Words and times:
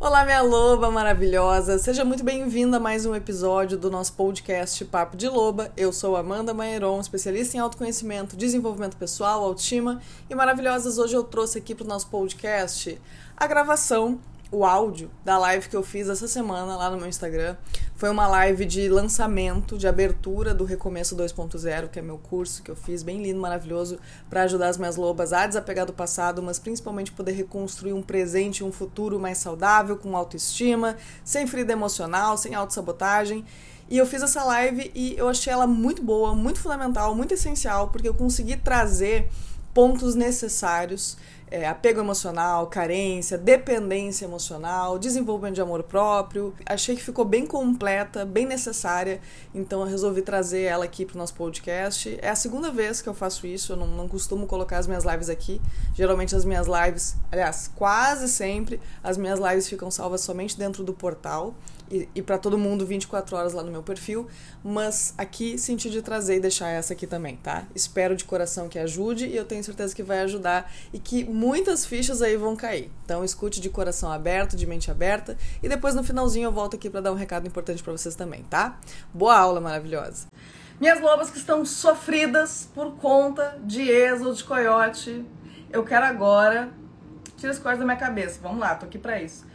Olá, 0.00 0.24
minha 0.24 0.40
loba 0.40 0.90
maravilhosa! 0.90 1.78
Seja 1.78 2.06
muito 2.06 2.24
bem-vinda 2.24 2.78
a 2.78 2.80
mais 2.80 3.04
um 3.04 3.14
episódio 3.14 3.76
do 3.76 3.90
nosso 3.90 4.14
podcast 4.14 4.82
Papo 4.86 5.14
de 5.14 5.28
Loba. 5.28 5.70
Eu 5.76 5.92
sou 5.92 6.16
Amanda 6.16 6.54
Maieron, 6.54 6.98
especialista 6.98 7.58
em 7.58 7.60
autoconhecimento, 7.60 8.34
desenvolvimento 8.34 8.96
pessoal, 8.96 9.44
autoestima 9.44 10.00
e 10.30 10.34
maravilhosas. 10.34 10.96
Hoje 10.96 11.14
eu 11.14 11.22
trouxe 11.22 11.58
aqui 11.58 11.74
para 11.74 11.84
o 11.84 11.86
nosso 11.86 12.06
podcast 12.06 12.98
a 13.36 13.46
gravação 13.46 14.18
o 14.50 14.64
áudio 14.64 15.10
da 15.22 15.36
live 15.36 15.68
que 15.68 15.76
eu 15.76 15.82
fiz 15.82 16.08
essa 16.08 16.26
semana 16.26 16.76
lá 16.76 16.90
no 16.90 16.96
meu 16.96 17.06
Instagram. 17.06 17.54
Foi 18.00 18.08
uma 18.08 18.26
live 18.26 18.64
de 18.64 18.88
lançamento, 18.88 19.76
de 19.76 19.86
abertura 19.86 20.54
do 20.54 20.64
Recomeço 20.64 21.14
2.0, 21.14 21.90
que 21.90 21.98
é 21.98 22.02
meu 22.02 22.16
curso 22.16 22.62
que 22.62 22.70
eu 22.70 22.74
fiz, 22.74 23.02
bem 23.02 23.22
lindo, 23.22 23.38
maravilhoso, 23.38 23.98
para 24.30 24.44
ajudar 24.44 24.68
as 24.68 24.78
minhas 24.78 24.96
lobas 24.96 25.34
a 25.34 25.46
desapegar 25.46 25.84
do 25.84 25.92
passado, 25.92 26.42
mas 26.42 26.58
principalmente 26.58 27.12
poder 27.12 27.32
reconstruir 27.32 27.92
um 27.92 28.00
presente 28.00 28.64
um 28.64 28.72
futuro 28.72 29.20
mais 29.20 29.36
saudável, 29.36 29.98
com 29.98 30.16
autoestima, 30.16 30.96
sem 31.22 31.46
ferida 31.46 31.74
emocional, 31.74 32.38
sem 32.38 32.54
autossabotagem. 32.54 33.44
E 33.90 33.98
eu 33.98 34.06
fiz 34.06 34.22
essa 34.22 34.42
live 34.44 34.90
e 34.94 35.14
eu 35.18 35.28
achei 35.28 35.52
ela 35.52 35.66
muito 35.66 36.02
boa, 36.02 36.34
muito 36.34 36.58
fundamental, 36.58 37.14
muito 37.14 37.34
essencial, 37.34 37.88
porque 37.88 38.08
eu 38.08 38.14
consegui 38.14 38.56
trazer 38.56 39.28
pontos 39.74 40.14
necessários 40.14 41.18
é, 41.50 41.66
apego 41.66 42.00
emocional, 42.00 42.66
carência, 42.68 43.36
dependência 43.36 44.24
emocional, 44.24 44.98
desenvolvimento 44.98 45.56
de 45.56 45.60
amor 45.60 45.82
próprio. 45.82 46.54
Achei 46.64 46.94
que 46.94 47.02
ficou 47.02 47.24
bem 47.24 47.44
completa, 47.44 48.24
bem 48.24 48.46
necessária, 48.46 49.20
então 49.54 49.80
eu 49.80 49.86
resolvi 49.86 50.22
trazer 50.22 50.62
ela 50.62 50.84
aqui 50.84 51.04
para 51.04 51.16
o 51.16 51.18
nosso 51.18 51.34
podcast. 51.34 52.18
É 52.22 52.28
a 52.28 52.36
segunda 52.36 52.70
vez 52.70 53.02
que 53.02 53.08
eu 53.08 53.14
faço 53.14 53.46
isso, 53.46 53.72
eu 53.72 53.76
não, 53.76 53.86
não 53.86 54.08
costumo 54.08 54.46
colocar 54.46 54.78
as 54.78 54.86
minhas 54.86 55.04
lives 55.04 55.28
aqui. 55.28 55.60
Geralmente 55.94 56.36
as 56.36 56.44
minhas 56.44 56.66
lives, 56.66 57.16
aliás, 57.32 57.70
quase 57.74 58.28
sempre, 58.28 58.80
as 59.02 59.18
minhas 59.18 59.40
lives 59.40 59.68
ficam 59.68 59.90
salvas 59.90 60.20
somente 60.20 60.56
dentro 60.56 60.84
do 60.84 60.92
portal 60.92 61.54
e, 61.90 62.08
e 62.14 62.22
para 62.22 62.38
todo 62.38 62.56
mundo 62.56 62.86
24 62.86 63.36
horas 63.36 63.52
lá 63.52 63.62
no 63.62 63.70
meu 63.70 63.82
perfil, 63.82 64.28
mas 64.62 65.14
aqui 65.18 65.58
senti 65.58 65.90
de 65.90 66.00
trazer 66.02 66.36
e 66.36 66.40
deixar 66.40 66.68
essa 66.68 66.92
aqui 66.92 67.06
também, 67.06 67.36
tá? 67.36 67.64
Espero 67.74 68.14
de 68.14 68.24
coração 68.24 68.68
que 68.68 68.78
ajude 68.78 69.26
e 69.26 69.36
eu 69.36 69.44
tenho 69.44 69.62
certeza 69.64 69.94
que 69.94 70.02
vai 70.02 70.20
ajudar 70.20 70.72
e 70.92 70.98
que 70.98 71.24
muitas 71.24 71.84
fichas 71.84 72.22
aí 72.22 72.36
vão 72.36 72.54
cair. 72.54 72.90
Então 73.04 73.24
escute 73.24 73.60
de 73.60 73.68
coração 73.68 74.10
aberto, 74.10 74.56
de 74.56 74.66
mente 74.66 74.90
aberta 74.90 75.36
e 75.62 75.68
depois 75.68 75.94
no 75.94 76.04
finalzinho 76.04 76.46
eu 76.46 76.52
volto 76.52 76.76
aqui 76.76 76.88
para 76.88 77.00
dar 77.00 77.12
um 77.12 77.16
recado 77.16 77.46
importante 77.46 77.82
para 77.82 77.92
vocês 77.92 78.14
também, 78.14 78.44
tá? 78.44 78.78
Boa 79.12 79.36
aula 79.36 79.60
maravilhosa. 79.60 80.26
Minhas 80.80 81.00
lobas 81.00 81.30
que 81.30 81.36
estão 81.36 81.64
sofridas 81.64 82.68
por 82.74 82.92
conta 82.96 83.58
de 83.64 83.82
êxodo 83.82 84.34
de 84.34 84.44
coiote, 84.44 85.24
eu 85.70 85.84
quero 85.84 86.06
agora 86.06 86.70
tira 87.40 87.52
as 87.52 87.58
coisas 87.58 87.78
da 87.78 87.84
minha 87.84 87.96
cabeça. 87.96 88.38
Vamos 88.42 88.60
lá, 88.60 88.74
tô 88.74 88.86
aqui 88.86 88.98
para 88.98 89.20
isso. 89.20 89.46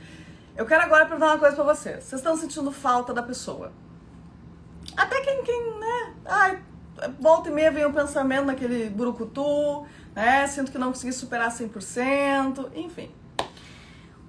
Eu 0.58 0.66
quero 0.66 0.84
agora 0.84 1.06
perguntar 1.06 1.34
uma 1.34 1.38
coisa 1.38 1.54
pra 1.54 1.66
vocês. 1.66 2.06
Vocês 2.06 2.22
estão 2.22 2.38
sentindo 2.38 2.72
falta 2.72 3.14
da 3.14 3.22
pessoa? 3.22 3.74
Até 4.96 5.20
quem, 5.20 5.44
quem, 5.44 5.80
né? 5.80 6.14
Ai, 6.26 6.64
volta 7.20 7.50
e 7.50 7.52
meia 7.52 7.70
vem 7.70 7.86
um 7.86 7.92
pensamento 7.92 8.46
naquele 8.46 8.90
burucutu, 8.90 9.86
né? 10.16 10.48
Sinto 10.48 10.72
que 10.72 10.78
não 10.78 10.88
consegui 10.88 11.12
superar 11.12 11.52
100%, 11.52 12.72
enfim. 12.74 13.12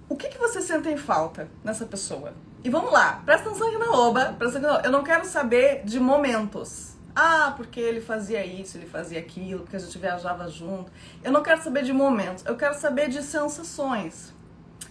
O 0.08 0.16
que, 0.16 0.28
que 0.28 0.38
vocês 0.38 0.64
sentem 0.64 0.96
falta 0.96 1.48
nessa 1.62 1.86
pessoa? 1.86 2.34
E 2.64 2.70
vamos 2.70 2.92
lá, 2.92 3.22
presta 3.24 3.48
atenção 3.48 3.68
aqui 3.68 3.78
na 3.78 3.86
loba, 3.86 4.34
presta 4.36 4.58
atenção 4.58 4.80
Eu 4.82 4.90
não 4.90 5.04
quero 5.04 5.24
saber 5.24 5.84
de 5.84 6.00
momentos. 6.00 6.96
Ah, 7.14 7.54
porque 7.56 7.78
ele 7.78 8.00
fazia 8.00 8.44
isso, 8.44 8.76
ele 8.76 8.86
fazia 8.86 9.20
aquilo, 9.20 9.60
porque 9.60 9.76
a 9.76 9.78
gente 9.78 9.96
viajava 9.96 10.48
junto. 10.48 10.90
Eu 11.22 11.30
não 11.30 11.42
quero 11.42 11.62
saber 11.62 11.84
de 11.84 11.92
momentos, 11.92 12.44
eu 12.44 12.56
quero 12.56 12.74
saber 12.74 13.08
de 13.08 13.22
sensações 13.22 14.34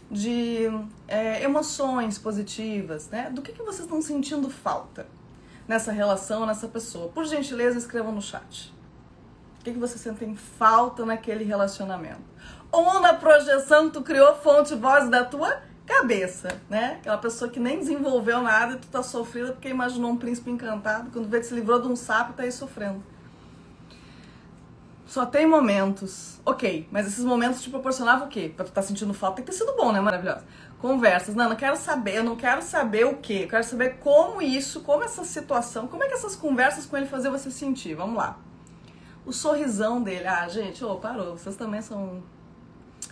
de 0.09 0.65
é, 1.07 1.43
emoções 1.43 2.17
positivas, 2.17 3.09
né? 3.09 3.29
Do 3.29 3.41
que, 3.41 3.51
que 3.51 3.61
vocês 3.61 3.81
estão 3.81 4.01
sentindo 4.01 4.49
falta 4.49 5.07
nessa 5.67 5.91
relação, 5.91 6.45
nessa 6.45 6.67
pessoa? 6.67 7.09
Por 7.09 7.25
gentileza, 7.25 7.77
escrevam 7.77 8.11
no 8.11 8.21
chat. 8.21 8.73
O 9.59 9.63
que, 9.63 9.73
que 9.73 9.79
vocês 9.79 9.99
sentem 9.99 10.35
falta 10.35 11.05
naquele 11.05 11.43
relacionamento? 11.43 12.21
Ou 12.71 12.99
na 12.99 13.13
projeção 13.13 13.87
que 13.87 13.93
tu 13.93 14.01
criou 14.03 14.35
fonte 14.35 14.75
voz 14.75 15.09
da 15.09 15.25
tua 15.25 15.61
cabeça, 15.85 16.49
né? 16.69 16.97
Aquela 16.99 17.17
pessoa 17.17 17.49
que 17.49 17.59
nem 17.59 17.79
desenvolveu 17.79 18.41
nada 18.41 18.73
e 18.73 18.77
tu 18.77 18.87
tá 18.87 19.01
sofrendo 19.01 19.53
porque 19.53 19.69
imaginou 19.69 20.11
um 20.11 20.17
príncipe 20.17 20.51
encantado, 20.51 21.09
quando 21.11 21.29
vê 21.29 21.39
que 21.39 21.45
se 21.45 21.53
livrou 21.53 21.81
de 21.81 21.87
um 21.87 21.95
sapo 21.95 22.33
tá 22.33 22.43
aí 22.43 22.51
sofrendo. 22.51 23.03
Só 25.05 25.25
tem 25.25 25.45
momentos. 25.45 26.41
Ok, 26.43 26.87
mas 26.91 27.05
esses 27.05 27.23
momentos 27.23 27.61
te 27.61 27.69
proporcionavam 27.69 28.27
o 28.27 28.29
quê? 28.29 28.51
Pra 28.55 28.65
tu 28.65 28.71
tá 28.71 28.81
sentindo 28.81 29.13
falta, 29.13 29.37
tem 29.37 29.45
que 29.45 29.51
ter 29.51 29.57
sido 29.57 29.75
bom, 29.75 29.91
né? 29.91 30.01
Maravilhoso. 30.01 30.43
Conversas. 30.79 31.35
Não, 31.35 31.47
não 31.47 31.55
quero 31.55 31.75
saber, 31.77 32.17
eu 32.17 32.23
não 32.23 32.35
quero 32.35 32.61
saber 32.61 33.05
o 33.05 33.17
quê. 33.17 33.41
Eu 33.43 33.47
quero 33.47 33.63
saber 33.63 33.97
como 33.99 34.41
isso, 34.41 34.81
como 34.81 35.03
essa 35.03 35.23
situação, 35.23 35.87
como 35.87 36.03
é 36.03 36.07
que 36.07 36.13
essas 36.15 36.35
conversas 36.35 36.85
com 36.85 36.97
ele 36.97 37.05
faziam 37.05 37.31
você 37.31 37.51
sentir. 37.51 37.93
Vamos 37.93 38.17
lá. 38.17 38.39
O 39.25 39.31
sorrisão 39.31 40.01
dele. 40.01 40.27
Ah, 40.27 40.47
gente, 40.47 40.83
ô, 40.83 40.93
oh, 40.93 40.95
parou. 40.97 41.37
Vocês 41.37 41.55
também 41.55 41.81
são. 41.81 42.23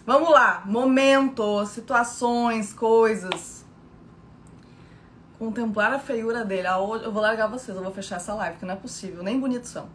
Vamos 0.06 0.32
lá. 0.32 0.64
Momentos, 0.66 1.70
situações, 1.70 2.74
coisas. 2.74 3.64
Contemplar 5.38 5.94
a 5.94 6.00
feiura 6.00 6.44
dele. 6.44 6.68
Ah, 6.68 6.78
eu 6.78 7.12
vou 7.12 7.22
largar 7.22 7.48
vocês, 7.48 7.76
eu 7.78 7.84
vou 7.84 7.94
fechar 7.94 8.16
essa 8.16 8.34
live, 8.34 8.58
que 8.58 8.66
não 8.66 8.74
é 8.74 8.78
possível. 8.78 9.22
Nem 9.22 9.40
bonito 9.40 9.68
são. 9.68 9.88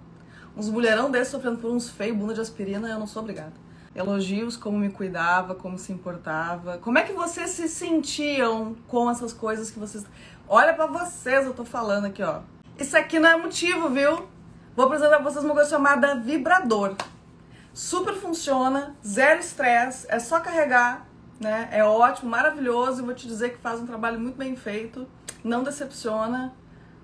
Uns 0.59 0.69
mulherão 0.69 1.09
desses 1.09 1.29
sofrendo 1.29 1.59
por 1.59 1.71
uns 1.71 1.89
feios, 1.89 2.17
bunda 2.17 2.35
de 2.35 2.41
aspirina, 2.41 2.89
eu 2.89 2.99
não 2.99 3.07
sou 3.07 3.23
obrigada. 3.23 3.53
Elogios, 3.95 4.57
como 4.57 4.77
me 4.77 4.91
cuidava, 4.91 5.55
como 5.55 5.79
se 5.79 5.93
importava. 5.93 6.79
Como 6.79 6.99
é 6.99 7.05
que 7.05 7.13
vocês 7.13 7.51
se 7.51 7.69
sentiam 7.69 8.75
com 8.89 9.09
essas 9.09 9.33
coisas 9.33 9.71
que 9.71 9.79
vocês. 9.79 10.05
Olha 10.49 10.75
para 10.75 10.87
vocês, 10.87 11.47
eu 11.47 11.55
tô 11.55 11.65
falando 11.65 12.07
aqui, 12.07 12.25
ó. 12.25 12.41
Isso 12.77 12.97
aqui 12.97 13.21
não 13.21 13.29
é 13.29 13.37
motivo, 13.37 13.89
viu? 13.89 14.27
Vou 14.75 14.87
apresentar 14.87 15.19
pra 15.19 15.31
vocês 15.31 15.45
uma 15.45 15.55
coisa 15.55 15.71
chamada 15.71 16.17
vibrador. 16.17 16.97
Super 17.73 18.15
funciona, 18.15 18.97
zero 19.07 19.39
estresse, 19.39 20.09
é 20.11 20.19
só 20.19 20.41
carregar, 20.41 21.07
né? 21.39 21.69
É 21.71 21.85
ótimo, 21.85 22.29
maravilhoso. 22.29 23.01
E 23.01 23.05
vou 23.05 23.15
te 23.15 23.29
dizer 23.29 23.51
que 23.51 23.59
faz 23.59 23.79
um 23.79 23.87
trabalho 23.87 24.19
muito 24.19 24.37
bem 24.37 24.57
feito, 24.57 25.07
não 25.45 25.63
decepciona. 25.63 26.53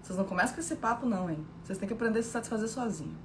Vocês 0.03 0.19
não 0.19 0.25
começam 0.25 0.57
com 0.57 0.61
esse 0.61 0.75
papo, 0.75 1.07
não, 1.07 1.31
hein? 1.31 1.47
Vocês 1.63 1.79
têm 1.79 1.87
que 1.87 1.95
aprender 1.95 2.19
a 2.19 2.23
se 2.25 2.31
satisfazer 2.31 2.69
sozinho 2.69 3.17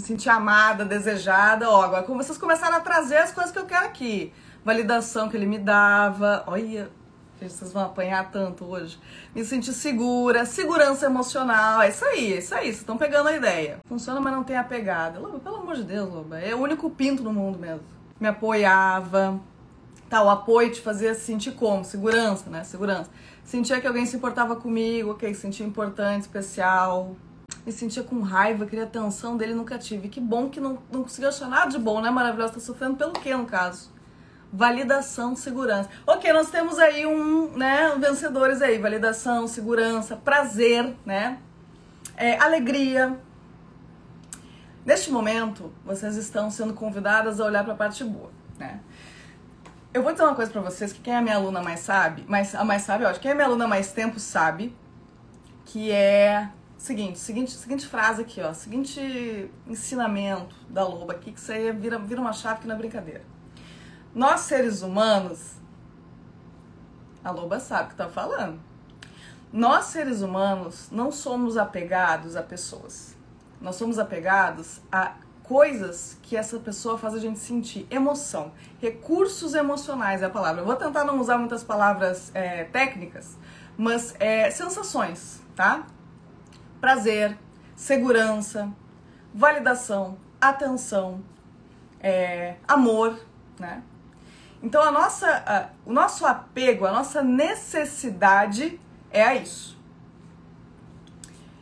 me 0.00 0.06
sentir 0.06 0.30
amada, 0.30 0.84
desejada. 0.84 1.70
Ó, 1.70 1.82
agora 1.82 2.02
vocês 2.02 2.38
começaram 2.38 2.76
a 2.76 2.80
trazer 2.80 3.18
as 3.18 3.32
coisas 3.32 3.52
que 3.52 3.58
eu 3.58 3.66
quero 3.66 3.84
aqui. 3.84 4.32
Validação 4.64 5.28
que 5.28 5.36
ele 5.36 5.46
me 5.46 5.58
dava. 5.58 6.42
Olha, 6.46 6.90
vocês 7.38 7.72
vão 7.72 7.84
apanhar 7.84 8.30
tanto 8.30 8.64
hoje. 8.64 8.98
Me 9.34 9.44
sentir 9.44 9.72
segura, 9.72 10.46
segurança 10.46 11.06
emocional. 11.06 11.82
É 11.82 11.90
isso 11.90 12.04
aí, 12.04 12.32
é 12.32 12.38
isso 12.38 12.54
aí. 12.54 12.64
Vocês 12.64 12.78
estão 12.78 12.96
pegando 12.96 13.28
a 13.28 13.36
ideia. 13.36 13.78
Funciona, 13.86 14.20
mas 14.20 14.32
não 14.32 14.42
tem 14.42 14.56
apegada. 14.56 15.18
Loba, 15.18 15.38
pelo 15.38 15.56
amor 15.56 15.76
de 15.76 15.84
Deus, 15.84 16.12
Loba. 16.12 16.38
É 16.38 16.54
o 16.54 16.58
único 16.58 16.90
pinto 16.90 17.22
no 17.22 17.32
mundo 17.32 17.58
mesmo. 17.58 17.82
Me 18.18 18.28
apoiava. 18.28 19.38
Tá, 20.08 20.22
o 20.22 20.30
apoio 20.30 20.72
te 20.72 20.80
fazia 20.80 21.14
sentir 21.14 21.52
como? 21.52 21.84
Segurança, 21.84 22.50
né? 22.50 22.64
Segurança. 22.64 23.10
Sentia 23.44 23.80
que 23.80 23.86
alguém 23.86 24.06
se 24.06 24.16
importava 24.16 24.56
comigo, 24.56 25.12
ok? 25.12 25.32
Sentia 25.34 25.64
importante, 25.64 26.22
especial 26.22 27.14
me 27.64 27.72
sentia 27.72 28.02
com 28.02 28.20
raiva, 28.20 28.66
queria 28.66 28.84
atenção 28.84 29.36
dele, 29.36 29.54
nunca 29.54 29.78
tive. 29.78 30.08
Que 30.08 30.20
bom 30.20 30.48
que 30.48 30.60
não, 30.60 30.78
não 30.90 31.02
conseguiu 31.02 31.28
achar 31.28 31.48
nada 31.48 31.70
de 31.70 31.78
bom, 31.78 32.00
né? 32.00 32.10
Maravilhosa, 32.10 32.54
tá 32.54 32.60
sofrendo 32.60 32.96
pelo 32.96 33.12
quê, 33.12 33.34
no 33.34 33.46
caso? 33.46 33.90
Validação, 34.52 35.36
segurança. 35.36 35.88
Ok, 36.06 36.32
nós 36.32 36.50
temos 36.50 36.78
aí 36.78 37.06
um, 37.06 37.56
né, 37.56 37.94
vencedores 37.98 38.62
aí, 38.62 38.78
validação, 38.78 39.46
segurança, 39.46 40.16
prazer, 40.16 40.96
né? 41.04 41.38
É, 42.16 42.38
alegria. 42.38 43.16
Neste 44.84 45.10
momento, 45.10 45.72
vocês 45.84 46.16
estão 46.16 46.50
sendo 46.50 46.72
convidadas 46.74 47.40
a 47.40 47.44
olhar 47.44 47.62
para 47.62 47.74
a 47.74 47.76
parte 47.76 48.02
boa, 48.02 48.30
né? 48.58 48.80
Eu 49.92 50.02
vou 50.02 50.12
dizer 50.12 50.24
uma 50.24 50.34
coisa 50.34 50.50
para 50.50 50.60
vocês 50.60 50.92
que 50.92 51.00
quem 51.00 51.14
é 51.14 51.20
minha 51.20 51.34
aluna 51.34 51.60
mais 51.60 51.80
sabe, 51.80 52.24
mas 52.26 52.54
a 52.54 52.64
mais 52.64 52.82
sabe, 52.82 53.04
ó, 53.04 53.12
quem 53.12 53.32
é 53.32 53.34
minha 53.34 53.46
aluna 53.46 53.66
mais 53.66 53.92
tempo 53.92 54.20
sabe, 54.20 54.74
que 55.64 55.90
é 55.90 56.48
Seguinte, 56.80 57.18
seguinte, 57.18 57.50
seguinte 57.52 57.86
frase 57.86 58.22
aqui, 58.22 58.40
ó. 58.40 58.54
Seguinte 58.54 59.50
ensinamento 59.66 60.56
da 60.66 60.82
loba 60.82 61.12
aqui, 61.12 61.30
que 61.30 61.38
isso 61.38 61.52
aí 61.52 61.70
vira, 61.72 61.98
vira 61.98 62.18
uma 62.18 62.32
chave 62.32 62.62
que 62.62 62.66
não 62.66 62.74
é 62.74 62.78
brincadeira. 62.78 63.22
Nós, 64.14 64.40
seres 64.40 64.80
humanos, 64.80 65.56
a 67.22 67.30
loba 67.30 67.60
sabe 67.60 67.88
o 67.88 67.90
que 67.90 67.96
tá 67.96 68.08
falando. 68.08 68.58
Nós, 69.52 69.84
seres 69.86 70.22
humanos, 70.22 70.88
não 70.90 71.12
somos 71.12 71.58
apegados 71.58 72.34
a 72.34 72.42
pessoas. 72.42 73.14
Nós 73.60 73.76
somos 73.76 73.98
apegados 73.98 74.80
a 74.90 75.16
coisas 75.42 76.16
que 76.22 76.34
essa 76.34 76.58
pessoa 76.58 76.96
faz 76.96 77.12
a 77.12 77.18
gente 77.18 77.40
sentir. 77.40 77.86
Emoção. 77.90 78.52
Recursos 78.80 79.52
emocionais 79.52 80.22
é 80.22 80.24
a 80.24 80.30
palavra. 80.30 80.62
Eu 80.62 80.66
vou 80.66 80.76
tentar 80.76 81.04
não 81.04 81.20
usar 81.20 81.36
muitas 81.36 81.62
palavras 81.62 82.30
é, 82.32 82.64
técnicas, 82.64 83.36
mas 83.76 84.14
é, 84.18 84.50
sensações, 84.50 85.42
tá? 85.54 85.86
Prazer, 86.80 87.36
segurança, 87.76 88.72
validação, 89.34 90.18
atenção, 90.40 91.22
é, 92.00 92.56
amor, 92.66 93.20
né? 93.58 93.82
Então 94.62 94.82
a 94.82 94.90
nossa, 94.90 95.26
a, 95.46 95.68
o 95.86 95.92
nosso 95.92 96.26
apego, 96.26 96.86
a 96.86 96.92
nossa 96.92 97.22
necessidade 97.22 98.78
é 99.10 99.22
a 99.22 99.34
isso. 99.34 99.78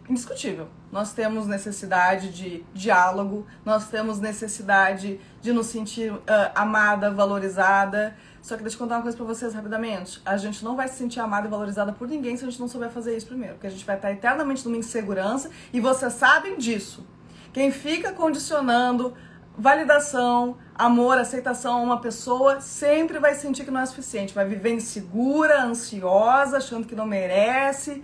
Indiscutível. 0.09 0.69
Nós 0.91 1.12
temos 1.12 1.47
necessidade 1.47 2.32
de 2.32 2.64
diálogo, 2.73 3.47
nós 3.64 3.88
temos 3.88 4.19
necessidade 4.21 5.21
de 5.41 5.53
nos 5.53 5.67
sentir 5.67 6.11
uh, 6.12 6.23
amada, 6.55 7.11
valorizada. 7.11 8.17
Só 8.43 8.56
que 8.56 8.62
deixa 8.62 8.76
eu 8.76 8.81
contar 8.81 8.96
uma 8.96 9.02
coisa 9.02 9.17
pra 9.17 9.26
vocês 9.26 9.55
rapidamente. 9.55 10.20
A 10.25 10.37
gente 10.37 10.64
não 10.64 10.76
vai 10.76 10.88
se 10.88 10.96
sentir 10.96 11.20
amada 11.20 11.46
e 11.46 11.50
valorizada 11.50 11.93
por 11.93 12.08
ninguém 12.08 12.37
se 12.37 12.44
a 12.44 12.50
gente 12.50 12.61
não 12.61 12.69
souber 12.69 12.90
fazer 12.90 13.17
isso 13.17 13.26
primeiro. 13.26 13.55
Porque 13.55 13.67
a 13.67 13.70
gente 13.70 13.85
vai 13.85 13.96
estar 13.96 14.12
eternamente 14.12 14.64
numa 14.64 14.76
insegurança 14.76 15.50
e 15.73 15.81
vocês 15.81 16.12
sabem 16.12 16.56
disso. 16.56 17.06
Quem 17.52 17.70
fica 17.70 18.12
condicionando 18.12 19.14
validação, 19.56 20.56
amor, 20.75 21.19
aceitação 21.19 21.79
a 21.79 21.82
uma 21.82 22.00
pessoa 22.00 22.61
sempre 22.61 23.19
vai 23.19 23.35
sentir 23.35 23.64
que 23.64 23.70
não 23.70 23.81
é 23.81 23.87
suficiente. 23.87 24.35
Vai 24.35 24.46
viver 24.46 24.73
insegura, 24.73 25.62
ansiosa, 25.62 26.58
achando 26.58 26.87
que 26.87 26.94
não 26.94 27.06
merece 27.06 28.02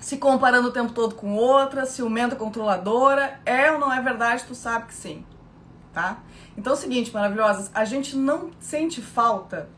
se 0.00 0.16
comparando 0.16 0.68
o 0.68 0.72
tempo 0.72 0.92
todo 0.92 1.14
com 1.14 1.34
outra, 1.36 1.84
ciumenta, 1.84 2.34
controladora. 2.34 3.38
É 3.44 3.70
ou 3.70 3.78
não 3.78 3.92
é 3.92 4.00
verdade? 4.00 4.44
Tu 4.44 4.54
sabe 4.54 4.86
que 4.86 4.94
sim, 4.94 5.24
tá? 5.92 6.22
Então 6.56 6.72
é 6.72 6.76
o 6.76 6.78
seguinte, 6.78 7.12
maravilhosas, 7.12 7.70
a 7.74 7.84
gente 7.84 8.16
não 8.16 8.50
sente 8.58 9.00
falta, 9.00 9.68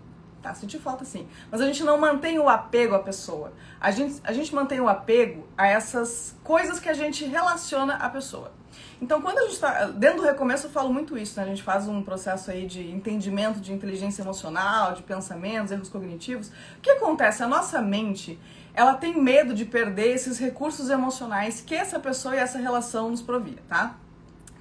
tá? 0.43 0.55
Sente 0.55 0.79
falta 0.79 1.05
sim, 1.05 1.27
mas 1.51 1.61
a 1.61 1.67
gente 1.67 1.83
não 1.83 1.99
mantém 1.99 2.39
o 2.39 2.49
apego 2.49 2.95
à 2.95 2.99
pessoa. 2.99 3.53
A 3.81 3.91
gente, 3.91 4.21
a 4.25 4.33
gente 4.33 4.55
mantém 4.55 4.81
o 4.81 4.89
apego 4.89 5.47
a 5.57 5.67
essas 5.67 6.37
coisas 6.43 6.79
que 6.79 6.89
a 6.89 6.95
gente 6.95 7.25
relaciona 7.25 7.95
à 7.95 8.09
pessoa. 8.09 8.53
Então, 9.01 9.21
quando 9.21 9.39
a 9.39 9.43
gente 9.43 9.55
está. 9.55 9.87
Dentro 9.87 10.19
do 10.19 10.23
recomeço, 10.23 10.67
eu 10.67 10.71
falo 10.71 10.93
muito 10.93 11.19
isso, 11.19 11.37
né? 11.37 11.45
A 11.45 11.49
gente 11.49 11.63
faz 11.63 11.89
um 11.89 12.03
processo 12.03 12.51
aí 12.51 12.67
de 12.67 12.89
entendimento 12.89 13.61
de 13.61 13.73
inteligência 13.73 14.23
emocional, 14.23 14.95
de 14.95 15.03
pensamentos, 15.03 15.73
erros 15.73 15.89
cognitivos. 15.89 16.49
O 16.49 16.81
que 16.81 16.91
acontece? 16.91 17.43
A 17.43 17.49
nossa 17.49 17.83
mente 17.83 18.39
ela 18.75 18.95
tem 18.95 19.21
medo 19.21 19.55
de 19.55 19.65
perder 19.65 20.15
esses 20.15 20.39
recursos 20.39 20.89
emocionais 20.89 21.61
que 21.61 21.75
essa 21.75 21.99
pessoa 22.01 22.35
e 22.35 22.39
essa 22.39 22.59
relação 22.59 23.11
nos 23.11 23.21
provia, 23.21 23.59
tá? 23.69 23.97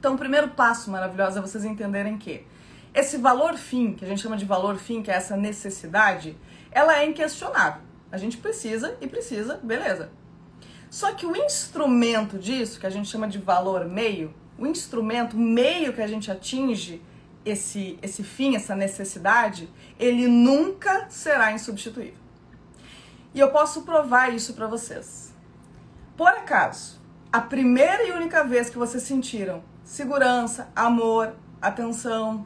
Então, 0.02 0.16
o 0.16 0.18
primeiro 0.18 0.48
passo 0.48 0.90
maravilhoso 0.90 1.38
é 1.38 1.42
vocês 1.42 1.64
entenderem 1.64 2.18
que 2.18 2.44
esse 2.92 3.18
valor 3.18 3.54
fim, 3.54 3.94
que 3.94 4.04
a 4.04 4.08
gente 4.08 4.20
chama 4.20 4.36
de 4.36 4.46
valor 4.46 4.80
fim, 4.80 5.04
que 5.04 5.12
é 5.12 5.14
essa 5.14 5.38
necessidade, 5.38 6.36
ela 6.72 6.98
é 6.98 7.06
inquestionável. 7.06 7.84
A 8.12 8.18
gente 8.18 8.38
precisa 8.38 8.98
e 9.00 9.08
precisa, 9.08 9.60
beleza. 9.62 10.10
Só 10.90 11.14
que 11.14 11.28
o 11.28 11.36
instrumento 11.36 12.40
disso, 12.40 12.80
que 12.80 12.88
a 12.88 12.90
gente 12.90 13.08
chama 13.10 13.28
de 13.28 13.38
valor 13.38 13.86
meio, 13.86 14.34
o 14.58 14.66
instrumento 14.66 15.38
meio 15.38 15.94
que 15.94 16.02
a 16.02 16.08
gente 16.08 16.32
atinge 16.32 17.00
esse, 17.46 18.00
esse 18.02 18.24
fim, 18.24 18.56
essa 18.56 18.76
necessidade, 18.76 19.70
ele 20.00 20.28
nunca 20.28 21.06
será 21.12 21.52
insubstituível. 21.52 22.18
E 23.36 23.40
eu 23.40 23.52
posso 23.52 23.84
provar 23.84 24.34
isso 24.34 24.56
para 24.56 24.66
vocês. 24.66 25.32
Por 26.18 26.30
acaso, 26.30 27.00
a 27.32 27.40
primeira 27.40 28.04
e 28.04 28.12
única 28.12 28.44
vez 28.44 28.68
que 28.68 28.80
vocês 28.80 29.04
sentiram 29.04 29.70
segurança, 29.92 30.72
amor, 30.74 31.34
atenção, 31.62 32.46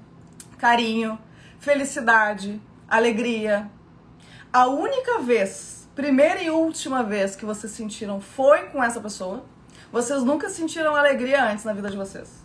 carinho, 0.57 1.15
felicidade, 1.59 2.59
alegria, 2.89 3.69
a 4.51 4.65
única 4.65 5.19
vez, 5.19 5.87
primeira 5.93 6.41
e 6.41 6.49
última 6.49 7.03
vez 7.03 7.35
que 7.35 7.45
vocês 7.45 7.71
sentiram 7.71 8.19
foi 8.19 8.69
com 8.69 8.83
essa 8.83 8.99
pessoa, 8.99 9.45
vocês 9.91 10.23
nunca 10.23 10.49
sentiram 10.49 10.95
alegria 10.95 11.45
antes 11.45 11.63
na 11.63 11.71
vida 11.71 11.87
de 11.87 11.95
vocês. 11.95 12.43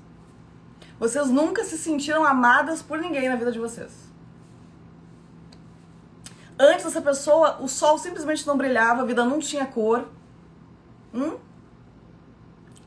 Vocês 0.98 1.30
nunca 1.30 1.64
se 1.64 1.78
sentiram 1.78 2.22
amadas 2.22 2.82
por 2.82 2.98
ninguém 2.98 3.26
na 3.26 3.36
vida 3.36 3.50
de 3.50 3.58
vocês. 3.58 3.90
Antes 6.58 6.84
dessa 6.84 7.00
pessoa, 7.00 7.56
o 7.62 7.68
sol 7.68 7.96
simplesmente 7.96 8.46
não 8.46 8.54
brilhava, 8.54 9.00
a 9.00 9.06
vida 9.06 9.24
não 9.24 9.38
tinha 9.38 9.64
cor. 9.64 10.06
Hum? 11.14 11.38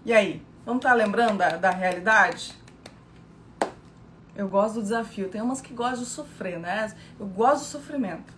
E 0.06 0.14
aí? 0.14 0.53
Vamos 0.66 0.80
estar 0.80 0.92
tá 0.92 0.96
lembrando 0.96 1.38
da, 1.38 1.58
da 1.58 1.70
realidade? 1.72 2.58
Eu 4.36 4.48
gosto 4.48 4.76
do 4.76 4.82
desafio. 4.82 5.30
Tem 5.30 5.42
umas 5.42 5.62
que 5.62 5.74
gostam 5.74 6.04
de 6.04 6.10
sofrer, 6.10 6.58
né? 6.58 6.96
Eu 7.20 7.26
gosto 7.28 7.64
do 7.64 7.66
sofrimento. 7.66 8.34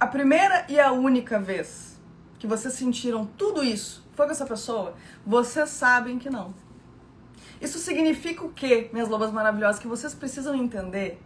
A 0.00 0.06
primeira 0.06 0.64
e 0.68 0.80
a 0.80 0.90
única 0.90 1.38
vez 1.38 2.00
que 2.38 2.46
vocês 2.46 2.74
sentiram 2.74 3.24
tudo 3.24 3.62
isso 3.62 4.04
foi 4.14 4.26
com 4.26 4.32
essa 4.32 4.46
pessoa, 4.46 4.94
vocês 5.26 5.70
sabem 5.70 6.18
que 6.18 6.30
não. 6.30 6.54
Isso 7.60 7.78
significa 7.78 8.44
o 8.44 8.52
quê, 8.52 8.90
minhas 8.92 9.08
lobas 9.08 9.32
maravilhosas? 9.32 9.80
Que 9.80 9.86
vocês 9.86 10.14
precisam 10.14 10.54
entender 10.54 11.20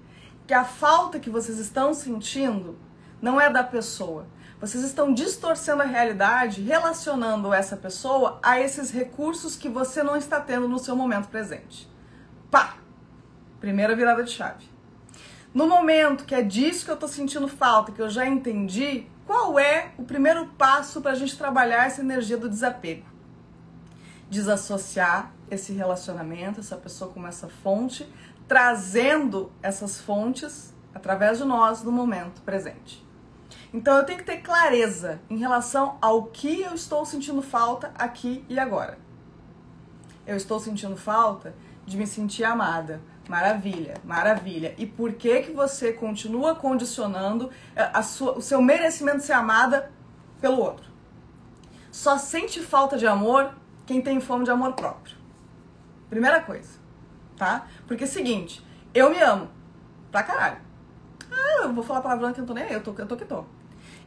que 0.46 0.54
a 0.54 0.64
falta 0.64 1.18
que 1.18 1.30
vocês 1.30 1.58
estão 1.58 1.92
sentindo 1.92 2.78
não 3.20 3.40
é 3.40 3.50
da 3.50 3.62
pessoa. 3.62 4.26
Vocês 4.60 4.82
estão 4.82 5.14
distorcendo 5.14 5.82
a 5.82 5.84
realidade, 5.84 6.60
relacionando 6.62 7.54
essa 7.54 7.76
pessoa 7.76 8.40
a 8.42 8.60
esses 8.60 8.90
recursos 8.90 9.54
que 9.54 9.68
você 9.68 10.02
não 10.02 10.16
está 10.16 10.40
tendo 10.40 10.68
no 10.68 10.80
seu 10.80 10.96
momento 10.96 11.28
presente. 11.28 11.88
Pá! 12.50 12.76
Primeira 13.60 13.94
virada 13.94 14.24
de 14.24 14.32
chave. 14.32 14.68
No 15.54 15.68
momento 15.68 16.24
que 16.24 16.34
é 16.34 16.42
disso 16.42 16.84
que 16.84 16.90
eu 16.90 16.94
estou 16.94 17.08
sentindo 17.08 17.46
falta, 17.46 17.92
que 17.92 18.02
eu 18.02 18.10
já 18.10 18.26
entendi, 18.26 19.06
qual 19.24 19.60
é 19.60 19.92
o 19.96 20.02
primeiro 20.02 20.46
passo 20.58 21.00
para 21.00 21.12
a 21.12 21.14
gente 21.14 21.38
trabalhar 21.38 21.86
essa 21.86 22.00
energia 22.00 22.36
do 22.36 22.48
desapego? 22.48 23.06
Desassociar 24.28 25.32
esse 25.48 25.72
relacionamento, 25.72 26.58
essa 26.58 26.76
pessoa 26.76 27.12
como 27.12 27.28
essa 27.28 27.48
fonte, 27.48 28.12
trazendo 28.48 29.52
essas 29.62 30.00
fontes 30.00 30.74
através 30.92 31.38
de 31.38 31.44
nós 31.44 31.82
no 31.84 31.92
momento 31.92 32.42
presente. 32.42 33.07
Então 33.72 33.96
eu 33.98 34.04
tenho 34.04 34.18
que 34.18 34.24
ter 34.24 34.38
clareza 34.38 35.20
em 35.28 35.36
relação 35.36 35.98
ao 36.00 36.24
que 36.24 36.62
eu 36.62 36.74
estou 36.74 37.04
sentindo 37.04 37.42
falta 37.42 37.92
aqui 37.96 38.44
e 38.48 38.58
agora. 38.58 38.98
Eu 40.26 40.36
estou 40.36 40.58
sentindo 40.58 40.96
falta 40.96 41.54
de 41.86 41.96
me 41.96 42.06
sentir 42.06 42.44
amada. 42.44 43.00
Maravilha, 43.28 43.94
maravilha. 44.04 44.74
E 44.78 44.86
por 44.86 45.12
que 45.12 45.42
que 45.42 45.52
você 45.52 45.92
continua 45.92 46.54
condicionando 46.54 47.50
eh, 47.76 48.02
sua, 48.02 48.38
o 48.38 48.40
seu 48.40 48.62
merecimento 48.62 49.18
de 49.18 49.24
ser 49.24 49.34
amada 49.34 49.92
pelo 50.40 50.58
outro? 50.58 50.86
Só 51.90 52.16
sente 52.16 52.62
falta 52.62 52.96
de 52.96 53.06
amor 53.06 53.52
quem 53.86 54.00
tem 54.00 54.18
fome 54.18 54.44
de 54.44 54.50
amor 54.50 54.72
próprio. 54.72 55.16
Primeira 56.08 56.40
coisa, 56.40 56.78
tá? 57.36 57.66
Porque 57.86 58.04
é 58.04 58.06
o 58.06 58.10
seguinte, 58.10 58.64
eu 58.94 59.10
me 59.10 59.20
amo 59.20 59.48
pra 60.10 60.22
caralho. 60.22 60.58
Ah, 61.30 61.64
eu 61.64 61.72
vou 61.74 61.84
falar 61.84 62.00
palavrão 62.00 62.32
que 62.32 62.40
eu 62.40 62.42
não 62.42 62.46
tô 62.46 62.54
nem 62.54 62.64
aí, 62.64 62.72
eu 62.72 62.82
tô, 62.82 62.94
eu 62.96 63.06
tô 63.06 63.16
que 63.16 63.26
tô. 63.26 63.44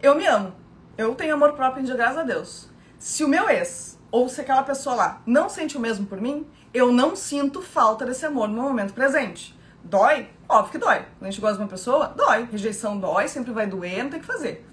Eu 0.01 0.15
me 0.15 0.25
amo. 0.25 0.53
Eu 0.97 1.13
tenho 1.13 1.35
amor 1.35 1.53
próprio, 1.53 1.83
de 1.83 1.93
graças 1.93 2.17
a 2.17 2.23
Deus. 2.23 2.69
Se 2.97 3.23
o 3.23 3.27
meu 3.27 3.47
ex, 3.47 3.99
ou 4.09 4.27
se 4.27 4.41
aquela 4.41 4.63
pessoa 4.63 4.95
lá, 4.95 5.21
não 5.27 5.47
sente 5.47 5.77
o 5.77 5.79
mesmo 5.79 6.07
por 6.07 6.19
mim, 6.19 6.47
eu 6.73 6.91
não 6.91 7.15
sinto 7.15 7.61
falta 7.61 8.03
desse 8.03 8.25
amor 8.25 8.47
no 8.47 8.63
momento 8.63 8.93
presente. 8.93 9.57
Dói? 9.83 10.27
Óbvio 10.49 10.71
que 10.71 10.77
dói. 10.79 11.05
Quando 11.17 11.27
a 11.27 11.31
gente 11.31 11.39
gosta 11.39 11.57
de 11.57 11.63
uma 11.63 11.69
pessoa, 11.69 12.07
dói. 12.07 12.49
Rejeição 12.51 12.97
dói, 12.97 13.27
sempre 13.27 13.51
vai 13.51 13.67
doer, 13.67 14.03
não 14.03 14.09
tem 14.09 14.19
o 14.19 14.21
que 14.21 14.27
fazer. 14.27 14.67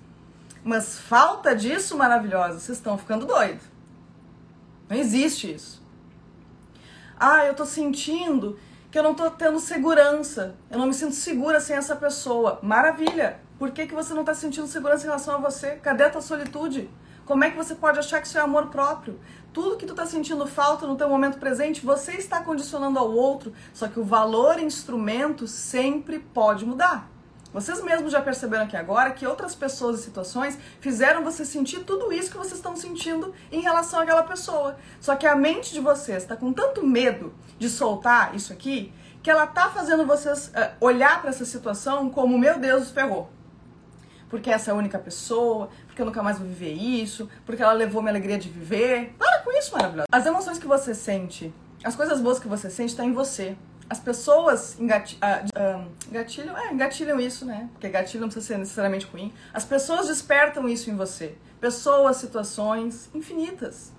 Mas 0.64 0.98
falta 0.98 1.54
disso, 1.54 1.96
maravilhosa, 1.96 2.58
vocês 2.58 2.78
estão 2.78 2.96
ficando 2.96 3.26
doidos. 3.26 3.64
Não 4.88 4.96
existe 4.96 5.52
isso. 5.52 5.82
Ah, 7.20 7.44
eu 7.44 7.54
tô 7.54 7.66
sentindo 7.66 8.58
que 8.90 8.98
eu 8.98 9.02
não 9.02 9.14
tô 9.14 9.30
tendo 9.30 9.60
segurança. 9.60 10.56
Eu 10.70 10.78
não 10.78 10.86
me 10.86 10.94
sinto 10.94 11.14
segura 11.14 11.60
sem 11.60 11.76
essa 11.76 11.94
pessoa. 11.94 12.58
Maravilha! 12.62 13.40
Por 13.58 13.72
que, 13.72 13.88
que 13.88 13.94
você 13.94 14.14
não 14.14 14.20
está 14.20 14.32
sentindo 14.34 14.68
segurança 14.68 15.02
em 15.02 15.06
relação 15.06 15.34
a 15.34 15.38
você? 15.38 15.72
Cadê 15.82 16.04
a 16.04 16.10
tua 16.10 16.20
solitude? 16.20 16.88
Como 17.26 17.42
é 17.42 17.50
que 17.50 17.56
você 17.56 17.74
pode 17.74 17.98
achar 17.98 18.20
que 18.20 18.28
isso 18.28 18.38
é 18.38 18.40
amor 18.40 18.68
próprio? 18.68 19.18
Tudo 19.52 19.76
que 19.76 19.84
tu 19.84 19.90
está 19.90 20.06
sentindo 20.06 20.46
falta 20.46 20.86
no 20.86 20.96
teu 20.96 21.08
momento 21.08 21.38
presente, 21.38 21.84
você 21.84 22.12
está 22.12 22.40
condicionando 22.40 23.00
ao 23.00 23.10
outro, 23.10 23.52
só 23.74 23.88
que 23.88 23.98
o 23.98 24.04
valor 24.04 24.60
instrumento 24.60 25.48
sempre 25.48 26.20
pode 26.20 26.64
mudar. 26.64 27.10
Vocês 27.52 27.82
mesmos 27.82 28.12
já 28.12 28.20
perceberam 28.20 28.64
aqui 28.64 28.76
agora 28.76 29.10
que 29.10 29.26
outras 29.26 29.56
pessoas 29.56 29.98
e 29.98 30.04
situações 30.04 30.56
fizeram 30.80 31.24
você 31.24 31.44
sentir 31.44 31.80
tudo 31.80 32.12
isso 32.12 32.30
que 32.30 32.36
vocês 32.36 32.54
estão 32.54 32.76
sentindo 32.76 33.34
em 33.50 33.60
relação 33.60 33.98
àquela 33.98 34.22
pessoa. 34.22 34.76
Só 35.00 35.16
que 35.16 35.26
a 35.26 35.34
mente 35.34 35.72
de 35.72 35.80
vocês 35.80 36.22
está 36.22 36.36
com 36.36 36.52
tanto 36.52 36.86
medo 36.86 37.34
de 37.58 37.68
soltar 37.68 38.36
isso 38.36 38.52
aqui 38.52 38.92
que 39.20 39.30
ela 39.30 39.44
está 39.44 39.68
fazendo 39.68 40.06
vocês 40.06 40.48
uh, 40.48 40.76
olhar 40.80 41.20
para 41.20 41.30
essa 41.30 41.44
situação 41.44 42.08
como: 42.08 42.38
meu 42.38 42.58
Deus, 42.60 42.90
ferrou 42.90 43.28
porque 44.28 44.50
essa 44.50 44.70
é 44.70 44.74
a 44.74 44.76
única 44.76 44.98
pessoa, 44.98 45.70
porque 45.86 46.00
eu 46.02 46.06
nunca 46.06 46.22
mais 46.22 46.38
vou 46.38 46.46
viver 46.46 46.72
isso, 46.72 47.28
porque 47.46 47.62
ela 47.62 47.72
levou 47.72 48.02
minha 48.02 48.12
alegria 48.12 48.38
de 48.38 48.48
viver. 48.48 49.14
Para 49.18 49.40
com 49.40 49.52
isso, 49.52 49.72
maravilhoso. 49.72 50.06
As 50.10 50.26
emoções 50.26 50.58
que 50.58 50.66
você 50.66 50.94
sente, 50.94 51.52
as 51.82 51.96
coisas 51.96 52.20
boas 52.20 52.38
que 52.38 52.48
você 52.48 52.70
sente, 52.70 52.90
estão 52.90 53.04
tá 53.04 53.10
em 53.10 53.14
você. 53.14 53.56
As 53.90 53.98
pessoas 53.98 54.78
engati 54.78 55.16
uh, 55.16 55.80
uh, 55.80 56.12
gatilham, 56.12 56.56
é, 56.58 56.72
engatilham 56.72 57.18
isso, 57.18 57.46
né? 57.46 57.70
Porque 57.72 57.88
gatilho 57.88 58.20
não 58.20 58.28
precisa 58.28 58.46
ser 58.46 58.58
necessariamente 58.58 59.06
ruim. 59.06 59.32
As 59.52 59.64
pessoas 59.64 60.08
despertam 60.08 60.68
isso 60.68 60.90
em 60.90 60.96
você. 60.96 61.34
Pessoas, 61.58 62.18
situações 62.18 63.08
infinitas, 63.14 63.92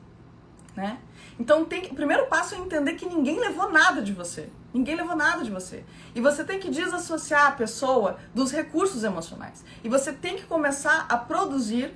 né? 0.76 1.00
Então, 1.40 1.66
tem, 1.66 1.86
o 1.86 1.96
primeiro 1.96 2.28
passo 2.28 2.54
é 2.54 2.58
entender 2.60 2.94
que 2.94 3.06
ninguém 3.06 3.40
levou 3.40 3.72
nada 3.72 4.02
de 4.02 4.14
você. 4.14 4.50
Ninguém 4.74 4.96
levou 4.96 5.16
nada 5.16 5.44
de 5.44 5.50
você. 5.50 5.84
E 6.14 6.22
você 6.22 6.44
tem 6.44 6.60
que 6.60 6.70
desassociar 6.70 7.48
a 7.48 7.52
pessoa 7.52 8.18
dos 8.34 8.52
recursos 8.52 9.04
emocionais. 9.04 9.64
E 9.84 9.90
você 9.90 10.14
tem 10.14 10.36
que 10.36 10.44
começar 10.44 11.06
a 11.10 11.18
produzir 11.18 11.94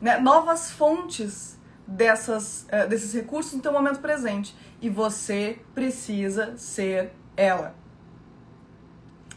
né, 0.00 0.18
novas 0.18 0.70
fontes 0.70 1.58
dessas, 1.86 2.66
uh, 2.66 2.88
desses 2.88 3.12
recursos 3.12 3.54
no 3.54 3.60
teu 3.60 3.72
momento 3.72 4.00
presente. 4.00 4.54
E 4.82 4.90
você 4.90 5.60
precisa 5.74 6.56
ser 6.56 7.12
ela. 7.36 7.74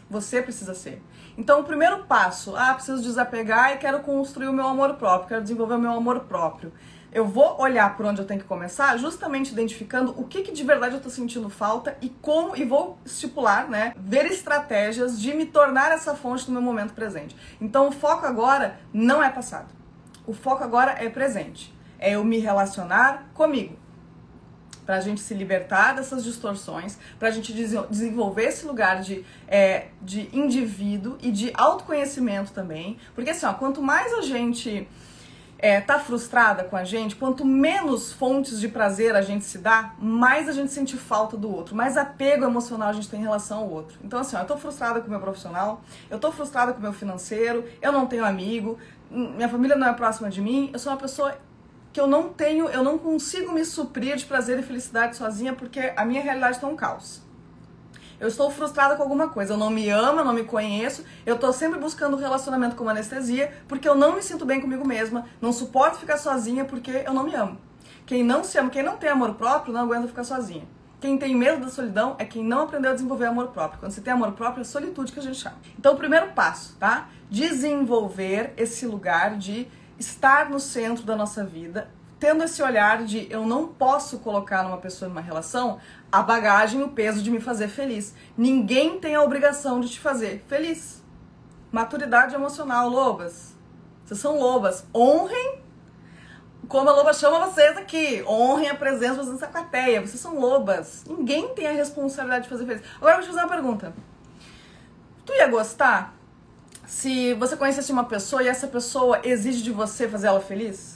Você 0.08 0.42
precisa 0.42 0.74
ser. 0.74 1.02
Então, 1.36 1.60
o 1.60 1.64
primeiro 1.64 2.04
passo, 2.04 2.54
ah, 2.54 2.74
preciso 2.74 3.02
desapegar 3.02 3.72
e 3.72 3.78
quero 3.78 4.00
construir 4.00 4.46
o 4.46 4.52
meu 4.52 4.66
amor 4.68 4.94
próprio, 4.94 5.28
quero 5.28 5.42
desenvolver 5.42 5.74
o 5.74 5.80
meu 5.80 5.92
amor 5.92 6.20
próprio. 6.20 6.72
Eu 7.14 7.24
vou 7.24 7.60
olhar 7.60 7.96
por 7.96 8.04
onde 8.04 8.20
eu 8.20 8.26
tenho 8.26 8.40
que 8.40 8.46
começar, 8.46 8.96
justamente 8.98 9.52
identificando 9.52 10.12
o 10.20 10.24
que, 10.24 10.42
que 10.42 10.50
de 10.50 10.64
verdade 10.64 10.94
eu 10.94 10.96
estou 10.96 11.12
sentindo 11.12 11.48
falta 11.48 11.96
e 12.02 12.08
como, 12.08 12.56
e 12.56 12.64
vou 12.64 12.98
estipular, 13.06 13.70
né, 13.70 13.94
ver 13.96 14.26
estratégias 14.26 15.20
de 15.20 15.32
me 15.32 15.46
tornar 15.46 15.92
essa 15.92 16.16
fonte 16.16 16.48
no 16.48 16.54
meu 16.54 16.62
momento 16.62 16.92
presente. 16.92 17.36
Então, 17.60 17.86
o 17.86 17.92
foco 17.92 18.26
agora 18.26 18.80
não 18.92 19.22
é 19.22 19.30
passado. 19.30 19.68
O 20.26 20.34
foco 20.34 20.64
agora 20.64 20.96
é 20.98 21.08
presente. 21.08 21.72
É 22.00 22.16
eu 22.16 22.24
me 22.24 22.38
relacionar 22.38 23.30
comigo 23.32 23.84
para 24.84 24.96
a 24.96 25.00
gente 25.00 25.20
se 25.20 25.34
libertar 25.34 25.94
dessas 25.94 26.22
distorções, 26.22 26.98
para 27.18 27.28
a 27.28 27.30
gente 27.30 27.52
desenvolver 27.52 28.44
esse 28.44 28.66
lugar 28.66 29.00
de, 29.00 29.24
é, 29.48 29.86
de 30.02 30.28
indivíduo 30.32 31.16
e 31.22 31.30
de 31.30 31.52
autoconhecimento 31.54 32.52
também. 32.52 32.98
Porque 33.14 33.30
assim, 33.30 33.46
ó, 33.46 33.54
quanto 33.54 33.80
mais 33.80 34.12
a 34.12 34.22
gente 34.22 34.86
é, 35.58 35.80
tá 35.80 35.98
frustrada 35.98 36.64
com 36.64 36.76
a 36.76 36.84
gente, 36.84 37.16
quanto 37.16 37.44
menos 37.44 38.12
fontes 38.12 38.60
de 38.60 38.68
prazer 38.68 39.14
a 39.14 39.22
gente 39.22 39.44
se 39.44 39.58
dá, 39.58 39.94
mais 39.98 40.48
a 40.48 40.52
gente 40.52 40.72
sente 40.72 40.96
falta 40.96 41.36
do 41.36 41.50
outro, 41.50 41.74
mais 41.74 41.96
apego 41.96 42.44
emocional 42.44 42.88
a 42.88 42.92
gente 42.92 43.08
tem 43.08 43.20
em 43.20 43.22
relação 43.22 43.60
ao 43.60 43.70
outro. 43.70 43.98
Então, 44.04 44.18
assim, 44.18 44.36
ó, 44.36 44.40
eu 44.40 44.46
tô 44.46 44.56
frustrada 44.56 45.00
com 45.00 45.06
o 45.06 45.10
meu 45.10 45.20
profissional, 45.20 45.82
eu 46.10 46.18
tô 46.18 46.30
frustrada 46.32 46.72
com 46.72 46.78
o 46.78 46.82
meu 46.82 46.92
financeiro, 46.92 47.64
eu 47.80 47.92
não 47.92 48.06
tenho 48.06 48.24
amigo, 48.24 48.78
minha 49.10 49.48
família 49.48 49.76
não 49.76 49.88
é 49.88 49.92
próxima 49.92 50.28
de 50.28 50.40
mim, 50.40 50.70
eu 50.72 50.78
sou 50.78 50.92
uma 50.92 50.98
pessoa 50.98 51.36
que 51.92 52.00
eu 52.00 52.06
não 52.08 52.28
tenho, 52.28 52.68
eu 52.68 52.82
não 52.82 52.98
consigo 52.98 53.52
me 53.52 53.64
suprir 53.64 54.16
de 54.16 54.26
prazer 54.26 54.58
e 54.58 54.62
felicidade 54.62 55.16
sozinha 55.16 55.54
porque 55.54 55.92
a 55.96 56.04
minha 56.04 56.20
realidade 56.20 56.56
está 56.56 56.66
um 56.66 56.74
caos. 56.74 57.23
Eu 58.20 58.28
estou 58.28 58.50
frustrada 58.50 58.96
com 58.96 59.02
alguma 59.02 59.28
coisa, 59.28 59.54
eu 59.54 59.56
não 59.56 59.70
me 59.70 59.88
amo, 59.88 60.20
eu 60.20 60.24
não 60.24 60.32
me 60.32 60.44
conheço, 60.44 61.04
eu 61.26 61.34
estou 61.34 61.52
sempre 61.52 61.78
buscando 61.78 62.16
um 62.16 62.20
relacionamento 62.20 62.76
com 62.76 62.88
anestesia 62.88 63.52
porque 63.66 63.88
eu 63.88 63.94
não 63.94 64.14
me 64.14 64.22
sinto 64.22 64.44
bem 64.44 64.60
comigo 64.60 64.86
mesma, 64.86 65.26
não 65.40 65.52
suporto 65.52 65.98
ficar 65.98 66.16
sozinha 66.16 66.64
porque 66.64 67.02
eu 67.06 67.12
não 67.12 67.24
me 67.24 67.34
amo. 67.34 67.58
Quem 68.06 68.22
não 68.22 68.44
se 68.44 68.58
ama, 68.58 68.70
quem 68.70 68.82
não 68.82 68.96
tem 68.96 69.10
amor 69.10 69.34
próprio, 69.34 69.72
não 69.72 69.80
aguenta 69.80 70.06
ficar 70.06 70.24
sozinha. 70.24 70.66
Quem 71.00 71.18
tem 71.18 71.34
medo 71.34 71.60
da 71.60 71.70
solidão 71.70 72.16
é 72.18 72.24
quem 72.24 72.42
não 72.42 72.62
aprendeu 72.62 72.90
a 72.90 72.94
desenvolver 72.94 73.26
amor 73.26 73.48
próprio. 73.48 73.78
Quando 73.78 73.92
você 73.92 74.00
tem 74.00 74.12
amor 74.12 74.32
próprio, 74.32 74.62
é 74.62 74.64
solitude 74.64 75.12
que 75.12 75.18
a 75.18 75.22
gente 75.22 75.36
chama. 75.36 75.56
Então, 75.78 75.92
o 75.92 75.96
primeiro 75.96 76.28
passo, 76.28 76.76
tá? 76.78 77.08
Desenvolver 77.30 78.54
esse 78.56 78.86
lugar 78.86 79.36
de 79.36 79.68
estar 79.98 80.48
no 80.48 80.58
centro 80.58 81.04
da 81.04 81.14
nossa 81.14 81.44
vida, 81.44 81.90
tendo 82.24 82.42
esse 82.42 82.62
olhar 82.62 83.04
de 83.04 83.30
eu 83.30 83.44
não 83.44 83.68
posso 83.68 84.20
colocar 84.20 84.62
numa 84.62 84.78
pessoa 84.78 85.10
numa 85.10 85.20
relação 85.20 85.78
a 86.10 86.22
bagagem 86.22 86.82
o 86.82 86.88
peso 86.88 87.22
de 87.22 87.30
me 87.30 87.38
fazer 87.38 87.68
feliz. 87.68 88.14
Ninguém 88.34 88.98
tem 88.98 89.14
a 89.14 89.22
obrigação 89.22 89.78
de 89.78 89.90
te 89.90 90.00
fazer 90.00 90.42
feliz. 90.48 91.04
Maturidade 91.70 92.34
emocional, 92.34 92.88
lobas. 92.88 93.54
Vocês 94.06 94.18
são 94.18 94.38
lobas. 94.38 94.86
Honrem 94.94 95.60
como 96.66 96.88
a 96.88 96.94
loba 96.94 97.12
chama 97.12 97.44
vocês 97.44 97.76
aqui. 97.76 98.24
Honrem 98.26 98.70
a 98.70 98.74
presença 98.74 99.16
de 99.16 99.26
vocês 99.26 99.32
nessa 99.34 99.48
plateia. 99.48 100.00
Vocês 100.00 100.18
são 100.18 100.40
lobas. 100.40 101.04
Ninguém 101.06 101.48
tem 101.48 101.66
a 101.66 101.72
responsabilidade 101.72 102.44
de 102.44 102.48
fazer 102.48 102.64
feliz. 102.64 102.82
Agora 102.96 103.16
eu 103.16 103.16
vou 103.18 103.24
te 103.24 103.34
fazer 103.34 103.40
uma 103.40 103.54
pergunta. 103.54 103.92
Tu 105.26 105.32
ia 105.34 105.48
gostar 105.48 106.14
se 106.86 107.34
você 107.34 107.54
conhecesse 107.54 107.92
uma 107.92 108.04
pessoa 108.04 108.42
e 108.42 108.48
essa 108.48 108.66
pessoa 108.66 109.20
exige 109.24 109.62
de 109.62 109.72
você 109.72 110.08
fazer 110.08 110.28
ela 110.28 110.40
feliz? 110.40 110.93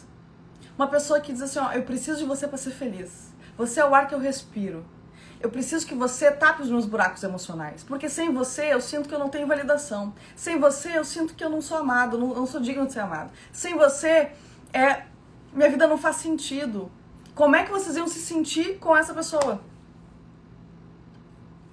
Uma 0.79 0.87
pessoa 0.87 1.21
que 1.21 1.33
diz 1.33 1.43
assim, 1.43 1.59
ó, 1.59 1.73
eu 1.73 1.83
preciso 1.83 2.21
de 2.21 2.25
você 2.25 2.47
para 2.47 2.57
ser 2.57 2.71
feliz. 2.71 3.33
Você 3.57 3.81
é 3.81 3.85
o 3.85 3.93
ar 3.93 4.07
que 4.07 4.15
eu 4.15 4.21
respiro. 4.21 4.87
Eu 5.41 5.51
preciso 5.51 5.85
que 5.85 5.95
você 5.95 6.31
tape 6.31 6.63
os 6.63 6.71
meus 6.71 6.87
buracos 6.87 7.21
emocionais. 7.25 7.83
Porque 7.83 8.09
sem 8.09 8.33
você 8.33 8.73
eu 8.73 8.81
sinto 8.81 9.09
que 9.09 9.15
eu 9.15 9.19
não 9.19 9.29
tenho 9.29 9.49
validação. 9.49 10.15
Sem 10.37 10.57
você 10.61 10.97
eu 10.97 11.05
sinto 11.05 11.35
que 11.35 11.43
eu 11.43 11.51
não 11.51 11.61
sou 11.61 11.79
amado, 11.79 12.17
não, 12.17 12.29
não 12.33 12.47
sou 12.47 12.61
digno 12.61 12.87
de 12.87 12.93
ser 12.93 13.01
amado. 13.01 13.33
Sem 13.51 13.77
você, 13.77 14.31
é, 14.73 15.03
minha 15.53 15.69
vida 15.69 15.89
não 15.89 15.99
faz 15.99 16.17
sentido. 16.17 16.89
Como 17.35 17.57
é 17.57 17.65
que 17.65 17.73
vocês 17.73 17.97
iam 17.97 18.07
se 18.07 18.21
sentir 18.21 18.79
com 18.79 18.97
essa 18.97 19.13
pessoa? 19.13 19.61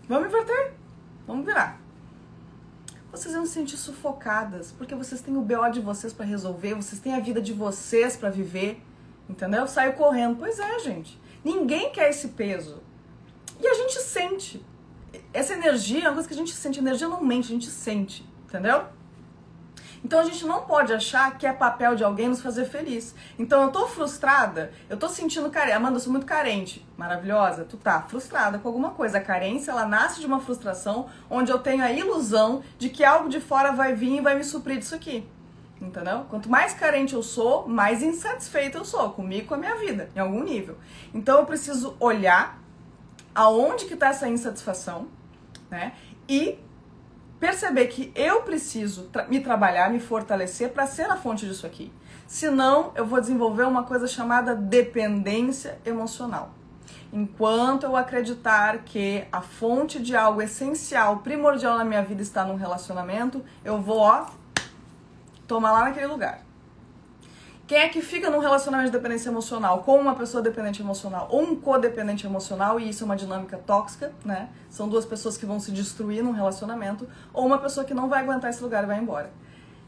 Vamos 0.09 0.27
inverter. 0.29 0.73
Vamos 1.27 1.45
virar 1.45 1.85
vocês 3.15 3.33
vão 3.33 3.45
se 3.45 3.53
sentir 3.53 3.77
sufocadas, 3.77 4.73
porque 4.73 4.93
vocês 4.93 5.21
têm 5.21 5.37
o 5.37 5.41
BO 5.41 5.69
de 5.71 5.79
vocês 5.79 6.11
para 6.11 6.25
resolver, 6.25 6.73
vocês 6.73 6.99
têm 6.99 7.13
a 7.15 7.19
vida 7.21 7.41
de 7.41 7.53
vocês 7.53 8.17
para 8.17 8.29
viver, 8.29 8.81
entendeu? 9.29 9.67
Saiu 9.67 9.93
correndo. 9.93 10.37
Pois 10.37 10.59
é, 10.59 10.79
gente. 10.79 11.19
Ninguém 11.43 11.91
quer 11.91 12.09
esse 12.09 12.29
peso. 12.29 12.81
E 13.59 13.67
a 13.67 13.73
gente 13.73 13.99
sente. 14.01 14.65
Essa 15.33 15.53
energia 15.53 16.05
é 16.05 16.07
uma 16.07 16.13
coisa 16.13 16.27
que 16.27 16.33
a 16.33 16.37
gente 16.37 16.53
sente. 16.53 16.79
A 16.79 16.81
energia 16.81 17.07
não 17.07 17.23
mente, 17.23 17.45
a 17.45 17.55
gente 17.55 17.69
sente, 17.69 18.27
entendeu? 18.45 18.85
Então 20.05 20.19
a 20.19 20.23
gente 20.23 20.45
não 20.45 20.61
pode 20.61 20.93
achar 20.93 21.35
que 21.35 21.47
é 21.47 21.51
papel 21.51 21.95
de 21.95 22.03
alguém 22.03 22.27
nos 22.27 22.39
fazer 22.39 22.65
feliz. 22.65 23.15
Então 23.39 23.63
eu 23.63 23.71
tô 23.71 23.87
frustrada, 23.87 24.71
eu 24.87 24.97
tô 24.97 25.09
sentindo 25.09 25.49
carente. 25.49 25.73
Amanda, 25.73 25.95
eu 25.95 25.99
sou 25.99 26.11
muito 26.11 26.27
carente. 26.27 26.85
Maravilhosa, 26.95 27.65
tu 27.65 27.75
tá 27.75 28.01
frustrada 28.03 28.59
com 28.59 28.67
alguma 28.67 28.91
coisa. 28.91 29.17
A 29.17 29.21
carência, 29.21 29.71
ela 29.71 29.87
nasce 29.87 30.19
de 30.19 30.27
uma 30.27 30.39
frustração 30.39 31.07
onde 31.27 31.51
eu 31.51 31.57
tenho 31.57 31.83
a 31.83 31.91
ilusão 31.91 32.61
de 32.77 32.89
que 32.89 33.03
algo 33.03 33.29
de 33.29 33.39
fora 33.39 33.71
vai 33.71 33.95
vir 33.95 34.17
e 34.17 34.21
vai 34.21 34.35
me 34.35 34.43
suprir 34.43 34.77
disso 34.77 34.93
aqui. 34.93 35.27
Entendeu? 35.79 36.25
Quanto 36.29 36.49
mais 36.49 36.73
carente 36.73 37.13
eu 37.13 37.21
sou, 37.21 37.67
mais 37.67 38.01
insatisfeita 38.01 38.77
eu 38.77 38.85
sou 38.85 39.11
comigo, 39.11 39.47
com 39.47 39.55
a 39.55 39.57
minha 39.57 39.75
vida, 39.75 40.09
em 40.15 40.19
algum 40.19 40.43
nível. 40.43 40.77
Então 41.13 41.39
eu 41.39 41.45
preciso 41.45 41.95
olhar 41.99 42.61
aonde 43.33 43.85
que 43.85 43.95
tá 43.95 44.07
essa 44.07 44.27
insatisfação, 44.27 45.07
né? 45.69 45.93
E 46.27 46.57
perceber 47.39 47.87
que 47.87 48.11
eu 48.15 48.41
preciso 48.43 49.03
tra 49.03 49.25
me 49.27 49.41
trabalhar, 49.41 49.89
me 49.89 49.99
fortalecer 49.99 50.71
para 50.71 50.87
ser 50.87 51.11
a 51.11 51.17
fonte 51.17 51.45
disso 51.45 51.65
aqui. 51.67 51.91
Senão, 52.25 52.91
eu 52.95 53.05
vou 53.05 53.19
desenvolver 53.19 53.63
uma 53.63 53.83
coisa 53.83 54.07
chamada 54.07 54.55
dependência 54.55 55.77
emocional. 55.85 56.51
Enquanto 57.13 57.83
eu 57.83 57.95
acreditar 57.95 58.79
que 58.79 59.25
a 59.31 59.41
fonte 59.41 60.01
de 60.01 60.15
algo 60.15 60.41
essencial, 60.41 61.19
primordial 61.19 61.77
na 61.77 61.85
minha 61.85 62.01
vida 62.01 62.21
está 62.21 62.43
num 62.43 62.55
relacionamento, 62.55 63.43
eu 63.63 63.79
vou, 63.79 63.99
ó, 63.99 64.25
tomar 65.47 65.71
lá 65.71 65.85
naquele 65.85 66.07
lugar. 66.07 66.41
Quem 67.67 67.79
é 67.79 67.89
que 67.89 67.99
fica 67.99 68.29
num 68.29 68.37
relacionamento 68.37 68.91
de 68.91 68.97
dependência 68.97 69.29
emocional 69.29 69.81
com 69.81 69.99
uma 69.99 70.13
pessoa 70.13 70.43
dependente 70.43 70.83
emocional 70.83 71.27
ou 71.31 71.41
um 71.41 71.55
codependente 71.55 72.23
emocional, 72.23 72.79
e 72.79 72.89
isso 72.89 73.03
é 73.03 73.05
uma 73.05 73.15
dinâmica 73.15 73.57
tóxica, 73.57 74.11
né? 74.23 74.49
São 74.69 74.87
duas 74.87 75.03
pessoas 75.03 75.35
que 75.35 75.47
vão 75.47 75.59
se 75.59 75.71
destruir 75.71 76.23
num 76.23 76.31
relacionamento, 76.31 77.09
ou 77.33 77.43
uma 77.43 77.57
pessoa 77.57 77.83
que 77.83 77.93
não 77.93 78.07
vai 78.07 78.21
aguentar 78.21 78.51
esse 78.51 78.61
lugar 78.61 78.83
e 78.83 78.87
vai 78.87 78.99
embora. 78.99 79.31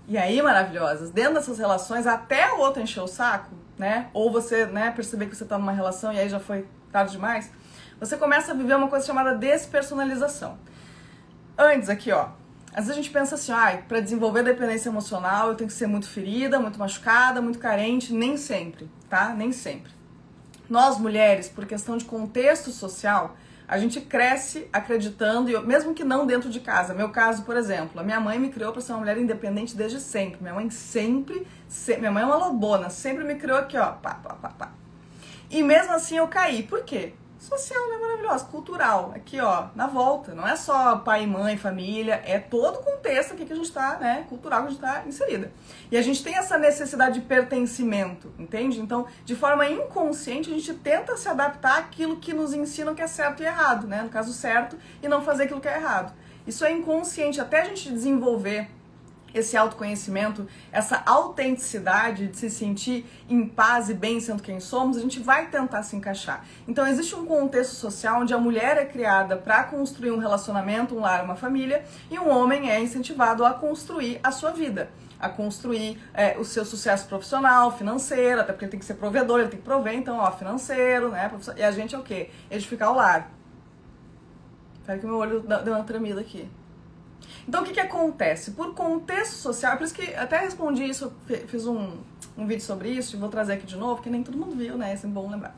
E 0.07 0.17
aí, 0.17 0.41
maravilhosas, 0.41 1.11
dentro 1.11 1.35
dessas 1.35 1.59
relações, 1.59 2.07
até 2.07 2.51
o 2.53 2.59
outro 2.61 2.81
encher 2.81 3.01
o 3.01 3.07
saco, 3.07 3.53
né? 3.77 4.09
Ou 4.11 4.31
você, 4.31 4.65
né, 4.65 4.89
perceber 4.89 5.27
que 5.27 5.35
você 5.35 5.45
tá 5.45 5.57
numa 5.59 5.71
relação 5.71 6.11
e 6.11 6.19
aí 6.19 6.29
já 6.29 6.39
foi 6.39 6.65
tarde 6.91 7.11
demais, 7.11 7.51
você 7.99 8.17
começa 8.17 8.53
a 8.53 8.55
viver 8.55 8.75
uma 8.75 8.87
coisa 8.87 9.05
chamada 9.05 9.35
despersonalização. 9.35 10.57
Antes 11.55 11.89
aqui, 11.89 12.11
ó, 12.11 12.29
às 12.77 12.86
vezes 12.86 12.91
a 12.91 13.01
gente 13.01 13.10
pensa 13.10 13.34
assim, 13.34 13.51
ah, 13.51 13.81
para 13.88 14.00
desenvolver 14.00 14.43
dependência 14.43 14.89
emocional 14.89 15.50
eu 15.50 15.55
tenho 15.55 15.67
que 15.67 15.74
ser 15.74 15.88
muito 15.88 16.07
ferida, 16.07 16.60
muito 16.60 16.77
machucada, 16.77 17.41
muito 17.41 17.57
carente. 17.57 18.13
Nem 18.13 18.38
sempre, 18.38 18.88
tá? 19.10 19.29
Nem 19.29 19.51
sempre. 19.51 19.91
Nós 20.69 21.00
mulheres, 21.00 21.50
por 21.50 21.65
questão 21.65 21.98
de 21.98 22.05
contexto 22.05 22.69
social, 22.69 23.36
a 23.67 23.79
gente 23.79 24.00
cresce 24.00 24.67
acreditando, 24.72 25.60
mesmo 25.65 25.96
que 25.96 26.03
não 26.03 26.27
dentro 26.27 26.51
de 26.51 26.60
casa. 26.60 26.93
Meu 26.93 27.10
caso, 27.10 27.41
por 27.46 27.57
exemplo, 27.57 28.00
a 28.00 28.03
minha 28.03 28.19
mãe 28.19 28.38
me 28.38 28.50
criou 28.50 28.72
para 28.72 28.79
ser 28.79 28.91
uma 28.91 29.00
mulher 29.00 29.17
independente 29.17 29.75
desde 29.75 30.00
sempre. 30.00 30.38
Minha 30.39 30.53
mãe 30.53 30.69
sempre, 30.69 31.48
se, 31.67 31.98
minha 31.98 32.12
mãe 32.12 32.22
é 32.22 32.25
uma 32.27 32.38
lobona, 32.38 32.91
sempre 32.91 33.24
me 33.24 33.34
criou 33.39 33.57
aqui, 33.57 33.75
ó, 33.75 33.93
pá, 33.93 34.13
pá, 34.13 34.36
pá, 34.36 34.50
pá. 34.50 34.72
E 35.50 35.63
mesmo 35.63 35.93
assim 35.93 36.17
eu 36.17 36.27
caí. 36.27 36.62
Por 36.62 36.84
quê? 36.84 37.13
Social, 37.39 37.89
né? 37.89 37.98
Maravilhosa, 37.98 38.46
cultural. 38.46 39.12
Aqui, 39.15 39.39
ó, 39.39 39.67
na 39.75 39.88
volta. 39.88 40.34
Não 40.34 40.48
é 40.48 40.56
só 40.56 40.98
pai, 40.98 41.25
mãe, 41.25 41.58
família, 41.58 42.22
é 42.25 42.39
todo 42.39 42.79
o 42.79 42.84
contexto 42.84 43.34
aqui 43.34 43.46
que 43.46 43.53
a 43.53 43.56
gente 43.56 43.72
tá, 43.72 43.98
né? 44.00 44.25
Cultural 44.27 44.62
que 44.62 44.67
a 44.67 44.70
gente 44.72 44.82
tá 44.82 45.03
inserida. 45.06 45.51
E 45.91 45.98
a 45.98 46.01
gente 46.01 46.24
tem 46.24 46.36
essa 46.36 46.58
necessidade 46.58 47.20
de 47.20 47.25
pertencimento, 47.25 48.34
entende? 48.38 48.79
Então, 48.79 49.08
de 49.24 49.36
forma 49.36 49.67
inconsciente, 49.70 50.50
a 50.50 50.53
gente 50.53 50.74
tenta 50.74 51.15
se 51.15 51.27
adaptar 51.29 51.77
àquilo 51.79 52.17
que 52.17 52.34
nos 52.34 52.53
ensinam 52.53 52.96
que 52.96 53.01
é 53.01 53.08
certo 53.08 53.41
e 53.41 53.46
errado, 53.46 53.88
né? 53.88 54.01
No 54.01 54.10
caso, 54.10 54.34
certo, 54.34 54.77
e 55.01 55.08
não 55.08 55.22
fazer 55.22 55.44
aquilo 55.44 55.62
que 55.62 55.67
é 55.67 55.77
errado. 55.77 56.13
Isso 56.46 56.63
é 56.63 56.72
inconsciente, 56.72 57.41
até 57.41 57.62
a 57.62 57.65
gente 57.65 57.91
desenvolver 57.91 58.70
esse 59.38 59.56
autoconhecimento, 59.56 60.48
essa 60.72 61.01
autenticidade 61.06 62.27
de 62.27 62.38
se 62.38 62.50
sentir 62.50 63.06
em 63.29 63.48
paz 63.48 63.89
e 63.89 63.94
bem 63.94 64.20
sendo 64.20 64.41
quem 64.41 64.60
somos, 64.60 64.98
a 64.98 65.01
gente 65.01 65.20
vai 65.20 65.48
tentar 65.48 65.84
se 65.84 65.96
encaixar. 65.96 66.46
Então 66.67 66.86
existe 66.88 67.15
um 67.15 67.25
contexto 67.25 67.75
social 67.75 68.22
onde 68.22 68.34
a 68.34 68.38
mulher 68.38 68.77
é 68.77 68.86
criada 68.86 69.38
para 69.38 69.63
construir 69.63 70.12
um 70.12 70.17
relacionamento, 70.17 70.96
um 70.96 71.01
lar, 71.01 71.24
uma 71.24 71.36
família, 71.36 71.84
e 72.10 72.17
um 72.17 72.29
homem 72.29 72.70
é 72.70 72.82
incentivado 72.82 73.46
a 73.46 73.53
construir 73.53 74.20
a 74.24 74.32
sua 74.32 74.51
vida 74.51 74.89
a 75.20 75.29
construir 75.29 76.00
é, 76.13 76.38
o 76.38 76.46
seu 76.46 76.63
sucesso 76.63 77.08
profissional, 77.08 77.75
financeiro, 77.75 78.39
até 78.39 78.53
porque 78.53 78.65
ele 78.65 78.72
tem 78.72 78.79
que 78.79 78.86
ser 78.86 78.94
provedor, 78.94 79.39
ele 79.39 79.50
tem 79.50 79.58
que 79.60 79.65
prover, 79.65 79.96
então, 79.96 80.20
ó, 80.20 80.32
financeiro, 80.32 81.10
né? 81.10 81.32
E 81.56 81.63
a 81.63 81.72
gente 81.72 81.96
é 81.96 81.98
o 81.98 82.03
quê? 82.03 82.29
Edificar 82.51 82.91
o 82.91 82.96
lar. 82.96 83.32
Espera 84.79 85.00
que 85.00 85.06
meu 85.08 85.17
olho 85.17 85.41
deu 85.41 85.74
uma 85.74 85.84
tremida 85.84 86.22
aqui. 86.22 86.48
Então, 87.48 87.62
o 87.62 87.66
que, 87.66 87.74
que 87.74 87.80
acontece? 87.80 88.51
Por 88.51 88.74
contexto 88.74 89.36
social, 89.36 89.77
por 89.77 89.86
isso 89.86 89.94
que 89.94 90.13
até 90.16 90.38
respondi 90.39 90.84
isso, 90.84 91.13
fiz 91.48 91.66
um, 91.66 91.98
um 92.38 92.46
vídeo 92.46 92.63
sobre 92.63 92.89
isso, 92.89 93.16
e 93.16 93.20
vou 93.20 93.30
trazer 93.30 93.54
aqui 93.54 93.66
de 93.66 93.77
novo, 93.77 94.01
que 94.01 94.10
nem 94.10 94.22
todo 94.22 94.38
mundo 94.38 94.56
viu, 94.56 94.77
né? 94.77 94.94
É 94.94 95.08
bom 95.08 95.30
lembrar. 95.30 95.56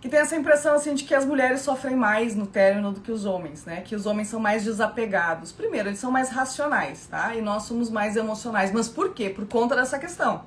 Que 0.00 0.08
tem 0.08 0.18
essa 0.18 0.34
impressão, 0.34 0.74
assim, 0.74 0.94
de 0.94 1.04
que 1.04 1.14
as 1.14 1.24
mulheres 1.24 1.60
sofrem 1.60 1.94
mais 1.94 2.34
no 2.34 2.46
término 2.46 2.90
do 2.90 3.00
que 3.00 3.12
os 3.12 3.24
homens, 3.24 3.64
né? 3.64 3.82
Que 3.82 3.94
os 3.94 4.04
homens 4.04 4.28
são 4.28 4.40
mais 4.40 4.64
desapegados. 4.64 5.52
Primeiro, 5.52 5.90
eles 5.90 6.00
são 6.00 6.10
mais 6.10 6.30
racionais, 6.30 7.06
tá? 7.06 7.36
E 7.36 7.42
nós 7.42 7.64
somos 7.64 7.88
mais 7.88 8.16
emocionais. 8.16 8.72
Mas 8.72 8.88
por 8.88 9.14
quê? 9.14 9.30
Por 9.30 9.46
conta 9.46 9.76
dessa 9.76 10.00
questão. 10.00 10.42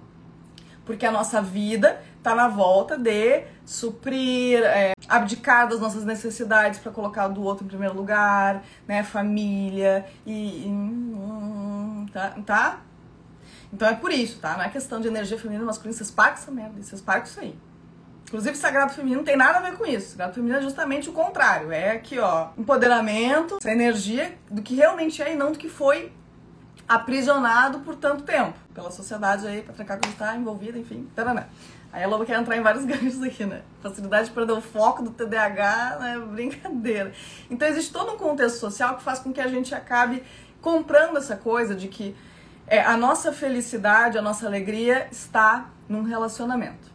Porque 0.86 1.06
a 1.06 1.12
nossa 1.12 1.42
vida 1.42 2.00
tá 2.22 2.36
na 2.36 2.48
volta 2.48 2.98
de 2.98 3.44
suprir, 3.65 4.63
é, 4.63 4.94
abdicar 5.08 5.68
das 5.68 5.80
nossas 5.80 6.06
necessidades 6.06 6.80
para 6.80 6.92
colocar 6.92 7.27
o 7.27 7.34
do 7.34 7.44
outro 7.44 7.65
em 7.65 7.68
primeiro 7.68 7.96
lugar, 7.96 8.63
né? 8.88 9.04
Família 9.04 10.06
e. 10.25 10.65
Hum, 10.68 12.06
tá, 12.13 12.36
tá? 12.46 12.82
Então 13.74 13.88
é 13.88 13.94
por 13.94 14.12
isso, 14.12 14.39
tá? 14.39 14.56
Não 14.56 14.63
é 14.63 14.70
questão 14.70 15.01
de 15.01 15.08
energia 15.08 15.38
feminina 15.38 15.63
e 15.63 15.65
masculina. 15.65 15.98
Vocês 15.98 16.12
pagam 16.12 16.34
essa 16.34 16.51
merda, 16.51 16.82
vocês 16.82 17.04
isso 17.25 17.39
aí. 17.39 17.58
Inclusive, 18.27 18.58
sagrado 18.58 18.94
feminino 18.94 19.18
não 19.18 19.25
tem 19.25 19.36
nada 19.36 19.60
a 19.60 19.62
ver 19.62 19.77
com 19.77 19.86
isso. 19.86 20.12
Sagrado 20.12 20.34
feminino 20.34 20.58
é 20.58 20.62
justamente 20.62 21.10
o 21.10 21.13
contrário. 21.13 21.72
É 21.72 21.92
aqui, 21.92 22.18
ó, 22.18 22.50
empoderamento, 22.58 23.58
essa 23.60 23.72
energia 23.72 24.36
do 24.50 24.62
que 24.62 24.75
realmente 24.75 25.22
é 25.22 25.34
e 25.34 25.36
não 25.36 25.51
do 25.51 25.58
que 25.58 25.70
foi 25.70 26.12
aprisionado 26.88 27.80
por 27.80 27.96
tanto 27.96 28.24
tempo. 28.24 28.54
Pela 28.74 28.92
sociedade 28.92 29.48
aí, 29.48 29.62
pra 29.62 29.74
trancar 29.74 30.00
que 30.00 30.08
a 30.08 30.10
gente 30.10 30.20
tá 30.20 30.36
envolvida, 30.36 30.77
enfim. 30.77 31.10
Taranã. 31.15 31.46
Aí 31.92 32.04
a 32.04 32.08
Loba 32.08 32.25
quer 32.25 32.38
entrar 32.38 32.58
em 32.58 32.62
vários 32.62 32.84
ganchos 32.86 33.24
aqui, 33.24 33.46
né? 33.46 33.62
Facilidade 33.82 34.27
de 34.27 34.34
perder 34.34 34.51
o 34.51 34.62
foco 34.62 35.01
do 35.01 35.12
TDAH, 35.12 35.98
né? 36.00 36.20
Brincadeira. 36.20 37.13
Então 37.50 37.68
existe 37.68 37.92
todo 37.92 38.12
um 38.12 38.18
contexto 38.18 38.60
social 38.60 38.98
que 38.98 39.04
faz 39.04 39.20
com 39.20 39.32
que 39.32 39.39
a 39.39 39.48
gente 39.48 39.74
acabe 39.74 40.22
comprando 40.62 41.18
essa 41.18 41.36
coisa 41.36 41.74
de 41.74 41.88
que 41.88 42.15
é, 42.68 42.82
a 42.82 42.98
nossa 42.98 43.32
felicidade, 43.32 44.18
a 44.18 44.22
nossa 44.22 44.46
alegria 44.46 45.08
está 45.12 45.70
num 45.88 46.04
relacionamento. 46.04 46.94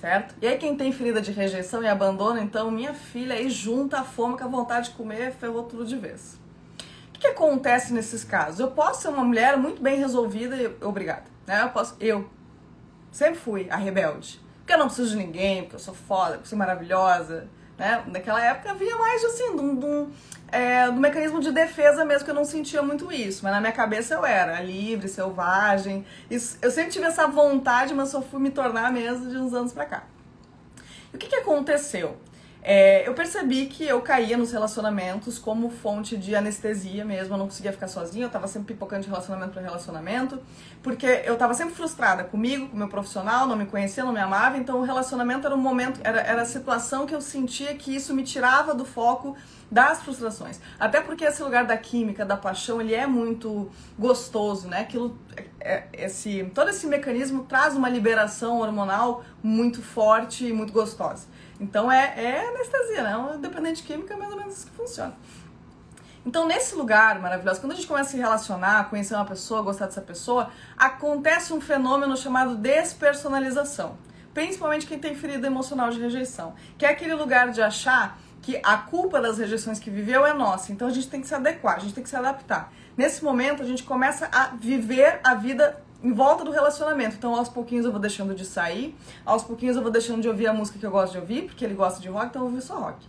Certo? 0.00 0.34
E 0.40 0.46
aí 0.46 0.56
quem 0.58 0.76
tem 0.76 0.92
ferida 0.92 1.20
de 1.20 1.32
rejeição 1.32 1.82
e 1.82 1.88
abandono, 1.88 2.40
então 2.40 2.70
minha 2.70 2.94
filha 2.94 3.34
aí 3.34 3.50
junta 3.50 3.98
a 3.98 4.04
fome 4.04 4.38
com 4.38 4.44
a 4.44 4.48
vontade 4.48 4.90
de 4.90 4.96
comer, 4.96 5.32
ferrou 5.32 5.64
tudo 5.64 5.84
de 5.84 5.96
vez. 5.96 6.38
O 7.18 7.20
que, 7.20 7.26
acontece 7.26 7.92
nesses 7.92 8.22
casos? 8.22 8.60
Eu 8.60 8.70
posso 8.70 9.02
ser 9.02 9.08
uma 9.08 9.24
mulher 9.24 9.56
muito 9.56 9.82
bem 9.82 9.98
resolvida 9.98 10.54
e 10.54 10.72
obrigada. 10.84 11.24
Né? 11.44 11.62
Eu 11.62 11.70
posso, 11.70 11.96
eu, 11.98 12.30
Sempre 13.10 13.40
fui 13.40 13.66
a 13.70 13.76
rebelde. 13.76 14.40
Porque 14.58 14.72
eu 14.72 14.78
não 14.78 14.86
preciso 14.86 15.10
de 15.10 15.16
ninguém, 15.16 15.62
porque 15.62 15.76
eu 15.76 15.80
sou 15.80 15.94
foda, 15.94 16.32
porque 16.32 16.44
eu 16.44 16.50
sou 16.50 16.58
maravilhosa. 16.58 17.48
Né? 17.76 18.04
Naquela 18.06 18.40
época 18.44 18.70
havia 18.70 18.96
mais 18.96 19.24
assim, 19.24 19.56
de 19.56 19.62
um, 19.62 19.76
de 19.76 19.86
um, 19.86 20.10
é, 20.52 20.88
um 20.88 20.96
mecanismo 20.96 21.40
de 21.40 21.50
defesa 21.50 22.04
mesmo, 22.04 22.24
que 22.24 22.30
eu 22.30 22.34
não 22.34 22.44
sentia 22.44 22.82
muito 22.82 23.10
isso. 23.10 23.42
Mas 23.42 23.52
na 23.52 23.60
minha 23.60 23.72
cabeça 23.72 24.14
eu 24.14 24.24
era 24.26 24.60
livre, 24.60 25.08
selvagem. 25.08 26.04
Isso, 26.30 26.58
eu 26.60 26.70
sempre 26.70 26.90
tive 26.90 27.06
essa 27.06 27.26
vontade, 27.26 27.94
mas 27.94 28.10
só 28.10 28.20
fui 28.20 28.40
me 28.40 28.50
tornar 28.50 28.92
mesmo 28.92 29.28
de 29.30 29.36
uns 29.36 29.54
anos 29.54 29.72
pra 29.72 29.86
cá. 29.86 30.04
E 31.12 31.16
o 31.16 31.18
que, 31.18 31.28
que 31.28 31.36
aconteceu? 31.36 32.16
É, 32.62 33.08
eu 33.08 33.14
percebi 33.14 33.66
que 33.66 33.84
eu 33.84 34.00
caía 34.00 34.36
nos 34.36 34.50
relacionamentos 34.50 35.38
como 35.38 35.70
fonte 35.70 36.16
de 36.16 36.34
anestesia 36.34 37.04
mesmo, 37.04 37.34
eu 37.34 37.38
não 37.38 37.46
conseguia 37.46 37.72
ficar 37.72 37.86
sozinha, 37.86 38.26
eu 38.26 38.30
tava 38.30 38.48
sempre 38.48 38.74
pipocando 38.74 39.02
de 39.02 39.08
relacionamento 39.08 39.52
para 39.52 39.62
relacionamento, 39.62 40.40
porque 40.82 41.06
eu 41.24 41.36
tava 41.36 41.54
sempre 41.54 41.74
frustrada 41.74 42.24
comigo, 42.24 42.68
com 42.68 42.76
meu 42.76 42.88
profissional, 42.88 43.46
não 43.46 43.56
me 43.56 43.66
conhecia, 43.66 44.04
não 44.04 44.12
me 44.12 44.20
amava, 44.20 44.58
então 44.58 44.80
o 44.80 44.82
relacionamento 44.82 45.46
era 45.46 45.54
um 45.54 45.60
momento, 45.60 46.00
era, 46.02 46.20
era 46.20 46.42
a 46.42 46.44
situação 46.44 47.06
que 47.06 47.14
eu 47.14 47.20
sentia 47.20 47.74
que 47.74 47.94
isso 47.94 48.12
me 48.12 48.24
tirava 48.24 48.74
do 48.74 48.84
foco 48.84 49.36
das 49.70 50.02
frustrações. 50.02 50.60
Até 50.80 51.00
porque 51.00 51.24
esse 51.24 51.42
lugar 51.42 51.64
da 51.66 51.76
química, 51.76 52.24
da 52.24 52.36
paixão, 52.36 52.80
ele 52.80 52.94
é 52.94 53.06
muito 53.06 53.70
gostoso, 53.98 54.66
né? 54.66 54.80
Aquilo, 54.80 55.18
é, 55.36 55.44
é, 55.60 55.88
esse, 55.92 56.50
todo 56.54 56.70
esse 56.70 56.86
mecanismo 56.86 57.44
traz 57.44 57.76
uma 57.76 57.88
liberação 57.88 58.60
hormonal 58.60 59.22
muito 59.42 59.82
forte 59.82 60.46
e 60.46 60.52
muito 60.52 60.72
gostosa. 60.72 61.26
Então 61.60 61.90
é, 61.90 62.14
é 62.16 62.48
anestesia, 62.48 63.02
né? 63.02 63.16
Um 63.16 63.40
dependente 63.40 63.82
química 63.82 64.14
é 64.14 64.16
mais 64.16 64.30
ou 64.30 64.38
menos 64.38 64.56
isso 64.56 64.66
que 64.66 64.72
funciona. 64.72 65.14
Então, 66.26 66.46
nesse 66.46 66.74
lugar 66.74 67.18
maravilhoso, 67.20 67.60
quando 67.60 67.72
a 67.72 67.74
gente 67.74 67.86
começa 67.86 68.08
a 68.08 68.12
se 68.12 68.16
relacionar, 68.18 68.90
conhecer 68.90 69.14
uma 69.14 69.24
pessoa, 69.24 69.62
gostar 69.62 69.86
dessa 69.86 70.02
pessoa, 70.02 70.50
acontece 70.76 71.52
um 71.52 71.60
fenômeno 71.60 72.16
chamado 72.16 72.54
despersonalização. 72.56 73.96
Principalmente 74.34 74.86
quem 74.86 74.98
tem 74.98 75.14
ferida 75.14 75.46
emocional 75.46 75.90
de 75.90 75.98
rejeição, 75.98 76.54
que 76.76 76.84
é 76.84 76.90
aquele 76.90 77.14
lugar 77.14 77.50
de 77.50 77.62
achar 77.62 78.18
que 78.42 78.60
a 78.62 78.76
culpa 78.76 79.20
das 79.20 79.38
rejeições 79.38 79.78
que 79.78 79.90
viveu 79.90 80.26
é 80.26 80.34
nossa. 80.34 80.70
Então 80.70 80.86
a 80.86 80.90
gente 80.90 81.08
tem 81.08 81.20
que 81.20 81.26
se 81.26 81.34
adequar, 81.34 81.76
a 81.76 81.78
gente 81.78 81.94
tem 81.94 82.04
que 82.04 82.10
se 82.10 82.16
adaptar. 82.16 82.72
Nesse 82.96 83.24
momento, 83.24 83.62
a 83.62 83.66
gente 83.66 83.82
começa 83.82 84.28
a 84.30 84.48
viver 84.48 85.20
a 85.24 85.34
vida 85.34 85.82
em 86.02 86.12
volta 86.12 86.44
do 86.44 86.50
relacionamento. 86.50 87.16
Então, 87.16 87.34
aos 87.34 87.48
pouquinhos 87.48 87.84
eu 87.84 87.90
vou 87.90 88.00
deixando 88.00 88.34
de 88.34 88.44
sair, 88.44 88.96
aos 89.24 89.42
pouquinhos 89.42 89.76
eu 89.76 89.82
vou 89.82 89.90
deixando 89.90 90.22
de 90.22 90.28
ouvir 90.28 90.46
a 90.46 90.52
música 90.52 90.78
que 90.78 90.86
eu 90.86 90.90
gosto 90.90 91.12
de 91.12 91.18
ouvir, 91.18 91.42
porque 91.46 91.64
ele 91.64 91.74
gosta 91.74 92.00
de 92.00 92.08
rock, 92.08 92.26
então 92.26 92.42
eu 92.42 92.46
vou 92.46 92.54
ouvir 92.54 92.66
só 92.66 92.78
rock. 92.78 93.06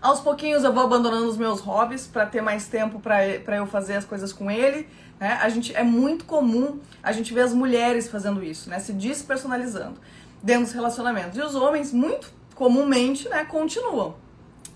Aos 0.00 0.20
pouquinhos 0.20 0.62
eu 0.62 0.72
vou 0.72 0.84
abandonando 0.84 1.26
os 1.26 1.36
meus 1.36 1.60
hobbies 1.60 2.06
para 2.06 2.24
ter 2.24 2.40
mais 2.40 2.68
tempo 2.68 3.00
para 3.00 3.56
eu 3.56 3.66
fazer 3.66 3.96
as 3.96 4.04
coisas 4.04 4.32
com 4.32 4.48
ele. 4.48 4.88
Né? 5.18 5.32
A 5.42 5.48
gente 5.48 5.74
é 5.74 5.82
muito 5.82 6.24
comum 6.24 6.78
a 7.02 7.10
gente 7.10 7.34
ver 7.34 7.40
as 7.40 7.52
mulheres 7.52 8.08
fazendo 8.08 8.42
isso, 8.42 8.70
né? 8.70 8.78
Se 8.78 8.92
despersonalizando 8.92 9.98
dentro 10.40 10.64
dos 10.64 10.72
relacionamentos. 10.72 11.36
E 11.36 11.42
os 11.42 11.56
homens, 11.56 11.92
muito 11.92 12.32
comumente, 12.54 13.28
né, 13.28 13.44
continuam. 13.44 14.14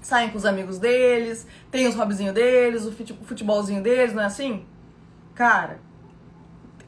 Saem 0.00 0.30
com 0.30 0.38
os 0.38 0.44
amigos 0.44 0.78
deles, 0.78 1.46
tem 1.70 1.86
os 1.86 1.94
hobbyzinhos 1.94 2.34
deles, 2.34 2.84
o 2.84 2.92
futebolzinho 2.92 3.80
deles, 3.80 4.12
não 4.12 4.22
é 4.22 4.26
assim? 4.26 4.66
Cara, 5.34 5.78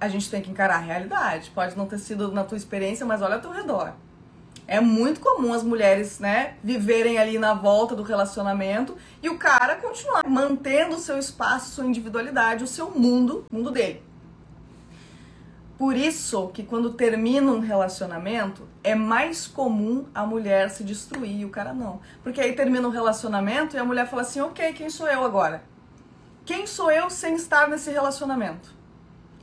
a 0.01 0.09
gente 0.09 0.31
tem 0.31 0.43
que 0.43 0.51
encarar 0.51 0.77
a 0.77 0.79
realidade. 0.79 1.51
Pode 1.51 1.77
não 1.77 1.87
ter 1.87 1.99
sido 1.99 2.33
na 2.33 2.45
tua 2.45 2.57
experiência, 2.57 3.05
mas 3.05 3.23
olha 3.23 3.37
ao 3.37 3.41
teu 3.41 3.51
redor. 3.51 3.93
É 4.67 4.81
muito 4.81 5.21
comum 5.21 5.53
as 5.53 5.63
mulheres, 5.63 6.19
né, 6.19 6.55
viverem 6.63 7.19
ali 7.19 7.39
na 7.39 7.53
volta 7.53 7.95
do 7.95 8.03
relacionamento 8.03 8.97
e 9.23 9.29
o 9.29 9.37
cara 9.37 9.77
continuar 9.77 10.27
mantendo 10.27 10.97
o 10.97 10.99
seu 10.99 11.19
espaço, 11.19 11.73
sua 11.73 11.85
individualidade, 11.85 12.65
o 12.65 12.67
seu 12.67 12.91
mundo, 12.91 13.45
mundo 13.53 13.71
dele. 13.71 14.03
Por 15.77 15.97
isso 15.97 16.49
que 16.49 16.63
quando 16.63 16.95
termina 16.95 17.51
um 17.51 17.59
relacionamento, 17.59 18.67
é 18.83 18.95
mais 18.95 19.47
comum 19.47 20.07
a 20.15 20.25
mulher 20.25 20.71
se 20.71 20.85
destruir 20.85 21.41
e 21.41 21.45
o 21.45 21.51
cara 21.51 21.75
não. 21.75 22.01
Porque 22.23 22.41
aí 22.41 22.55
termina 22.55 22.87
um 22.87 22.93
relacionamento 22.93 23.77
e 23.77 23.79
a 23.79 23.85
mulher 23.85 24.09
fala 24.09 24.23
assim: 24.23 24.41
ok, 24.41 24.73
quem 24.73 24.89
sou 24.89 25.09
eu 25.09 25.25
agora? 25.25 25.63
Quem 26.47 26.67
sou 26.67 26.91
eu 26.91 27.11
sem 27.11 27.35
estar 27.35 27.69
nesse 27.69 27.91
relacionamento? 27.91 28.73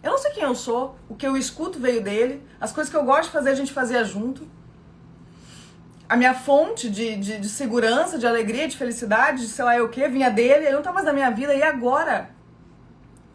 Eu 0.04 0.12
não 0.12 0.18
sei 0.18 0.32
quem 0.32 0.44
eu 0.44 0.56
sou, 0.56 0.96
o 1.08 1.16
que 1.16 1.28
eu 1.28 1.38
escuto 1.38 1.80
veio 1.80 2.02
dele, 2.02 2.46
as 2.60 2.72
coisas 2.72 2.92
que 2.92 2.98
eu 2.98 3.04
gosto 3.04 3.26
de 3.26 3.30
fazer 3.32 3.52
a 3.52 3.56
gente 3.56 3.72
fazia 3.72 4.04
junto. 4.04 4.48
A 6.10 6.18
minha 6.18 6.34
fonte 6.34 6.90
de, 6.90 7.16
de, 7.16 7.40
de 7.40 7.50
segurança, 7.50 8.18
de 8.18 8.26
alegria, 8.26 8.68
de 8.68 8.76
felicidade, 8.76 9.42
de 9.42 9.48
sei 9.48 9.64
lá 9.64 9.76
o 9.82 9.90
que, 9.90 10.08
vinha 10.08 10.30
dele, 10.30 10.66
ele 10.66 10.76
não 10.76 10.82
tá 10.82 10.92
mais 10.92 11.06
na 11.06 11.14
minha 11.14 11.30
vida, 11.30 11.54
e 11.54 11.64
agora? 11.64 12.32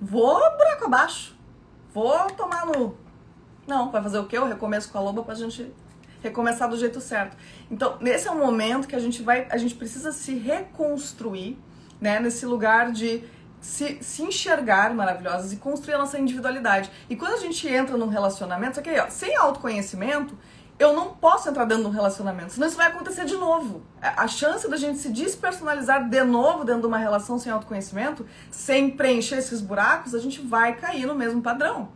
Vou 0.01 0.39
buraco 0.57 0.85
abaixo. 0.85 1.37
Vou 1.95 2.27
tomar 2.33 2.67
no. 2.67 2.99
Não, 3.67 3.91
vai 3.91 4.03
fazer 4.03 4.19
o 4.19 4.27
quê? 4.27 4.37
Eu 4.37 4.47
recomeço 4.47 4.91
com 4.91 4.99
a 4.99 5.01
loba 5.01 5.23
pra 5.23 5.35
gente 5.35 5.73
recomeçar 6.23 6.69
do 6.69 6.77
jeito 6.77 7.01
certo. 7.01 7.37
Então, 7.71 7.97
nesse 8.01 8.29
é 8.29 8.31
o 8.31 8.37
momento 8.37 8.87
que 8.87 8.97
a 8.97 8.99
gente 8.99 9.23
vai, 9.23 9.47
a 9.51 9.57
gente 9.57 9.75
precisa 9.75 10.13
se 10.13 10.35
reconstruir, 10.35 11.59
né, 12.01 12.21
nesse 12.21 12.45
lugar 12.45 12.93
de 12.93 13.25
se, 13.67 13.99
se 14.01 14.23
enxergar 14.23 14.95
maravilhosas 14.95 15.53
e 15.53 15.57
construir 15.57 15.95
a 15.95 15.99
nossa 15.99 16.19
individualidade. 16.19 16.91
E 17.11 17.17
quando 17.17 17.33
a 17.35 17.39
gente 17.39 17.67
entra 17.69 17.97
num 17.97 18.09
relacionamento, 18.09 18.79
aqui, 18.79 18.91
ó, 18.99 19.11
sem 19.11 19.37
autoconhecimento, 19.37 20.39
eu 20.79 20.93
não 20.93 21.15
posso 21.15 21.49
entrar 21.49 21.65
dentro 21.65 21.85
de 21.85 21.91
um 21.91 21.93
relacionamento, 21.93 22.53
senão 22.53 22.69
isso 22.69 22.77
vai 22.77 22.87
acontecer 22.87 23.25
de 23.25 23.35
novo. 23.35 23.83
A 24.01 24.29
chance 24.29 24.69
da 24.69 24.77
gente 24.77 24.99
se 24.99 25.09
despersonalizar 25.09 26.09
de 26.09 26.23
novo 26.23 26.65
dentro 26.65 26.83
de 26.83 26.87
uma 26.87 26.99
relação 26.99 27.39
sem 27.39 27.51
autoconhecimento, 27.51 28.25
sem 28.51 28.91
preencher 28.91 29.37
esses 29.37 29.61
buracos, 29.61 30.15
a 30.15 30.19
gente 30.21 30.41
vai 30.41 30.77
cair 30.77 31.07
no 31.07 31.15
mesmo 31.15 31.43
padrão. 31.43 31.89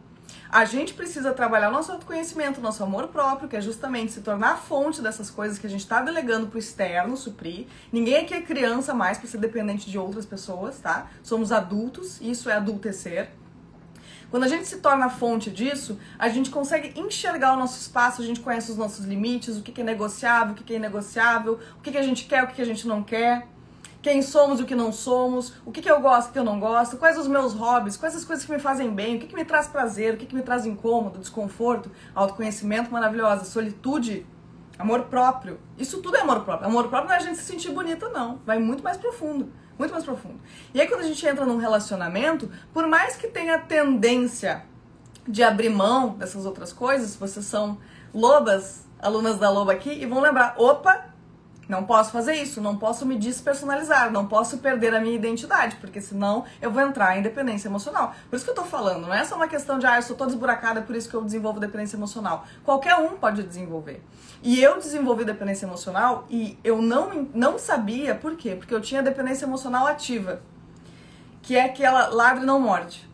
A 0.52 0.64
gente 0.64 0.94
precisa 0.94 1.32
trabalhar 1.32 1.70
nosso 1.70 1.92
autoconhecimento, 1.92 2.60
nosso 2.60 2.82
amor 2.82 3.06
próprio, 3.06 3.48
que 3.48 3.54
é 3.54 3.60
justamente 3.60 4.10
se 4.10 4.20
tornar 4.20 4.54
a 4.54 4.56
fonte 4.56 5.00
dessas 5.00 5.30
coisas 5.30 5.60
que 5.60 5.66
a 5.66 5.70
gente 5.70 5.82
está 5.82 6.02
delegando 6.02 6.48
para 6.48 6.56
o 6.56 6.58
externo 6.58 7.16
suprir. 7.16 7.66
Ninguém 7.92 8.16
aqui 8.16 8.34
é 8.34 8.40
criança 8.40 8.92
mais 8.92 9.16
para 9.16 9.28
ser 9.28 9.38
dependente 9.38 9.88
de 9.88 9.96
outras 9.96 10.26
pessoas, 10.26 10.80
tá? 10.80 11.06
Somos 11.22 11.52
adultos, 11.52 12.20
isso 12.20 12.50
é 12.50 12.54
adultecer. 12.54 13.30
Quando 14.28 14.42
a 14.42 14.48
gente 14.48 14.66
se 14.66 14.78
torna 14.78 15.06
a 15.06 15.08
fonte 15.08 15.52
disso, 15.52 16.00
a 16.18 16.28
gente 16.28 16.50
consegue 16.50 16.98
enxergar 16.98 17.52
o 17.52 17.56
nosso 17.56 17.80
espaço, 17.80 18.20
a 18.20 18.24
gente 18.24 18.40
conhece 18.40 18.72
os 18.72 18.76
nossos 18.76 19.04
limites, 19.04 19.56
o 19.56 19.62
que 19.62 19.80
é 19.80 19.84
negociável, 19.84 20.52
o 20.52 20.56
que 20.56 20.72
é 20.72 20.76
inegociável, 20.76 21.60
o 21.78 21.80
que 21.80 21.96
a 21.96 22.02
gente 22.02 22.24
quer, 22.24 22.42
o 22.42 22.48
que 22.48 22.60
a 22.60 22.66
gente 22.66 22.88
não 22.88 23.04
quer, 23.04 23.46
quem 24.02 24.22
somos 24.22 24.60
e 24.60 24.62
o 24.62 24.66
que 24.66 24.74
não 24.74 24.92
somos, 24.92 25.54
o 25.64 25.70
que 25.70 25.88
eu 25.88 26.00
gosto 26.00 26.28
e 26.28 26.30
o 26.30 26.32
que 26.32 26.38
eu 26.38 26.44
não 26.44 26.58
gosto, 26.58 26.96
quais 26.96 27.18
os 27.18 27.28
meus 27.28 27.52
hobbies, 27.52 27.96
quais 27.96 28.16
as 28.16 28.24
coisas 28.24 28.44
que 28.44 28.52
me 28.52 28.58
fazem 28.58 28.90
bem, 28.90 29.16
o 29.16 29.18
que 29.18 29.34
me 29.34 29.44
traz 29.44 29.68
prazer, 29.68 30.14
o 30.14 30.16
que 30.16 30.34
me 30.34 30.42
traz 30.42 30.64
incômodo, 30.64 31.18
desconforto, 31.18 31.90
autoconhecimento 32.14 32.90
maravilhoso, 32.90 33.44
solitude, 33.44 34.26
amor 34.78 35.02
próprio. 35.04 35.60
Isso 35.76 36.00
tudo 36.00 36.16
é 36.16 36.20
amor 36.20 36.40
próprio. 36.44 36.68
Amor 36.68 36.88
próprio 36.88 37.08
não 37.08 37.14
é 37.14 37.18
a 37.18 37.22
gente 37.22 37.36
se 37.36 37.44
sentir 37.44 37.70
bonita, 37.70 38.08
não. 38.08 38.40
Vai 38.46 38.58
muito 38.58 38.82
mais 38.82 38.96
profundo 38.96 39.52
muito 39.80 39.92
mais 39.92 40.04
profundo. 40.04 40.38
E 40.74 40.80
aí 40.80 40.86
quando 40.86 41.00
a 41.00 41.04
gente 41.04 41.26
entra 41.26 41.46
num 41.46 41.56
relacionamento, 41.56 42.50
por 42.70 42.86
mais 42.86 43.16
que 43.16 43.26
tenha 43.26 43.58
tendência 43.58 44.62
de 45.26 45.42
abrir 45.42 45.70
mão 45.70 46.10
dessas 46.10 46.44
outras 46.44 46.70
coisas, 46.70 47.16
vocês 47.16 47.46
são 47.46 47.78
lobas, 48.12 48.86
alunas 49.00 49.38
da 49.38 49.48
loba 49.48 49.72
aqui, 49.72 49.90
e 49.90 50.04
vão 50.04 50.20
lembrar, 50.20 50.54
opa, 50.58 51.09
não 51.70 51.84
posso 51.84 52.10
fazer 52.10 52.34
isso, 52.34 52.60
não 52.60 52.76
posso 52.76 53.06
me 53.06 53.16
despersonalizar, 53.16 54.10
não 54.10 54.26
posso 54.26 54.58
perder 54.58 54.92
a 54.92 55.00
minha 55.00 55.14
identidade, 55.14 55.76
porque 55.76 56.00
senão 56.00 56.44
eu 56.60 56.70
vou 56.70 56.82
entrar 56.82 57.16
em 57.16 57.22
dependência 57.22 57.68
emocional. 57.68 58.12
Por 58.28 58.34
isso 58.34 58.44
que 58.44 58.50
eu 58.50 58.54
tô 58.56 58.64
falando, 58.64 59.06
não 59.06 59.14
é 59.14 59.24
só 59.24 59.36
uma 59.36 59.46
questão 59.46 59.78
de, 59.78 59.86
ah, 59.86 59.96
eu 59.96 60.02
sou 60.02 60.16
toda 60.16 60.32
esburacada, 60.32 60.82
por 60.82 60.96
isso 60.96 61.08
que 61.08 61.14
eu 61.14 61.22
desenvolvo 61.22 61.60
dependência 61.60 61.96
emocional. 61.96 62.44
Qualquer 62.64 62.96
um 62.96 63.10
pode 63.10 63.44
desenvolver. 63.44 64.02
E 64.42 64.60
eu 64.60 64.78
desenvolvi 64.78 65.24
dependência 65.24 65.64
emocional 65.64 66.26
e 66.28 66.58
eu 66.64 66.82
não, 66.82 67.28
não 67.32 67.56
sabia 67.56 68.16
por 68.16 68.36
quê? 68.36 68.56
Porque 68.56 68.74
eu 68.74 68.80
tinha 68.80 69.00
dependência 69.02 69.44
emocional 69.44 69.86
ativa, 69.86 70.42
que 71.40 71.56
é 71.56 71.64
aquela 71.64 72.08
ladre 72.08 72.44
não 72.44 72.58
morde 72.58 73.08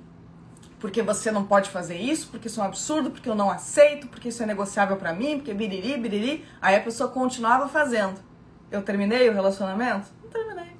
porque 0.79 1.03
você 1.03 1.31
não 1.31 1.45
pode 1.45 1.71
fazer 1.71 1.97
isso, 1.97 2.29
porque 2.29 2.49
isso 2.49 2.61
é 2.61 2.63
um 2.63 2.67
absurdo, 2.67 3.11
porque 3.11 3.29
eu 3.29 3.35
não 3.35 3.51
aceito, 3.51 4.07
porque 4.09 4.29
isso 4.29 4.43
é 4.43 4.47
negociável 4.47 4.97
para 4.97 5.13
mim, 5.13 5.39
porque 5.39 5.55
biriri, 5.55 5.97
biriri. 5.97 6.45
Aí 6.61 6.77
a 6.77 6.81
pessoa 6.81 7.09
continuava 7.11 7.67
fazendo. 7.67 8.26
Eu 8.77 8.83
terminei 8.83 9.29
o 9.29 9.33
relacionamento? 9.33 10.09
Não 10.23 10.31
terminei. 10.31 10.77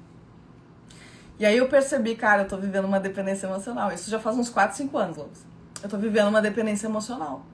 E 1.39 1.45
aí 1.45 1.57
eu 1.57 1.67
percebi, 1.67 2.15
cara, 2.15 2.43
eu 2.43 2.47
tô 2.47 2.57
vivendo 2.57 2.85
uma 2.85 2.99
dependência 2.99 3.47
emocional. 3.47 3.91
Isso 3.91 4.09
já 4.09 4.19
faz 4.19 4.37
uns 4.37 4.49
4, 4.49 4.77
5 4.77 4.97
anos, 4.97 5.17
Lopes. 5.17 5.45
Eu 5.81 5.89
tô 5.89 5.97
vivendo 5.97 6.27
uma 6.27 6.41
dependência 6.41 6.87
emocional. 6.87 7.45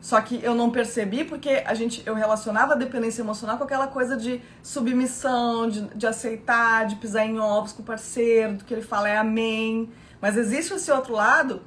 Só 0.00 0.20
que 0.20 0.42
eu 0.42 0.54
não 0.54 0.70
percebi 0.70 1.24
porque 1.24 1.62
a 1.66 1.74
gente, 1.74 2.02
eu 2.06 2.14
relacionava 2.14 2.74
a 2.74 2.76
dependência 2.76 3.22
emocional 3.22 3.58
com 3.58 3.64
aquela 3.64 3.88
coisa 3.88 4.16
de 4.16 4.40
submissão, 4.62 5.68
de, 5.68 5.82
de 5.88 6.06
aceitar, 6.06 6.86
de 6.86 6.96
pisar 6.96 7.26
em 7.26 7.38
ovos 7.40 7.72
com 7.72 7.82
o 7.82 7.84
parceiro, 7.84 8.54
do 8.54 8.64
que 8.64 8.72
ele 8.72 8.82
fala 8.82 9.08
é 9.08 9.16
amém. 9.16 9.90
Mas 10.20 10.36
existe 10.36 10.74
esse 10.74 10.90
outro 10.92 11.12
lado 11.12 11.62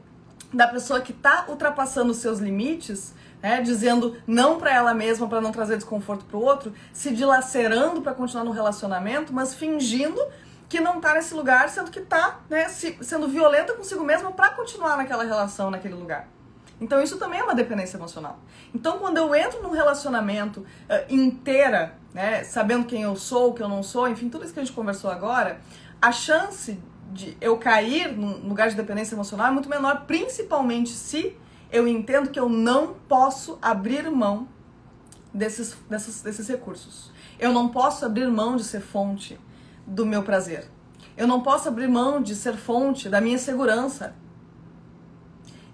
da 0.53 0.67
pessoa 0.67 1.01
que 1.01 1.11
tá 1.11 1.45
ultrapassando 1.49 2.11
os 2.11 2.17
seus 2.17 2.39
limites 2.39 3.13
né, 3.41 3.61
dizendo 3.61 4.15
não 4.27 4.57
para 4.57 4.73
ela 4.73 4.93
mesma 4.93 5.27
para 5.27 5.41
não 5.41 5.51
trazer 5.51 5.75
desconforto 5.75 6.25
para 6.25 6.37
o 6.37 6.41
outro, 6.41 6.73
se 6.93 7.11
dilacerando 7.11 8.01
para 8.01 8.13
continuar 8.13 8.43
no 8.43 8.51
relacionamento, 8.51 9.33
mas 9.33 9.53
fingindo 9.53 10.19
que 10.69 10.79
não 10.79 11.01
tá 11.01 11.13
nesse 11.13 11.33
lugar, 11.33 11.67
sendo 11.69 11.91
que 11.91 11.99
tá, 11.99 12.39
né, 12.49 12.69
se, 12.69 12.97
sendo 13.01 13.27
violenta 13.27 13.73
consigo 13.73 14.03
mesma 14.03 14.31
para 14.31 14.49
continuar 14.51 14.95
naquela 14.95 15.23
relação, 15.23 15.69
naquele 15.69 15.95
lugar. 15.95 16.27
Então 16.79 17.01
isso 17.01 17.17
também 17.17 17.39
é 17.39 17.43
uma 17.43 17.53
dependência 17.53 17.97
emocional. 17.97 18.39
Então 18.73 18.97
quando 18.97 19.17
eu 19.17 19.35
entro 19.35 19.61
num 19.61 19.71
relacionamento 19.71 20.61
uh, 20.61 21.13
inteira, 21.13 21.95
né, 22.13 22.43
sabendo 22.43 22.85
quem 22.85 23.03
eu 23.03 23.15
sou, 23.15 23.51
o 23.51 23.53
que 23.53 23.61
eu 23.61 23.69
não 23.69 23.83
sou, 23.83 24.07
enfim, 24.07 24.29
tudo 24.29 24.45
isso 24.45 24.53
que 24.53 24.59
a 24.59 24.63
gente 24.63 24.73
conversou 24.73 25.11
agora, 25.11 25.59
a 26.01 26.11
chance 26.11 26.79
de 27.11 27.37
eu 27.41 27.57
cair 27.57 28.11
num 28.17 28.47
lugar 28.47 28.69
de 28.69 28.75
dependência 28.75 29.13
emocional 29.13 29.47
é 29.47 29.51
muito 29.51 29.69
menor, 29.69 30.05
principalmente 30.07 30.91
se 30.91 31.37
eu 31.71 31.87
entendo 31.87 32.29
que 32.29 32.39
eu 32.39 32.49
não 32.49 32.93
posso 33.07 33.57
abrir 33.61 34.09
mão 34.11 34.47
desses, 35.33 35.75
desses, 35.89 36.21
desses 36.21 36.47
recursos. 36.47 37.11
Eu 37.39 37.53
não 37.53 37.69
posso 37.69 38.05
abrir 38.05 38.27
mão 38.29 38.55
de 38.55 38.63
ser 38.63 38.81
fonte 38.81 39.39
do 39.87 40.05
meu 40.05 40.21
prazer. 40.21 40.69
Eu 41.15 41.27
não 41.27 41.41
posso 41.41 41.67
abrir 41.67 41.87
mão 41.87 42.21
de 42.21 42.35
ser 42.35 42.57
fonte 42.57 43.07
da 43.07 43.21
minha 43.21 43.37
segurança. 43.37 44.15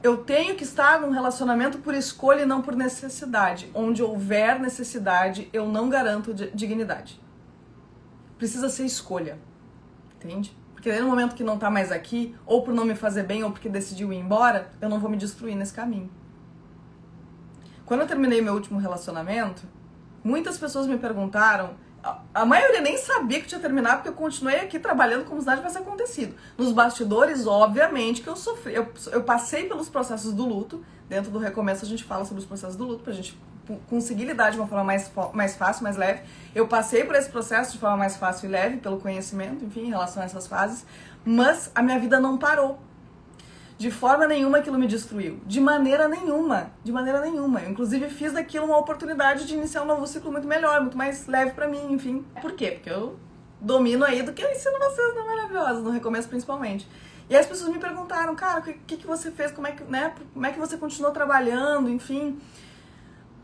Eu 0.03 0.17
tenho 0.17 0.55
que 0.55 0.63
estar 0.63 1.01
num 1.01 1.09
relacionamento 1.09 1.79
por 1.79 1.93
escolha 1.95 2.43
e 2.43 2.45
não 2.45 2.61
por 2.61 2.75
necessidade. 2.75 3.69
Onde 3.73 4.03
houver 4.03 4.59
necessidade, 4.59 5.49
eu 5.51 5.67
não 5.67 5.89
garanto 5.89 6.33
dignidade. 6.33 7.19
Precisa 8.37 8.69
ser 8.69 8.85
escolha. 8.85 9.39
Entende? 10.15 10.55
Porque 10.77 10.93
no 10.99 11.07
momento 11.07 11.33
que 11.33 11.43
não 11.43 11.57
tá 11.57 11.71
mais 11.71 11.91
aqui, 11.91 12.35
ou 12.45 12.61
por 12.61 12.71
não 12.71 12.85
me 12.85 12.93
fazer 12.93 13.23
bem, 13.23 13.43
ou 13.43 13.49
porque 13.49 13.67
decidiu 13.67 14.13
ir 14.13 14.17
embora, 14.17 14.69
eu 14.79 14.87
não 14.87 14.99
vou 14.99 15.09
me 15.09 15.17
destruir 15.17 15.55
nesse 15.55 15.73
caminho. 15.73 16.07
Quando 17.83 18.01
eu 18.01 18.07
terminei 18.07 18.43
meu 18.43 18.53
último 18.53 18.77
relacionamento, 18.77 19.63
muitas 20.23 20.55
pessoas 20.55 20.85
me 20.85 20.95
perguntaram. 20.95 21.71
A 22.31 22.45
maioria 22.45 22.79
nem 22.79 22.95
sabia 22.95 23.41
que 23.41 23.47
tinha 23.47 23.59
terminado, 23.59 23.97
porque 23.97 24.09
eu 24.09 24.13
continuei 24.13 24.59
aqui 24.59 24.77
trabalhando 24.77 25.25
como 25.25 25.41
se 25.41 25.47
nada 25.47 25.57
tivesse 25.57 25.79
acontecido. 25.79 26.35
Nos 26.55 26.71
bastidores, 26.71 27.47
obviamente, 27.47 28.21
que 28.21 28.29
eu 28.29 28.35
sofri. 28.35 28.75
Eu, 28.75 28.93
eu 29.11 29.23
passei 29.23 29.67
pelos 29.67 29.89
processos 29.89 30.31
do 30.31 30.45
luto. 30.45 30.85
Dentro 31.09 31.31
do 31.31 31.39
recomeço, 31.39 31.83
a 31.83 31.87
gente 31.87 32.03
fala 32.03 32.23
sobre 32.23 32.41
os 32.41 32.45
processos 32.45 32.75
do 32.75 32.85
luto, 32.85 33.03
pra 33.03 33.13
gente 33.13 33.35
conseguir 33.89 34.25
lidar 34.25 34.51
de 34.51 34.57
uma 34.57 34.67
forma 34.67 34.83
mais, 34.83 35.11
mais 35.33 35.55
fácil, 35.55 35.83
mais 35.83 35.97
leve. 35.97 36.21
Eu 36.55 36.67
passei 36.67 37.03
por 37.03 37.15
esse 37.15 37.29
processo 37.29 37.73
de 37.73 37.79
forma 37.79 37.97
mais 37.97 38.15
fácil 38.15 38.47
e 38.47 38.51
leve, 38.51 38.77
pelo 38.77 38.99
conhecimento, 38.99 39.63
enfim, 39.65 39.81
em 39.81 39.89
relação 39.89 40.21
a 40.21 40.25
essas 40.25 40.47
fases, 40.47 40.85
mas 41.25 41.71
a 41.75 41.81
minha 41.81 41.99
vida 41.99 42.19
não 42.19 42.37
parou. 42.37 42.79
De 43.77 43.91
forma 43.91 44.25
nenhuma 44.25 44.57
aquilo 44.57 44.79
me 44.79 44.87
destruiu. 44.87 45.39
De 45.45 45.61
maneira 45.61 46.07
nenhuma. 46.07 46.71
De 46.83 46.91
maneira 46.91 47.21
nenhuma. 47.21 47.59
Eu, 47.61 47.69
inclusive, 47.69 48.09
fiz 48.09 48.33
daquilo 48.33 48.65
uma 48.65 48.77
oportunidade 48.77 49.45
de 49.45 49.53
iniciar 49.53 49.83
um 49.83 49.85
novo 49.85 50.07
ciclo 50.07 50.31
muito 50.31 50.47
melhor, 50.47 50.81
muito 50.81 50.97
mais 50.97 51.27
leve 51.27 51.51
para 51.51 51.67
mim, 51.67 51.93
enfim. 51.93 52.25
Por 52.41 52.53
quê? 52.53 52.71
Porque 52.71 52.89
eu 52.89 53.19
domino 53.61 54.03
aí 54.03 54.23
do 54.23 54.33
que 54.33 54.43
eu 54.43 54.51
ensino 54.51 54.77
vocês 54.79 55.15
na 55.15 55.25
Maravilhosa, 55.25 55.81
no 55.81 55.91
recomeço 55.91 56.27
principalmente. 56.27 56.87
E 57.29 57.35
as 57.35 57.45
pessoas 57.45 57.71
me 57.71 57.77
perguntaram, 57.77 58.35
cara, 58.35 58.61
o 58.61 58.63
que, 58.63 58.73
que, 58.73 58.97
que 58.97 59.07
você 59.07 59.29
fez? 59.29 59.51
Como 59.51 59.67
é 59.67 59.71
que, 59.73 59.83
né, 59.83 60.13
como 60.33 60.45
é 60.45 60.51
que 60.51 60.59
você 60.59 60.77
continuou 60.77 61.13
trabalhando? 61.13 61.89
Enfim. 61.89 62.39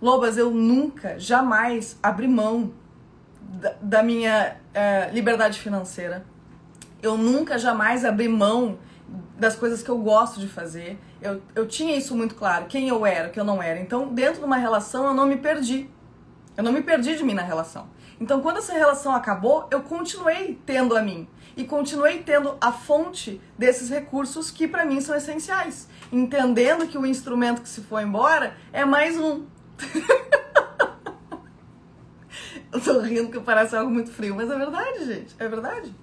Lobas, 0.03 0.37
eu 0.37 0.51
nunca, 0.51 1.17
jamais 1.17 1.97
abri 2.03 2.27
mão 2.27 2.73
da, 3.41 3.73
da 3.81 4.03
minha 4.03 4.57
é, 4.73 5.09
liberdade 5.13 5.57
financeira. 5.57 6.25
Eu 7.01 7.17
nunca, 7.17 7.57
jamais 7.57 8.03
abri 8.03 8.27
mão 8.27 8.79
das 9.39 9.55
coisas 9.55 9.81
que 9.81 9.89
eu 9.89 9.97
gosto 9.97 10.41
de 10.41 10.47
fazer. 10.49 10.99
Eu, 11.21 11.41
eu 11.55 11.65
tinha 11.65 11.95
isso 11.95 12.13
muito 12.17 12.35
claro, 12.35 12.65
quem 12.65 12.89
eu 12.89 13.05
era, 13.05 13.29
o 13.29 13.31
que 13.31 13.39
eu 13.39 13.45
não 13.45 13.63
era. 13.63 13.79
Então, 13.79 14.09
dentro 14.09 14.41
de 14.41 14.45
uma 14.45 14.57
relação, 14.57 15.05
eu 15.05 15.13
não 15.13 15.25
me 15.25 15.37
perdi. 15.37 15.89
Eu 16.57 16.65
não 16.65 16.73
me 16.73 16.81
perdi 16.81 17.15
de 17.15 17.23
mim 17.23 17.33
na 17.33 17.41
relação. 17.41 17.87
Então, 18.19 18.41
quando 18.41 18.57
essa 18.57 18.73
relação 18.73 19.15
acabou, 19.15 19.67
eu 19.71 19.83
continuei 19.83 20.59
tendo 20.65 20.97
a 20.97 21.01
mim. 21.01 21.29
E 21.55 21.63
continuei 21.63 22.23
tendo 22.23 22.57
a 22.59 22.73
fonte 22.73 23.39
desses 23.57 23.89
recursos 23.89 24.51
que 24.51 24.67
para 24.67 24.83
mim 24.83 24.99
são 24.99 25.15
essenciais. 25.15 25.87
Entendendo 26.11 26.87
que 26.87 26.97
o 26.97 27.05
instrumento 27.05 27.61
que 27.61 27.69
se 27.69 27.79
foi 27.81 28.03
embora 28.03 28.57
é 28.73 28.83
mais 28.83 29.17
um. 29.17 29.45
Eu 32.71 32.81
tô 32.81 32.99
rindo 33.01 33.29
que 33.31 33.39
parece 33.39 33.75
algo 33.75 33.91
muito 33.91 34.11
frio, 34.11 34.35
mas 34.35 34.49
é 34.49 34.57
verdade, 34.57 35.05
gente. 35.05 35.35
É 35.37 35.47
verdade. 35.47 35.93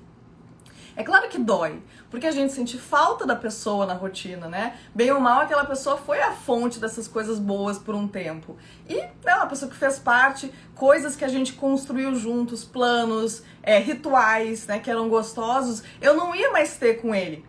É 0.97 1.03
claro 1.03 1.29
que 1.29 1.39
dói, 1.39 1.83
porque 2.11 2.27
a 2.27 2.31
gente 2.31 2.53
sente 2.53 2.79
falta 2.79 3.25
da 3.25 3.35
pessoa 3.35 3.87
na 3.87 3.95
rotina, 3.95 4.49
né? 4.49 4.79
Bem 4.95 5.11
ou 5.11 5.21
mal, 5.21 5.41
aquela 5.41 5.65
pessoa 5.65 5.97
foi 5.97 6.21
a 6.21 6.33
fonte 6.33 6.79
dessas 6.79 7.09
coisas 7.09 7.39
boas 7.39 7.79
por 7.79 7.95
um 7.95 8.07
tempo. 8.07 8.57
E 8.89 8.97
é 9.25 9.35
uma 9.35 9.47
pessoa 9.47 9.71
que 9.71 9.77
fez 9.77 9.99
parte, 9.99 10.53
coisas 10.75 11.17
que 11.17 11.25
a 11.25 11.29
gente 11.29 11.55
construiu 11.55 12.15
juntos, 12.15 12.65
planos, 12.65 13.43
é, 13.63 13.79
rituais, 13.79 14.67
né, 14.67 14.79
que 14.79 14.91
eram 14.91 15.09
gostosos, 15.09 15.83
eu 16.01 16.15
não 16.15 16.35
ia 16.35 16.51
mais 16.51 16.77
ter 16.77 17.01
com 17.01 17.15
ele, 17.15 17.45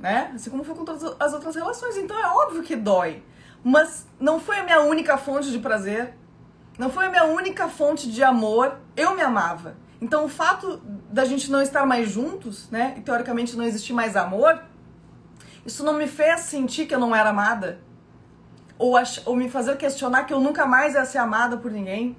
né? 0.00 0.32
Assim 0.34 0.48
como 0.48 0.64
foi 0.64 0.74
com 0.74 0.84
todas 0.84 1.04
as 1.20 1.32
outras 1.32 1.54
relações. 1.54 1.96
Então 1.96 2.18
é 2.18 2.26
óbvio 2.26 2.62
que 2.62 2.74
dói. 2.74 3.22
Mas 3.64 4.06
não 4.20 4.38
foi 4.38 4.58
a 4.58 4.62
minha 4.62 4.82
única 4.82 5.16
fonte 5.16 5.50
de 5.50 5.58
prazer, 5.58 6.14
não 6.78 6.90
foi 6.90 7.06
a 7.06 7.10
minha 7.10 7.24
única 7.24 7.66
fonte 7.66 8.12
de 8.12 8.22
amor. 8.22 8.76
Eu 8.94 9.16
me 9.16 9.22
amava. 9.22 9.76
Então 10.00 10.26
o 10.26 10.28
fato 10.28 10.82
da 11.10 11.24
gente 11.24 11.50
não 11.50 11.62
estar 11.62 11.86
mais 11.86 12.10
juntos, 12.10 12.68
né, 12.70 12.94
e 12.98 13.00
teoricamente 13.00 13.56
não 13.56 13.64
existir 13.64 13.94
mais 13.94 14.16
amor, 14.16 14.62
isso 15.64 15.82
não 15.82 15.94
me 15.94 16.06
fez 16.06 16.40
sentir 16.40 16.86
que 16.86 16.94
eu 16.94 16.98
não 16.98 17.16
era 17.16 17.30
amada. 17.30 17.80
Ou, 18.78 18.96
ou 19.24 19.36
me 19.36 19.48
fazer 19.48 19.78
questionar 19.78 20.24
que 20.24 20.34
eu 20.34 20.40
nunca 20.40 20.66
mais 20.66 20.94
ia 20.94 21.04
ser 21.06 21.18
amada 21.18 21.56
por 21.56 21.70
ninguém. 21.70 22.16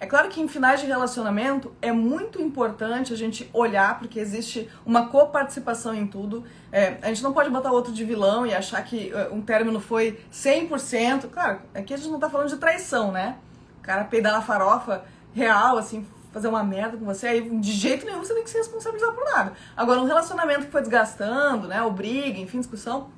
É 0.00 0.06
claro 0.06 0.28
que 0.28 0.40
em 0.40 0.46
finais 0.46 0.80
de 0.80 0.86
relacionamento 0.86 1.74
é 1.82 1.90
muito 1.90 2.40
importante 2.40 3.12
a 3.12 3.16
gente 3.16 3.50
olhar, 3.52 3.98
porque 3.98 4.20
existe 4.20 4.68
uma 4.86 5.08
coparticipação 5.08 5.92
em 5.92 6.06
tudo. 6.06 6.44
É, 6.70 6.98
a 7.02 7.08
gente 7.08 7.22
não 7.22 7.32
pode 7.32 7.50
botar 7.50 7.72
outro 7.72 7.92
de 7.92 8.04
vilão 8.04 8.46
e 8.46 8.54
achar 8.54 8.82
que 8.84 9.12
uh, 9.12 9.34
um 9.34 9.40
término 9.40 9.80
foi 9.80 10.20
100%. 10.32 11.28
Claro, 11.30 11.60
aqui 11.74 11.92
a 11.92 11.96
gente 11.96 12.10
não 12.10 12.20
tá 12.20 12.30
falando 12.30 12.48
de 12.48 12.56
traição, 12.56 13.10
né? 13.10 13.38
O 13.80 13.82
cara 13.82 14.04
peidar 14.04 14.32
na 14.32 14.40
farofa 14.40 15.04
real, 15.34 15.76
assim, 15.76 16.06
fazer 16.32 16.48
uma 16.48 16.62
merda 16.62 16.96
com 16.96 17.04
você, 17.04 17.26
aí 17.26 17.58
de 17.58 17.72
jeito 17.72 18.06
nenhum 18.06 18.18
você 18.18 18.34
tem 18.34 18.44
que 18.44 18.50
se 18.50 18.58
responsabilizar 18.58 19.12
por 19.12 19.24
nada. 19.24 19.52
Agora, 19.76 20.00
um 20.00 20.04
relacionamento 20.04 20.66
que 20.66 20.72
foi 20.72 20.80
desgastando, 20.80 21.66
né, 21.66 21.82
ou 21.82 21.90
briga, 21.90 22.38
enfim, 22.38 22.58
discussão, 22.58 23.10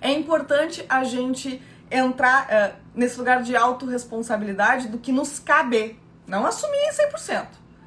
É 0.00 0.12
importante 0.12 0.84
a 0.88 1.02
gente 1.02 1.60
entrar 1.90 2.46
uh, 2.46 2.76
nesse 2.94 3.18
lugar 3.18 3.42
de 3.42 3.56
autorresponsabilidade 3.56 4.88
do 4.88 4.98
que 4.98 5.12
nos 5.12 5.38
cabe. 5.38 6.00
Não 6.26 6.46
assumir 6.46 6.78
em 6.78 6.90
100%. 6.90 7.46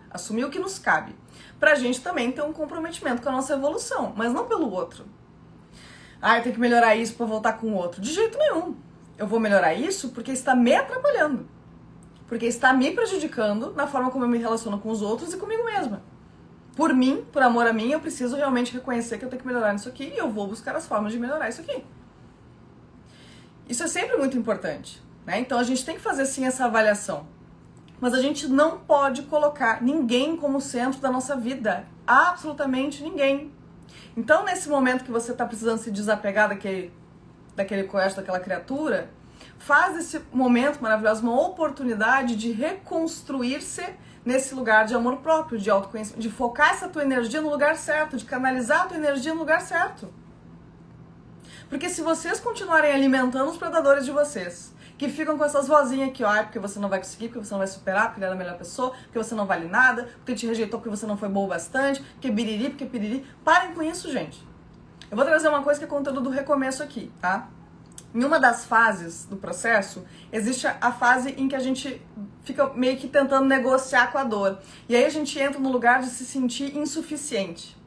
Assumir 0.10 0.46
o 0.46 0.50
que 0.50 0.60
nos 0.60 0.80
cabe. 0.80 1.16
Pra 1.60 1.76
gente 1.76 2.02
também 2.02 2.32
ter 2.32 2.42
um 2.42 2.54
comprometimento 2.54 3.22
com 3.22 3.30
a 3.30 3.34
nossa 3.34 3.54
evolução, 3.54 4.14
mas 4.16 4.32
não 4.32 4.48
pelo 4.48 4.72
outro. 4.72 5.06
Ah, 6.22 6.38
eu 6.38 6.44
tenho 6.44 6.56
que 6.56 6.62
melhorar 6.62 6.96
isso 6.96 7.14
para 7.16 7.26
voltar 7.26 7.54
com 7.54 7.68
o 7.68 7.76
outro. 7.76 8.02
De 8.02 8.12
jeito 8.12 8.38
nenhum. 8.38 8.76
Eu 9.18 9.28
vou 9.28 9.40
melhorar 9.40 9.74
isso 9.74 10.10
porque 10.10 10.32
está 10.32 10.56
me 10.56 10.74
atrapalhando. 10.74 11.48
Porque 12.28 12.46
está 12.46 12.74
me 12.74 12.92
prejudicando 12.92 13.74
na 13.74 13.88
forma 13.88 14.10
como 14.12 14.24
eu 14.24 14.30
me 14.30 14.38
relaciono 14.38 14.80
com 14.80 14.90
os 14.90 15.02
outros 15.02 15.34
e 15.34 15.38
comigo 15.38 15.66
mesma. 15.66 16.02
Por 16.76 16.94
mim, 16.94 17.26
por 17.32 17.42
amor 17.42 17.68
a 17.68 17.74
mim, 17.74 17.92
eu 17.92 18.00
preciso 18.00 18.38
realmente 18.38 18.74
reconhecer 18.74 19.18
que 19.18 19.26
eu 19.26 19.30
tenho 19.30 19.42
que 19.42 19.48
melhorar 19.48 19.74
nisso 19.74 19.90
aqui 19.90 20.14
e 20.14 20.18
eu 20.18 20.30
vou 20.30 20.48
buscar 20.48 20.76
as 20.76 20.88
formas 20.88 21.12
de 21.12 21.20
melhorar 21.20 21.50
isso 21.50 21.60
aqui. 21.60 21.84
Isso 23.70 23.84
é 23.84 23.88
sempre 23.88 24.18
muito 24.18 24.36
importante. 24.36 25.02
Né? 25.26 25.40
Então 25.40 25.60
a 25.60 25.64
gente 25.64 25.86
tem 25.86 25.96
que 25.96 26.02
fazer 26.02 26.26
sim 26.26 26.46
essa 26.46 26.66
avaliação. 26.66 27.28
Mas 28.02 28.14
a 28.14 28.22
gente 28.22 28.48
não 28.48 28.80
pode 28.80 29.24
colocar 29.24 29.82
ninguém 29.82 30.36
como 30.36 30.60
centro 30.60 31.00
da 31.00 31.12
nossa 31.12 31.36
vida. 31.36 31.86
Absolutamente 32.08 33.04
ninguém. 33.04 33.54
Então, 34.16 34.44
nesse 34.44 34.70
momento 34.70 35.04
que 35.04 35.12
você 35.12 35.32
está 35.32 35.46
precisando 35.46 35.78
se 35.78 35.92
desapegar 35.92 36.50
daquele, 36.50 36.94
daquele 37.56 37.84
coeste, 37.84 38.18
daquela 38.18 38.40
criatura, 38.40 39.10
faz 39.58 39.98
esse 39.98 40.22
momento 40.32 40.82
maravilhoso 40.82 41.22
uma 41.22 41.40
oportunidade 41.40 42.36
de 42.36 42.52
reconstruir-se 42.52 43.86
nesse 44.26 44.56
lugar 44.56 44.86
de 44.86 44.96
amor 44.96 45.18
próprio, 45.18 45.60
de 45.60 45.70
autoconhecimento, 45.70 46.22
de 46.22 46.30
focar 46.30 46.72
essa 46.72 46.88
tua 46.88 47.04
energia 47.04 47.42
no 47.42 47.50
lugar 47.50 47.76
certo, 47.76 48.18
de 48.18 48.26
canalizar 48.26 48.84
a 48.84 48.86
tua 48.86 48.98
energia 48.98 49.34
no 49.34 49.40
lugar 49.40 49.62
certo. 49.62 50.12
Porque 51.70 51.90
se 51.90 52.02
vocês 52.02 52.40
continuarem 52.40 52.92
alimentando 52.92 53.50
os 53.50 53.58
predadores 53.58 54.04
de 54.04 54.12
vocês, 54.12 54.74
que 54.98 55.08
ficam 55.08 55.38
com 55.38 55.46
essas 55.46 55.68
vozinhas 55.68 56.10
aqui, 56.10 56.24
ó, 56.24 56.28
ah, 56.30 56.44
porque 56.44 56.60
você 56.60 56.78
não 56.78 56.90
vai 56.90 57.00
conseguir, 57.00 57.30
porque 57.30 57.46
você 57.46 57.52
não 57.52 57.60
vai 57.60 57.68
superar, 57.68 58.08
porque 58.08 58.20
ele 58.20 58.26
era 58.26 58.36
a 58.36 58.38
melhor 58.38 58.58
pessoa, 58.58 58.92
porque 59.04 59.18
você 59.18 59.34
não 59.34 59.46
vale 59.46 59.66
nada, 59.68 60.10
porque 60.18 60.36
te 60.36 60.46
rejeitou 60.46 60.80
porque 60.80 60.90
você 60.90 61.06
não 61.06 61.16
foi 61.16 61.30
boa 61.30 61.48
bastante, 61.48 62.02
porque 62.02 62.30
biriri, 62.30 62.70
porque 62.70 62.86
piriri. 62.86 63.26
Parem 63.44 63.74
com 63.74 63.82
isso, 63.82 64.12
gente. 64.12 64.46
Eu 65.10 65.16
vou 65.16 65.26
trazer 65.26 65.48
uma 65.48 65.64
coisa 65.64 65.80
que 65.80 65.86
é 65.86 65.88
conteúdo 65.88 66.20
do 66.20 66.30
recomeço 66.30 66.84
aqui, 66.84 67.12
tá? 67.22 67.48
Em 68.14 68.24
uma 68.24 68.40
das 68.40 68.66
fases 68.66 69.26
do 69.26 69.38
processo, 69.38 70.04
existe 70.34 70.68
a 70.68 70.92
fase 70.92 71.34
em 71.38 71.48
que 71.48 71.56
a 71.56 71.60
gente 71.60 72.02
fica 72.44 72.68
meio 72.74 72.98
que 72.98 73.08
tentando 73.08 73.46
negociar 73.46 74.12
com 74.12 74.18
a 74.18 74.24
dor. 74.24 74.60
E 74.90 74.96
aí 74.96 75.06
a 75.06 75.10
gente 75.10 75.40
entra 75.40 75.60
no 75.60 75.72
lugar 75.72 76.02
de 76.02 76.10
se 76.10 76.26
sentir 76.26 76.76
insuficiente. 76.76 77.79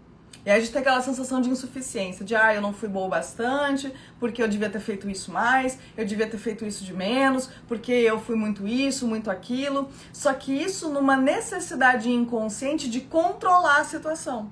E 0.45 0.51
aí 0.51 0.57
a 0.57 0.61
gente 0.61 0.73
tem 0.73 0.81
aquela 0.81 1.01
sensação 1.01 1.41
de 1.41 1.49
insuficiência, 1.49 2.25
de 2.25 2.35
ah, 2.35 2.53
eu 2.53 2.61
não 2.61 2.73
fui 2.73 2.89
boa 2.89 3.09
bastante, 3.09 3.93
porque 4.19 4.43
eu 4.43 4.49
devia 4.49 4.69
ter 4.69 4.81
feito 4.81 5.09
isso 5.09 5.31
mais, 5.31 5.79
eu 5.97 6.05
devia 6.05 6.27
ter 6.27 6.39
feito 6.39 6.67
isso 6.67 6.85
de 6.85 6.93
menos, 6.93 7.49
porque 7.69 7.93
eu 7.93 8.19
fui 8.19 8.35
muito 8.35 8.67
isso, 8.67 9.07
muito 9.07 9.31
aquilo. 9.31 9.89
Só 10.13 10.35
que 10.35 10.53
isso 10.53 10.89
numa 10.89 11.17
necessidade 11.17 12.11
inconsciente 12.11 12.91
de 12.91 13.03
controlar 13.03 13.79
a 13.79 13.85
situação. 13.85 14.51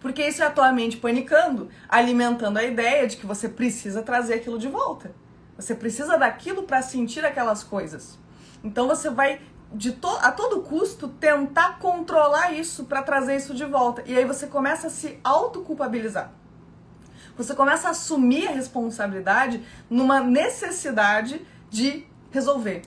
Porque 0.00 0.26
isso 0.26 0.42
é 0.42 0.46
a 0.46 0.50
tua 0.50 0.72
mente 0.72 0.96
panicando, 0.96 1.68
alimentando 1.88 2.58
a 2.58 2.64
ideia 2.64 3.06
de 3.06 3.16
que 3.16 3.26
você 3.26 3.48
precisa 3.48 4.00
trazer 4.00 4.34
aquilo 4.34 4.58
de 4.58 4.68
volta. 4.68 5.12
Você 5.56 5.74
precisa 5.74 6.16
daquilo 6.16 6.62
para 6.62 6.80
sentir 6.80 7.24
aquelas 7.26 7.62
coisas. 7.62 8.18
Então 8.62 8.86
você 8.86 9.10
vai 9.10 9.40
de 9.72 9.92
to 9.92 10.08
a 10.20 10.32
todo 10.32 10.62
custo 10.62 11.08
tentar 11.08 11.78
controlar 11.78 12.52
isso 12.52 12.84
para 12.84 13.02
trazer 13.02 13.36
isso 13.36 13.54
de 13.54 13.64
volta. 13.64 14.02
E 14.06 14.16
aí 14.16 14.24
você 14.24 14.46
começa 14.46 14.86
a 14.86 14.90
se 14.90 15.18
autoculpabilizar. 15.22 16.32
Você 17.36 17.54
começa 17.54 17.88
a 17.88 17.90
assumir 17.92 18.48
a 18.48 18.52
responsabilidade 18.52 19.62
numa 19.88 20.20
necessidade 20.20 21.46
de 21.70 22.06
resolver. 22.30 22.82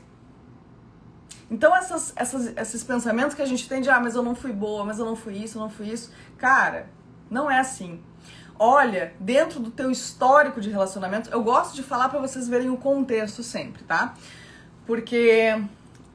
Então 1.50 1.76
essas, 1.76 2.14
essas, 2.16 2.58
esses 2.58 2.84
pensamentos 2.84 3.36
que 3.36 3.42
a 3.42 3.46
gente 3.46 3.68
tem 3.68 3.82
de 3.82 3.90
ah, 3.90 4.00
mas 4.00 4.16
eu 4.16 4.24
não 4.24 4.34
fui 4.34 4.52
boa, 4.52 4.84
mas 4.84 5.00
eu 5.00 5.06
não 5.06 5.16
fui 5.16 5.36
isso, 5.36 5.58
eu 5.58 5.62
não 5.62 5.70
fui 5.70 5.90
isso, 5.90 6.12
cara, 6.38 6.90
não 7.30 7.50
é 7.52 7.60
assim. 7.60 8.02
Olha, 8.58 9.14
dentro 9.20 9.60
do 9.60 9.72
teu 9.72 9.90
histórico 9.90 10.62
de 10.62 10.70
relacionamento, 10.70 11.30
eu 11.30 11.44
gosto 11.44 11.76
de 11.76 11.84
falar 11.84 12.10
para 12.10 12.20
vocês 12.20 12.48
verem 12.48 12.70
o 12.70 12.78
contexto 12.78 13.42
sempre, 13.42 13.84
tá? 13.84 14.14
Porque 14.86 15.62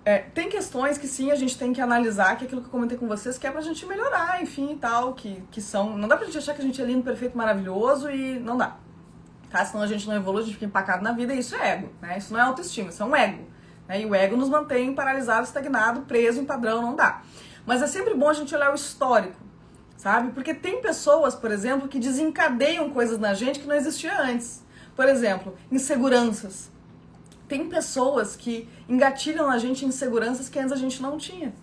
é, 0.06 0.18
tem 0.20 0.48
questões 0.48 0.96
que 0.96 1.08
sim 1.08 1.32
a 1.32 1.34
gente 1.34 1.58
tem 1.58 1.72
que 1.72 1.80
analisar, 1.80 2.36
que 2.36 2.44
é 2.44 2.46
aquilo 2.46 2.60
que 2.60 2.68
eu 2.68 2.70
comentei 2.70 2.96
com 2.96 3.08
vocês, 3.08 3.36
que 3.36 3.44
é 3.44 3.50
pra 3.50 3.60
gente 3.60 3.84
melhorar, 3.86 4.40
enfim 4.40 4.74
e 4.74 4.76
tal, 4.76 5.14
que, 5.14 5.42
que 5.50 5.60
são. 5.60 5.98
Não 5.98 6.06
dá 6.06 6.16
pra 6.16 6.26
gente 6.26 6.38
achar 6.38 6.54
que 6.54 6.62
a 6.62 6.64
gente 6.64 6.80
é 6.80 6.84
lindo, 6.84 7.02
perfeito, 7.02 7.36
maravilhoso 7.36 8.08
e 8.08 8.38
não 8.38 8.56
dá. 8.56 8.76
Tá? 9.50 9.64
Senão 9.64 9.82
a 9.82 9.86
gente 9.88 10.06
não 10.06 10.14
evolui, 10.14 10.42
a 10.42 10.44
gente 10.44 10.54
fica 10.54 10.66
empacado 10.66 11.02
na 11.02 11.10
vida 11.10 11.34
e 11.34 11.40
isso 11.40 11.56
é 11.56 11.72
ego, 11.72 11.90
né? 12.00 12.16
Isso 12.18 12.32
não 12.32 12.38
é 12.38 12.44
autoestima, 12.44 12.90
isso 12.90 13.02
é 13.02 13.06
um 13.06 13.16
ego. 13.16 13.48
Né? 13.88 14.02
E 14.02 14.06
o 14.06 14.14
ego 14.14 14.36
nos 14.36 14.48
mantém 14.48 14.94
paralisado, 14.94 15.44
estagnado, 15.44 16.02
preso 16.02 16.40
em 16.40 16.44
padrão, 16.44 16.80
não 16.80 16.94
dá. 16.94 17.22
Mas 17.66 17.82
é 17.82 17.88
sempre 17.88 18.14
bom 18.14 18.28
a 18.28 18.32
gente 18.32 18.54
olhar 18.54 18.70
o 18.70 18.76
histórico, 18.76 19.40
sabe? 19.96 20.30
Porque 20.30 20.54
tem 20.54 20.80
pessoas, 20.80 21.34
por 21.34 21.50
exemplo, 21.50 21.88
que 21.88 21.98
desencadeiam 21.98 22.90
coisas 22.90 23.18
na 23.18 23.34
gente 23.34 23.58
que 23.58 23.66
não 23.66 23.74
existia 23.74 24.16
antes. 24.20 24.64
Por 24.94 25.08
exemplo, 25.08 25.56
inseguranças 25.68 26.70
tem 27.48 27.68
pessoas 27.68 28.34
que 28.36 28.68
engatilham 28.88 29.46
na 29.46 29.58
gente 29.58 29.84
inseguranças 29.84 30.48
que 30.48 30.58
antes 30.58 30.72
a 30.72 30.76
gente 30.76 31.00
não 31.00 31.16
tinha. 31.16 31.54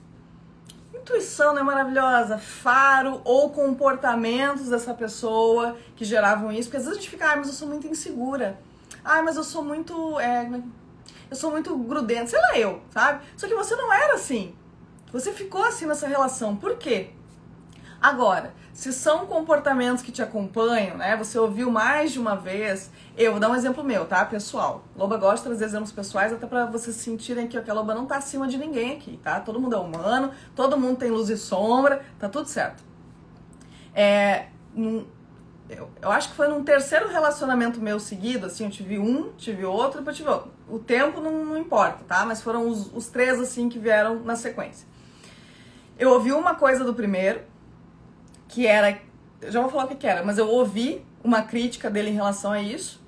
Intuição, 0.94 1.54
né, 1.54 1.62
maravilhosa? 1.62 2.38
Faro 2.38 3.22
ou 3.26 3.50
comportamentos 3.50 4.70
dessa 4.70 4.94
pessoa 4.94 5.78
que 5.96 6.06
geravam 6.06 6.52
isso. 6.52 6.70
Porque 6.70 6.78
às 6.78 6.84
vezes 6.84 6.98
a 6.98 7.02
gente 7.02 7.10
fica, 7.10 7.32
ah, 7.32 7.36
mas 7.36 7.48
eu 7.48 7.54
sou 7.54 7.68
muito 7.68 7.88
insegura. 7.88 8.60
Ah, 9.04 9.22
mas 9.22 9.36
eu 9.36 9.44
sou 9.44 9.64
muito. 9.64 10.20
É, 10.20 10.50
eu 11.30 11.36
sou 11.36 11.52
muito 11.52 11.76
grudento. 11.78 12.30
Sei 12.30 12.40
lá, 12.40 12.58
eu, 12.58 12.82
sabe? 12.90 13.26
Só 13.36 13.48
que 13.48 13.56
você 13.56 13.76
não 13.76 13.92
era 13.92 14.14
assim. 14.14 14.56
Você 15.12 15.34
ficou 15.34 15.64
assim 15.64 15.86
nessa 15.86 16.08
relação. 16.08 16.56
Por 16.56 16.78
quê? 16.78 17.10
Agora, 18.02 18.54
se 18.74 18.92
são 18.92 19.28
comportamentos 19.28 20.02
que 20.02 20.12
te 20.12 20.24
acompanham, 20.24 20.98
né? 20.98 21.16
Você 21.16 21.38
ouviu 21.38 21.70
mais 21.70 22.12
de 22.12 22.20
uma 22.20 22.36
vez. 22.36 22.90
Eu 23.16 23.32
vou 23.32 23.40
dar 23.40 23.52
um 23.52 23.56
exemplo 23.56 23.84
meu, 23.84 24.06
tá, 24.06 24.26
pessoal? 24.26 24.84
Loba 24.98 25.16
gosta 25.16 25.38
de 25.38 25.44
trazer 25.44 25.66
exemplos 25.66 25.92
pessoais 25.92 26.34
até 26.34 26.48
para 26.48 26.66
vocês 26.66 26.96
sentirem 26.96 27.48
que 27.48 27.56
a 27.56 27.74
Loba 27.74 27.94
não 27.94 28.08
tá 28.08 28.18
acima 28.18 28.48
de 28.48 28.58
ninguém 28.58 28.94
aqui, 28.94 29.20
tá? 29.24 29.40
Todo 29.40 29.60
mundo 29.60 29.76
é 29.76 29.80
humano, 29.80 30.32
todo 30.56 30.76
mundo 30.76 30.98
tem 30.98 31.12
luz 31.12 31.30
e 31.30 31.38
sombra, 31.38 32.04
tá 32.18 32.28
tudo 32.28 32.50
certo. 32.50 32.84
É, 33.94 34.48
num, 34.74 35.06
eu, 35.70 35.88
eu, 36.02 36.12
acho 36.12 36.30
que 36.30 36.36
foi 36.36 36.48
num 36.48 36.64
terceiro 36.64 37.08
relacionamento 37.08 37.80
meu 37.80 38.00
seguido, 38.00 38.48
assim, 38.48 38.66
eu 38.66 38.72
tive 38.72 38.98
um, 38.98 39.32
tive 39.38 39.64
outro, 39.64 40.00
depois 40.00 40.18
tive 40.18 40.30
outro. 40.30 40.52
O 40.68 40.80
tempo 40.80 41.22
não, 41.22 41.46
não 41.46 41.58
importa, 41.58 42.04
tá? 42.08 42.26
Mas 42.26 42.42
foram 42.42 42.68
os, 42.68 42.92
os 42.92 43.08
três, 43.08 43.40
assim, 43.40 43.70
que 43.70 43.78
vieram 43.78 44.22
na 44.22 44.36
sequência. 44.36 44.88
Eu 45.98 46.10
ouvi 46.10 46.32
uma 46.32 46.56
coisa 46.56 46.84
do 46.84 46.96
primeiro, 46.96 47.53
que 48.54 48.68
era. 48.68 49.00
Já 49.42 49.62
vou 49.62 49.70
falar 49.70 49.86
o 49.86 49.88
que, 49.88 49.96
que 49.96 50.08
era, 50.08 50.24
mas 50.24 50.38
eu 50.38 50.48
ouvi 50.48 51.04
uma 51.24 51.42
crítica 51.42 51.90
dele 51.90 52.12
em 52.12 52.14
relação 52.14 52.52
a 52.52 52.62
isso. 52.62 53.02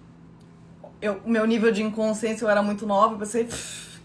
Eu, 0.99 1.21
o 1.23 1.29
meu 1.29 1.45
nível 1.45 1.71
de 1.71 1.83
inconsciência 1.83 2.43
eu 2.43 2.49
era 2.49 2.63
muito 2.63 2.87
nova, 2.87 3.13
eu 3.13 3.19
pensei, 3.19 3.47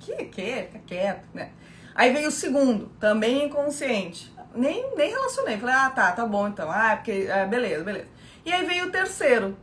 que, 0.00 0.12
que, 0.26 0.62
fica 0.64 0.78
quieto, 0.86 1.24
né? 1.32 1.50
Aí 1.94 2.12
veio 2.12 2.28
o 2.28 2.30
segundo, 2.30 2.90
também 3.00 3.46
inconsciente. 3.46 4.32
Nem, 4.54 4.94
nem 4.96 5.10
relacionei. 5.10 5.56
Falei, 5.56 5.74
ah, 5.74 5.90
tá, 5.90 6.12
tá 6.12 6.26
bom 6.26 6.46
então. 6.46 6.70
Ah, 6.70 6.94
porque. 6.96 7.28
Ah, 7.32 7.46
beleza, 7.46 7.82
beleza. 7.84 8.06
E 8.44 8.52
aí 8.52 8.66
veio 8.66 8.86
o 8.86 8.90
terceiro. 8.90 9.56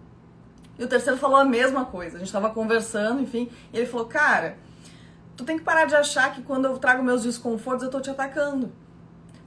E 0.80 0.84
o 0.84 0.88
terceiro 0.88 1.18
falou 1.18 1.38
a 1.38 1.46
mesma 1.46 1.86
coisa. 1.86 2.18
A 2.18 2.20
gente 2.20 2.32
tava 2.32 2.50
conversando, 2.50 3.22
enfim. 3.22 3.52
E 3.72 3.78
ele 3.78 3.86
falou, 3.86 4.08
cara, 4.08 4.58
tu 5.36 5.44
tem 5.44 5.58
que 5.58 5.64
parar 5.64 5.86
de 5.86 5.96
achar 5.96 6.34
que 6.34 6.42
quando 6.42 6.66
eu 6.66 6.78
trago 6.78 7.04
meus 7.04 7.22
desconfortos 7.22 7.84
eu 7.84 7.92
tô 7.92 8.00
te 8.02 8.10
atacando 8.10 8.72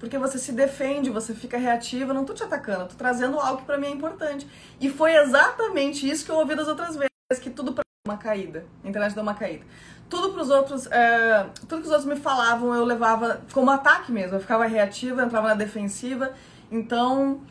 porque 0.01 0.17
você 0.17 0.39
se 0.39 0.51
defende, 0.51 1.11
você 1.11 1.35
fica 1.35 1.59
reativa, 1.59 2.15
não 2.15 2.25
tô 2.25 2.33
te 2.33 2.43
atacando, 2.43 2.89
tô 2.89 2.95
trazendo 2.97 3.39
algo 3.39 3.59
que 3.61 3.67
para 3.67 3.77
mim 3.77 3.87
é 3.87 3.91
importante. 3.91 4.49
E 4.81 4.89
foi 4.89 5.15
exatamente 5.15 6.09
isso 6.09 6.25
que 6.25 6.31
eu 6.31 6.37
ouvi 6.37 6.57
das 6.57 6.67
outras 6.67 6.97
vezes, 6.97 7.39
que 7.41 7.51
tudo 7.51 7.75
pra 7.75 7.85
uma 8.09 8.17
caída, 8.17 8.65
a 8.83 8.89
internet 8.89 9.15
deu 9.15 9.23
uma 9.23 9.35
caída. 9.35 9.65
Tudo 10.09 10.33
pros 10.33 10.49
outros, 10.49 10.87
é, 10.91 11.47
tudo 11.69 11.83
que 11.83 11.87
os 11.87 11.93
outros 11.93 12.07
me 12.07 12.17
falavam, 12.17 12.75
eu 12.75 12.85
levava 12.85 13.43
como 13.53 13.71
ataque 13.71 14.11
mesmo, 14.11 14.37
eu 14.37 14.41
ficava 14.41 14.67
reativa, 14.67 15.23
entrava 15.23 15.49
na 15.49 15.55
defensiva, 15.55 16.33
então 16.73 17.43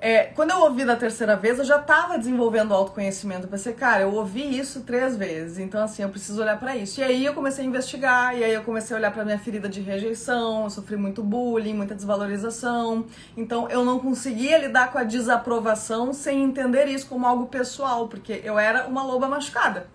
é, 0.00 0.26
quando 0.26 0.52
eu 0.52 0.60
ouvi 0.60 0.84
da 0.84 0.94
terceira 0.94 1.34
vez, 1.34 1.58
eu 1.58 1.64
já 1.64 1.80
estava 1.80 2.16
desenvolvendo 2.16 2.72
autoconhecimento. 2.72 3.46
Eu 3.46 3.50
pensei, 3.50 3.72
cara, 3.72 4.02
eu 4.02 4.14
ouvi 4.14 4.56
isso 4.56 4.82
três 4.82 5.16
vezes, 5.16 5.58
então 5.58 5.82
assim, 5.82 6.02
eu 6.02 6.08
preciso 6.08 6.40
olhar 6.40 6.56
para 6.56 6.76
isso. 6.76 7.00
E 7.00 7.02
aí 7.02 7.24
eu 7.24 7.34
comecei 7.34 7.64
a 7.64 7.66
investigar, 7.68 8.36
e 8.36 8.44
aí 8.44 8.54
eu 8.54 8.62
comecei 8.62 8.96
a 8.96 8.98
olhar 8.98 9.10
para 9.10 9.24
minha 9.24 9.38
ferida 9.40 9.68
de 9.68 9.80
rejeição, 9.80 10.64
eu 10.64 10.70
sofri 10.70 10.96
muito 10.96 11.20
bullying, 11.20 11.74
muita 11.74 11.96
desvalorização. 11.96 13.06
Então 13.36 13.68
eu 13.68 13.84
não 13.84 13.98
conseguia 13.98 14.58
lidar 14.58 14.92
com 14.92 14.98
a 14.98 15.04
desaprovação 15.04 16.12
sem 16.12 16.44
entender 16.44 16.86
isso 16.86 17.08
como 17.08 17.26
algo 17.26 17.46
pessoal, 17.46 18.06
porque 18.06 18.40
eu 18.44 18.56
era 18.56 18.86
uma 18.86 19.02
loba 19.02 19.26
machucada. 19.26 19.88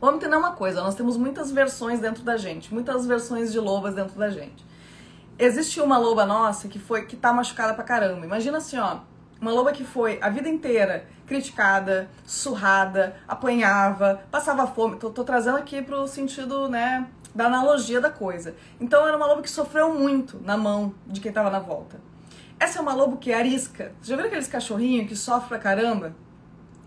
Vamos 0.00 0.16
entender 0.16 0.34
uma 0.36 0.50
coisa, 0.50 0.82
nós 0.82 0.96
temos 0.96 1.16
muitas 1.16 1.52
versões 1.52 2.00
dentro 2.00 2.24
da 2.24 2.36
gente, 2.36 2.74
muitas 2.74 3.06
versões 3.06 3.52
de 3.52 3.60
lobas 3.60 3.94
dentro 3.94 4.18
da 4.18 4.30
gente. 4.30 4.66
Existe 5.38 5.80
uma 5.80 5.96
loba 5.96 6.26
nossa 6.26 6.66
que 6.66 6.80
foi 6.80 7.06
que 7.06 7.16
tá 7.16 7.32
machucada 7.32 7.72
pra 7.72 7.84
caramba. 7.84 8.26
Imagina 8.26 8.58
assim, 8.58 8.78
ó, 8.78 8.98
uma 9.42 9.52
loba 9.52 9.72
que 9.72 9.84
foi 9.84 10.18
a 10.22 10.30
vida 10.30 10.48
inteira 10.48 11.04
criticada, 11.26 12.08
surrada, 12.24 13.16
apanhava, 13.26 14.22
passava 14.30 14.66
fome. 14.68 14.96
Tô, 14.96 15.10
tô 15.10 15.24
trazendo 15.24 15.56
aqui 15.56 15.82
pro 15.82 16.06
sentido, 16.06 16.68
né, 16.68 17.08
da 17.34 17.46
analogia 17.46 18.00
da 18.00 18.10
coisa. 18.10 18.54
Então 18.80 19.06
era 19.06 19.16
uma 19.16 19.26
loba 19.26 19.42
que 19.42 19.50
sofreu 19.50 19.92
muito 19.92 20.40
na 20.44 20.56
mão 20.56 20.94
de 21.06 21.20
quem 21.20 21.32
tava 21.32 21.50
na 21.50 21.58
volta. 21.58 22.00
Essa 22.60 22.78
é 22.78 22.82
uma 22.82 22.94
lobo 22.94 23.16
que 23.16 23.32
arisca. 23.32 23.92
Você 24.00 24.10
já 24.10 24.16
viu 24.16 24.26
aqueles 24.26 24.46
cachorrinhos 24.46 25.08
que 25.08 25.16
sofrem 25.16 25.48
pra 25.48 25.58
caramba? 25.58 26.14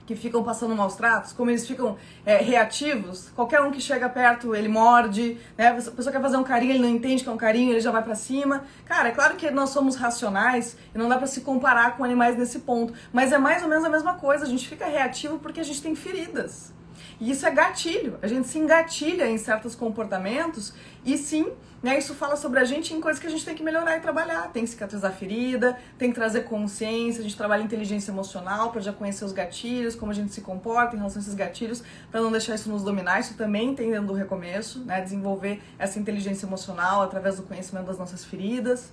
Que 0.05 0.15
ficam 0.15 0.43
passando 0.43 0.75
maus 0.75 0.95
tratos, 0.95 1.33
como 1.33 1.49
eles 1.49 1.67
ficam 1.67 1.97
é, 2.25 2.37
reativos, 2.37 3.29
qualquer 3.35 3.61
um 3.61 3.71
que 3.71 3.81
chega 3.81 4.07
perto, 4.07 4.55
ele 4.55 4.67
morde, 4.67 5.37
né? 5.57 5.69
A 5.69 5.73
pessoa 5.73 6.11
quer 6.11 6.21
fazer 6.21 6.37
um 6.37 6.43
carinho, 6.43 6.73
ele 6.73 6.83
não 6.83 6.89
entende 6.89 7.23
que 7.23 7.29
é 7.29 7.31
um 7.31 7.37
carinho, 7.37 7.71
ele 7.71 7.79
já 7.79 7.91
vai 7.91 8.03
para 8.03 8.15
cima. 8.15 8.63
Cara, 8.85 9.09
é 9.09 9.11
claro 9.11 9.35
que 9.35 9.49
nós 9.51 9.71
somos 9.71 9.95
racionais 9.95 10.77
e 10.93 10.97
não 10.97 11.09
dá 11.09 11.17
para 11.17 11.27
se 11.27 11.41
comparar 11.41 11.97
com 11.97 12.03
animais 12.03 12.37
nesse 12.37 12.59
ponto, 12.59 12.93
mas 13.11 13.31
é 13.31 13.37
mais 13.37 13.63
ou 13.63 13.69
menos 13.69 13.83
a 13.83 13.89
mesma 13.89 14.15
coisa, 14.15 14.45
a 14.45 14.47
gente 14.47 14.67
fica 14.67 14.85
reativo 14.85 15.39
porque 15.39 15.59
a 15.59 15.63
gente 15.63 15.81
tem 15.81 15.95
feridas. 15.95 16.73
E 17.19 17.31
isso 17.31 17.45
é 17.45 17.51
gatilho. 17.51 18.17
A 18.21 18.27
gente 18.27 18.47
se 18.47 18.57
engatilha 18.57 19.27
em 19.27 19.37
certos 19.37 19.75
comportamentos 19.75 20.73
e 21.05 21.17
sim, 21.17 21.51
né, 21.83 21.99
isso 21.99 22.15
fala 22.15 22.35
sobre 22.35 22.59
a 22.59 22.63
gente 22.63 22.93
em 22.93 22.99
coisas 22.99 23.21
que 23.21 23.27
a 23.27 23.29
gente 23.29 23.45
tem 23.45 23.53
que 23.53 23.61
melhorar 23.61 23.95
e 23.97 23.99
trabalhar. 23.99 24.51
Tem 24.51 24.63
que 24.63 24.69
cicatrizar 24.69 25.11
a 25.11 25.13
ferida, 25.13 25.77
tem 25.99 26.09
que 26.09 26.15
trazer 26.15 26.45
consciência, 26.45 27.19
a 27.19 27.23
gente 27.23 27.37
trabalha 27.37 27.61
inteligência 27.61 28.11
emocional 28.11 28.71
para 28.71 28.81
já 28.81 28.91
conhecer 28.91 29.23
os 29.23 29.31
gatilhos, 29.31 29.95
como 29.95 30.11
a 30.11 30.15
gente 30.15 30.33
se 30.33 30.41
comporta 30.41 30.95
em 30.95 30.97
relação 30.97 31.19
a 31.19 31.21
esses 31.21 31.35
gatilhos, 31.35 31.83
para 32.09 32.21
não 32.21 32.31
deixar 32.31 32.55
isso 32.55 32.69
nos 32.69 32.81
dominar. 32.83 33.19
Isso 33.19 33.35
também 33.35 33.75
tem 33.75 33.91
dentro 33.91 34.07
do 34.07 34.13
recomeço, 34.13 34.79
né, 34.79 34.99
desenvolver 34.99 35.61
essa 35.77 35.99
inteligência 35.99 36.47
emocional 36.47 37.03
através 37.03 37.37
do 37.37 37.43
conhecimento 37.43 37.85
das 37.85 37.99
nossas 37.99 38.25
feridas. 38.25 38.91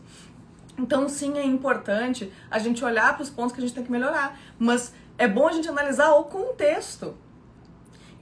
Então, 0.79 1.09
sim, 1.09 1.39
é 1.39 1.45
importante 1.45 2.33
a 2.51 2.59
gente 2.59 2.85
olhar 2.85 3.15
para 3.15 3.23
os 3.23 3.31
pontos 3.31 3.53
que 3.53 3.59
a 3.59 3.63
gente 3.63 3.75
tem 3.75 3.85
que 3.85 3.91
melhorar, 3.91 4.39
mas 4.59 4.93
é 5.19 5.29
bom 5.29 5.49
a 5.49 5.53
gente 5.53 5.69
analisar 5.69 6.13
o 6.15 6.25
contexto 6.25 7.15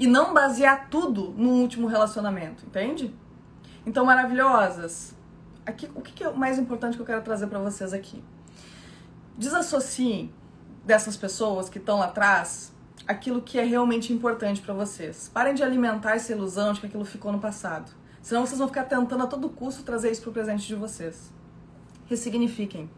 e 0.00 0.06
não 0.06 0.32
basear 0.32 0.88
tudo 0.88 1.34
no 1.36 1.50
último 1.50 1.86
relacionamento, 1.86 2.64
entende? 2.64 3.14
Então, 3.84 4.06
maravilhosas, 4.06 5.14
aqui, 5.64 5.90
o 5.94 6.00
que 6.00 6.24
é 6.24 6.28
o 6.28 6.36
mais 6.36 6.58
importante 6.58 6.96
que 6.96 7.02
eu 7.02 7.06
quero 7.06 7.20
trazer 7.22 7.46
para 7.48 7.58
vocês 7.58 7.92
aqui? 7.92 8.24
Desassociem 9.36 10.32
dessas 10.86 11.18
pessoas 11.18 11.68
que 11.68 11.76
estão 11.76 11.98
lá 11.98 12.06
atrás 12.06 12.72
aquilo 13.06 13.42
que 13.42 13.58
é 13.58 13.64
realmente 13.64 14.10
importante 14.10 14.62
para 14.62 14.72
vocês. 14.72 15.30
Parem 15.34 15.52
de 15.52 15.62
alimentar 15.62 16.12
essa 16.12 16.32
ilusão 16.32 16.72
de 16.72 16.80
que 16.80 16.86
aquilo 16.86 17.04
ficou 17.04 17.30
no 17.30 17.38
passado. 17.38 17.92
Senão 18.22 18.46
vocês 18.46 18.58
vão 18.58 18.68
ficar 18.68 18.84
tentando 18.84 19.24
a 19.24 19.26
todo 19.26 19.50
custo 19.50 19.82
trazer 19.82 20.10
isso 20.10 20.22
para 20.22 20.30
o 20.30 20.32
presente 20.32 20.66
de 20.66 20.74
vocês. 20.74 21.30
Ressignifiquem. 22.06 22.90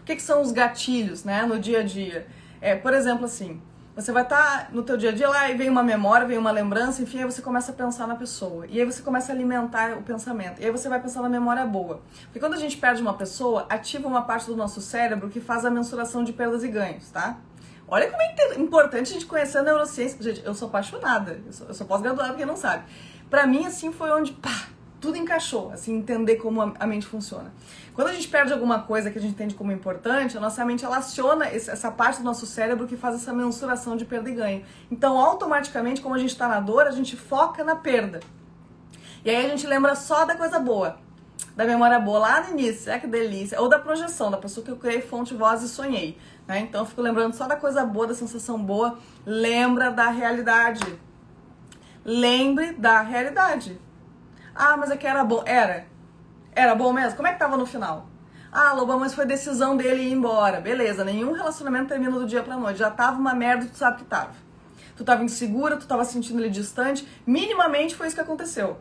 O 0.00 0.04
que, 0.04 0.16
que, 0.16 0.22
são 0.22 0.42
os 0.42 0.52
gatilhos 0.52 1.24
né, 1.24 1.46
no 1.46 1.58
dia 1.58 1.80
a 1.80 1.82
dia? 1.82 2.26
É, 2.60 2.76
por 2.76 2.92
exemplo, 2.92 3.24
assim, 3.24 3.60
você 3.96 4.12
vai 4.12 4.24
estar 4.24 4.66
tá 4.66 4.68
no 4.72 4.82
teu 4.82 4.94
dia 4.98 5.08
a 5.08 5.12
dia 5.12 5.26
lá 5.26 5.50
e 5.50 5.56
vem 5.56 5.70
uma 5.70 5.82
memória, 5.82 6.26
vem 6.26 6.36
uma 6.36 6.50
lembrança, 6.50 7.02
enfim, 7.02 7.20
aí 7.20 7.24
você 7.24 7.40
começa 7.40 7.72
a 7.72 7.74
pensar 7.74 8.06
na 8.06 8.14
pessoa. 8.14 8.66
E 8.66 8.78
aí 8.78 8.84
você 8.84 9.00
começa 9.00 9.32
a 9.32 9.34
alimentar 9.34 9.96
o 9.96 10.02
pensamento. 10.02 10.60
E 10.60 10.66
aí 10.66 10.70
você 10.70 10.86
vai 10.86 11.00
pensar 11.00 11.22
na 11.22 11.30
memória 11.30 11.64
boa. 11.64 12.02
Porque 12.24 12.38
quando 12.38 12.52
a 12.52 12.58
gente 12.58 12.76
perde 12.76 13.00
uma 13.00 13.14
pessoa, 13.14 13.64
ativa 13.70 14.06
uma 14.06 14.20
parte 14.20 14.46
do 14.46 14.54
nosso 14.54 14.82
cérebro 14.82 15.30
que 15.30 15.40
faz 15.40 15.64
a 15.64 15.70
mensuração 15.70 16.22
de 16.22 16.34
perdas 16.34 16.62
e 16.62 16.68
ganhos, 16.68 17.10
tá? 17.10 17.38
Olha 17.88 18.10
como 18.10 18.20
é 18.20 18.58
importante 18.58 19.10
a 19.10 19.12
gente 19.14 19.24
conhecer 19.24 19.58
a 19.58 19.62
neurociência. 19.62 20.22
Gente, 20.22 20.44
eu 20.44 20.52
sou 20.52 20.68
apaixonada. 20.68 21.40
Eu 21.46 21.52
sou, 21.52 21.72
sou 21.72 21.86
pós-graduada, 21.86 22.30
porque 22.30 22.44
não 22.44 22.56
sabe. 22.56 22.84
Pra 23.30 23.46
mim, 23.46 23.64
assim, 23.64 23.92
foi 23.92 24.10
onde, 24.10 24.32
pá, 24.32 24.66
tudo 25.00 25.16
encaixou, 25.16 25.70
assim, 25.72 25.96
entender 25.96 26.36
como 26.36 26.74
a 26.78 26.86
mente 26.86 27.06
funciona. 27.06 27.50
Quando 27.96 28.08
a 28.08 28.12
gente 28.12 28.28
perde 28.28 28.52
alguma 28.52 28.80
coisa 28.82 29.10
que 29.10 29.18
a 29.18 29.20
gente 29.22 29.30
entende 29.30 29.54
como 29.54 29.72
importante, 29.72 30.36
a 30.36 30.40
nossa 30.40 30.62
mente 30.66 30.84
ela 30.84 30.98
aciona 30.98 31.46
essa 31.46 31.90
parte 31.90 32.18
do 32.18 32.24
nosso 32.24 32.44
cérebro 32.44 32.86
que 32.86 32.94
faz 32.94 33.14
essa 33.14 33.32
mensuração 33.32 33.96
de 33.96 34.04
perda 34.04 34.28
e 34.28 34.34
ganho. 34.34 34.64
Então, 34.90 35.18
automaticamente, 35.18 36.02
como 36.02 36.14
a 36.14 36.18
gente 36.18 36.28
está 36.28 36.46
na 36.46 36.60
dor, 36.60 36.86
a 36.86 36.90
gente 36.90 37.16
foca 37.16 37.64
na 37.64 37.74
perda. 37.74 38.20
E 39.24 39.30
aí 39.30 39.46
a 39.46 39.48
gente 39.48 39.66
lembra 39.66 39.94
só 39.94 40.26
da 40.26 40.36
coisa 40.36 40.58
boa, 40.58 40.98
da 41.56 41.64
memória 41.64 41.98
boa 41.98 42.18
lá 42.18 42.42
no 42.42 42.50
início, 42.50 42.92
é 42.92 42.98
que 42.98 43.06
delícia, 43.06 43.58
ou 43.58 43.66
da 43.66 43.78
projeção, 43.78 44.30
da 44.30 44.36
pessoa 44.36 44.62
que 44.62 44.70
eu 44.70 44.76
criei 44.76 45.00
fonte, 45.00 45.32
voz 45.32 45.62
e 45.62 45.68
sonhei. 45.68 46.18
Né? 46.46 46.60
Então, 46.60 46.82
eu 46.82 46.86
fico 46.86 47.00
lembrando 47.00 47.32
só 47.32 47.46
da 47.46 47.56
coisa 47.56 47.82
boa, 47.82 48.08
da 48.08 48.14
sensação 48.14 48.62
boa, 48.62 48.98
lembra 49.24 49.90
da 49.90 50.10
realidade. 50.10 51.00
Lembre 52.04 52.72
da 52.72 53.00
realidade. 53.00 53.80
Ah, 54.54 54.76
mas 54.76 54.90
é 54.90 54.98
que 54.98 55.06
era 55.06 55.24
bom. 55.24 55.42
Era. 55.46 55.95
Era 56.56 56.74
bom 56.74 56.90
mesmo? 56.90 57.16
Como 57.16 57.28
é 57.28 57.34
que 57.34 57.38
tava 57.38 57.54
no 57.58 57.66
final? 57.66 58.08
Ah, 58.50 58.72
Loba, 58.72 58.96
mas 58.96 59.14
foi 59.14 59.26
decisão 59.26 59.76
dele 59.76 60.04
ir 60.04 60.12
embora. 60.12 60.58
Beleza, 60.58 61.04
nenhum 61.04 61.32
relacionamento 61.32 61.88
termina 61.88 62.18
do 62.18 62.26
dia 62.26 62.42
pra 62.42 62.56
noite. 62.56 62.78
Já 62.78 62.90
tava 62.90 63.18
uma 63.18 63.34
merda 63.34 63.66
tu 63.66 63.76
sabe 63.76 63.98
que 63.98 64.04
tava. 64.04 64.30
Tu 64.96 65.04
tava 65.04 65.22
insegura, 65.22 65.76
tu 65.76 65.86
tava 65.86 66.02
sentindo 66.06 66.40
ele 66.40 66.48
distante. 66.48 67.06
Minimamente 67.26 67.94
foi 67.94 68.06
isso 68.06 68.16
que 68.16 68.22
aconteceu. 68.22 68.78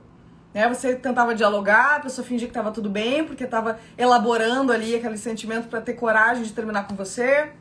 Né? 0.54 0.70
Você 0.70 0.96
tentava 0.96 1.36
dialogar, 1.36 1.98
a 1.98 2.00
pessoa 2.00 2.26
fingia 2.26 2.48
que 2.48 2.54
tava 2.54 2.72
tudo 2.72 2.90
bem, 2.90 3.26
porque 3.26 3.46
tava 3.46 3.78
elaborando 3.98 4.72
ali 4.72 4.96
aquele 4.96 5.18
sentimento 5.18 5.68
para 5.68 5.82
ter 5.82 5.96
coragem 5.96 6.44
de 6.44 6.54
terminar 6.54 6.88
com 6.88 6.96
você 6.96 7.52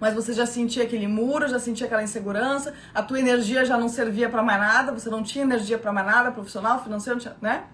mas 0.00 0.12
você 0.12 0.34
já 0.34 0.44
sentia 0.44 0.82
aquele 0.82 1.06
muro, 1.06 1.48
já 1.48 1.58
sentia 1.58 1.86
aquela 1.86 2.02
insegurança, 2.02 2.74
a 2.92 3.02
tua 3.02 3.18
energia 3.18 3.64
já 3.64 3.78
não 3.78 3.88
servia 3.88 4.28
para 4.28 4.42
mais 4.42 4.60
nada, 4.60 4.92
você 4.92 5.08
não 5.08 5.22
tinha 5.22 5.44
energia 5.44 5.78
para 5.78 5.92
mais 5.92 6.06
nada, 6.06 6.30
profissional, 6.30 6.82
financeiro, 6.82 7.20
né? 7.40 7.64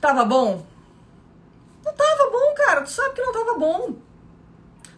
Tava 0.00 0.24
bom? 0.24 0.64
Não 1.84 1.92
tava 1.92 2.30
bom, 2.30 2.54
cara, 2.54 2.82
tu 2.82 2.90
sabe 2.90 3.14
que 3.14 3.22
não 3.22 3.32
tava 3.32 3.58
bom. 3.58 3.96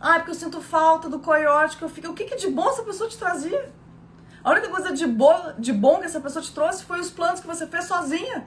Ah, 0.01 0.15
porque 0.15 0.31
eu 0.31 0.35
sinto 0.35 0.61
falta 0.61 1.09
do 1.09 1.19
coiote 1.19 1.77
que 1.77 1.83
eu 1.83 1.89
fico. 1.89 2.09
O 2.09 2.15
que, 2.15 2.25
que 2.25 2.37
de 2.37 2.49
bom 2.49 2.69
essa 2.69 2.83
pessoa 2.83 3.09
te 3.09 3.19
trazia? 3.19 3.73
A 4.43 4.51
única 4.51 4.69
coisa 4.69 4.93
de, 4.93 5.07
bo... 5.07 5.53
de 5.59 5.73
bom 5.73 5.99
que 5.99 6.07
essa 6.07 6.21
pessoa 6.21 6.43
te 6.43 6.53
trouxe 6.53 6.85
foi 6.85 7.01
os 7.01 7.11
planos 7.11 7.41
que 7.41 7.47
você 7.47 7.67
fez 7.67 7.85
sozinha. 7.85 8.47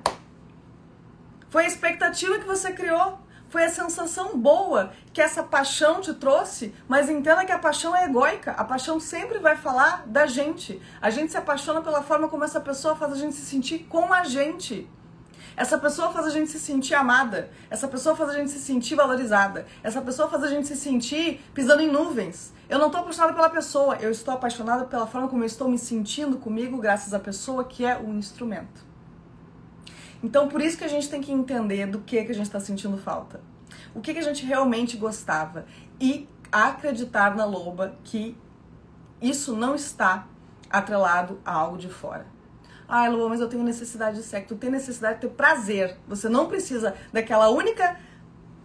Foi 1.49 1.65
a 1.65 1.67
expectativa 1.67 2.39
que 2.39 2.45
você 2.45 2.71
criou 2.71 3.19
foi 3.51 3.65
a 3.65 3.69
sensação 3.69 4.37
boa 4.37 4.93
que 5.11 5.21
essa 5.21 5.43
paixão 5.43 5.99
te 5.99 6.13
trouxe, 6.13 6.73
mas 6.87 7.09
entenda 7.09 7.45
que 7.45 7.51
a 7.51 7.59
paixão 7.59 7.93
é 7.93 8.05
egóica. 8.05 8.51
A 8.51 8.63
paixão 8.63 8.97
sempre 8.97 9.39
vai 9.39 9.57
falar 9.57 10.07
da 10.07 10.25
gente. 10.25 10.81
A 11.01 11.09
gente 11.09 11.33
se 11.33 11.37
apaixona 11.37 11.81
pela 11.81 12.01
forma 12.01 12.29
como 12.29 12.45
essa 12.45 12.61
pessoa 12.61 12.95
faz 12.95 13.11
a 13.11 13.17
gente 13.17 13.35
se 13.35 13.45
sentir 13.45 13.79
com 13.89 14.13
a 14.13 14.23
gente. 14.23 14.89
Essa 15.55 15.77
pessoa 15.77 16.11
faz 16.11 16.27
a 16.27 16.29
gente 16.29 16.49
se 16.49 16.59
sentir 16.59 16.93
amada. 16.93 17.49
Essa 17.69 17.87
pessoa 17.87 18.15
faz 18.15 18.29
a 18.29 18.33
gente 18.33 18.49
se 18.51 18.59
sentir 18.59 18.95
valorizada. 18.95 19.65
Essa 19.83 20.01
pessoa 20.01 20.29
faz 20.29 20.43
a 20.43 20.47
gente 20.47 20.67
se 20.67 20.75
sentir 20.75 21.41
pisando 21.53 21.81
em 21.81 21.91
nuvens. 21.91 22.53
Eu 22.69 22.79
não 22.79 22.87
estou 22.87 23.01
apaixonada 23.01 23.33
pela 23.33 23.49
pessoa, 23.49 23.95
eu 23.97 24.09
estou 24.11 24.33
apaixonada 24.33 24.85
pela 24.85 25.05
forma 25.05 25.27
como 25.27 25.43
eu 25.43 25.47
estou 25.47 25.67
me 25.67 25.77
sentindo 25.77 26.37
comigo, 26.37 26.77
graças 26.77 27.13
à 27.13 27.19
pessoa 27.19 27.63
que 27.65 27.85
é 27.85 27.97
o 27.97 28.09
instrumento. 28.13 28.85
Então, 30.23 30.47
por 30.47 30.61
isso 30.61 30.77
que 30.77 30.83
a 30.83 30.87
gente 30.87 31.09
tem 31.09 31.19
que 31.19 31.31
entender 31.31 31.87
do 31.87 31.99
que, 31.99 32.23
que 32.23 32.31
a 32.31 32.35
gente 32.35 32.45
está 32.45 32.59
sentindo 32.59 32.97
falta. 32.97 33.41
O 33.93 33.99
que, 33.99 34.13
que 34.13 34.19
a 34.19 34.23
gente 34.23 34.45
realmente 34.45 34.95
gostava. 34.95 35.65
E 35.99 36.29
acreditar 36.51 37.35
na 37.35 37.45
loba 37.45 37.95
que 38.03 38.37
isso 39.21 39.55
não 39.55 39.75
está 39.75 40.27
atrelado 40.69 41.39
a 41.45 41.53
algo 41.53 41.77
de 41.77 41.89
fora. 41.89 42.25
Ai, 42.93 43.09
Loba, 43.09 43.29
mas 43.29 43.39
eu 43.39 43.47
tenho 43.47 43.63
necessidade 43.63 44.17
de 44.17 44.23
sexo. 44.23 44.49
Tu 44.49 44.55
tem 44.55 44.69
necessidade 44.69 45.15
de 45.15 45.21
ter 45.21 45.29
prazer. 45.29 45.97
Você 46.09 46.27
não 46.27 46.49
precisa 46.49 46.93
daquela 47.13 47.47
única 47.47 47.97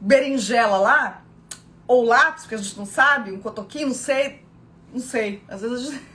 berinjela 0.00 0.78
lá, 0.78 1.22
ou 1.86 2.04
lápis, 2.04 2.44
que 2.44 2.56
a 2.56 2.58
gente 2.58 2.76
não 2.76 2.84
sabe, 2.84 3.30
um 3.30 3.38
cotoquinho, 3.38 3.86
não 3.86 3.94
sei. 3.94 4.44
Não 4.92 4.98
sei. 4.98 5.44
Às 5.46 5.60
vezes 5.60 5.78
a 5.78 5.92
gente. 5.92 6.06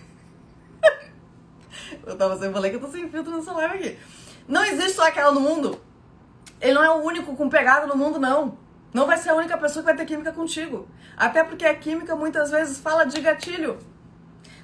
eu 2.05 2.17
tava 2.17 2.37
sem 2.37 2.51
falei 2.51 2.71
que 2.71 2.75
eu 2.75 2.81
tô 2.81 2.89
sem 2.89 3.09
filtro 3.09 3.33
nessa 3.33 3.53
live 3.53 3.75
aqui. 3.75 3.99
Não 4.45 4.65
existe 4.65 4.97
só 4.97 5.07
aquela 5.07 5.31
no 5.31 5.39
mundo. 5.39 5.79
Ele 6.59 6.73
não 6.73 6.83
é 6.83 6.89
o 6.89 7.01
único 7.05 7.33
com 7.37 7.47
pegada 7.47 7.87
no 7.87 7.95
mundo, 7.95 8.19
não. 8.19 8.57
Não 8.93 9.07
vai 9.07 9.17
ser 9.17 9.29
a 9.29 9.35
única 9.35 9.57
pessoa 9.57 9.83
que 9.83 9.85
vai 9.85 9.95
ter 9.95 10.05
química 10.05 10.33
contigo. 10.33 10.85
Até 11.15 11.45
porque 11.45 11.65
a 11.65 11.73
química 11.73 12.13
muitas 12.13 12.51
vezes 12.51 12.77
fala 12.77 13.05
de 13.05 13.21
gatilho. 13.21 13.79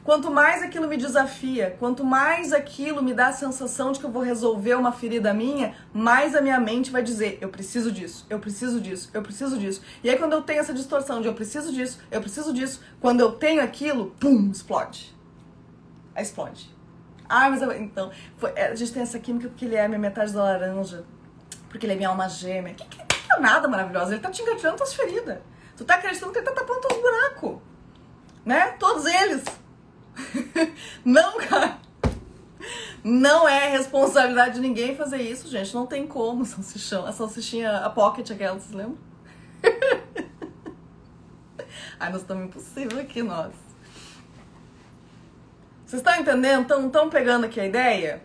Quanto 0.08 0.32
mais 0.32 0.63
aquilo 0.63 0.88
me 0.88 0.96
desafia, 0.96 1.76
quanto 1.78 2.02
mais 2.02 2.54
aquilo 2.54 3.04
me 3.04 3.13
dá 3.13 3.28
a 3.28 3.34
sensação 3.34 3.91
de 3.91 4.00
que 4.00 4.06
eu 4.06 4.10
vou 4.10 4.22
resolver 4.22 4.74
uma 4.76 4.93
ferida 4.93 5.34
minha, 5.34 5.76
mais 5.93 6.34
a 6.34 6.39
minha 6.39 6.58
mente 6.62 6.89
vai 6.89 7.04
dizer: 7.04 7.38
eu 7.41 7.50
preciso 7.50 7.91
disso, 7.91 8.26
eu 8.30 8.39
preciso 8.39 8.80
disso, 8.80 9.10
eu 9.13 9.22
preciso 9.22 9.60
disso. 9.60 9.82
E 10.02 10.10
aí, 10.10 10.18
quando 10.18 10.32
eu 10.32 10.41
tenho 10.41 10.62
essa 10.62 10.74
distorção 10.74 11.20
de 11.20 11.28
eu 11.28 11.34
preciso 11.34 11.74
disso, 11.74 11.99
eu 12.10 12.22
preciso 12.22 12.53
disso, 12.53 12.82
quando 13.01 13.20
eu 13.20 13.34
tenho 13.34 13.62
aquilo, 13.62 14.12
pum, 14.18 14.49
explode. 14.49 15.14
Aí 16.16 16.24
explode. 16.24 16.74
Ah, 17.28 17.49
mas 17.49 17.62
eu, 17.62 17.74
então, 17.74 18.10
foi, 18.38 18.53
é, 18.55 18.68
a 18.68 18.76
gente 18.76 18.93
tem 18.93 19.03
essa 19.03 19.20
química 19.20 19.49
porque 19.49 19.66
ele 19.66 19.76
é 19.76 19.89
minha 19.89 19.99
metade 19.99 20.32
da 20.32 20.41
laranja, 20.41 21.03
porque 21.68 21.86
ele 21.86 21.91
é 21.91 21.95
minha 21.97 22.08
alma 22.08 22.30
gêmea. 22.30 22.74
Que, 22.76 22.86
que, 22.88 22.97
que 23.05 23.34
é 23.34 23.39
nada 23.41 23.68
maravilhosa, 23.68 24.14
ele 24.14 24.22
tá 24.22 24.32
te 24.32 24.41
engatilhando 24.41 24.78
tuas 24.78 24.93
feridas. 24.93 25.39
Tu 25.76 25.84
tá 25.84 25.95
acreditando 25.95 26.32
que 26.32 26.39
ele 26.39 26.45
tá 26.45 26.53
tapando 26.53 26.80
teus 26.80 27.01
buracos. 27.01 27.60
Né? 28.45 28.68
Todos 28.80 29.05
eles. 29.05 29.66
não, 31.03 31.38
cara. 31.38 31.78
Não 33.03 33.47
é 33.47 33.70
responsabilidade 33.70 34.55
de 34.55 34.61
ninguém 34.61 34.95
fazer 34.95 35.22
isso, 35.22 35.47
gente. 35.47 35.74
Não 35.74 35.86
tem 35.86 36.05
como, 36.05 36.45
salsichão. 36.45 37.05
A 37.05 37.11
salsichinha, 37.11 37.78
a 37.78 37.89
pocket 37.89 38.30
aquela, 38.32 38.59
vocês 38.59 38.74
lembram? 38.74 38.97
Ai, 41.99 42.11
nós 42.11 42.22
estamos 42.22 42.45
impossível 42.45 42.99
aqui, 42.99 43.24
nós. 43.24 43.53
Vocês 45.86 46.01
estão 46.01 46.15
entendendo? 46.20 46.86
Estão 46.88 47.09
pegando 47.09 47.45
aqui 47.45 47.59
a 47.59 47.65
ideia? 47.65 48.22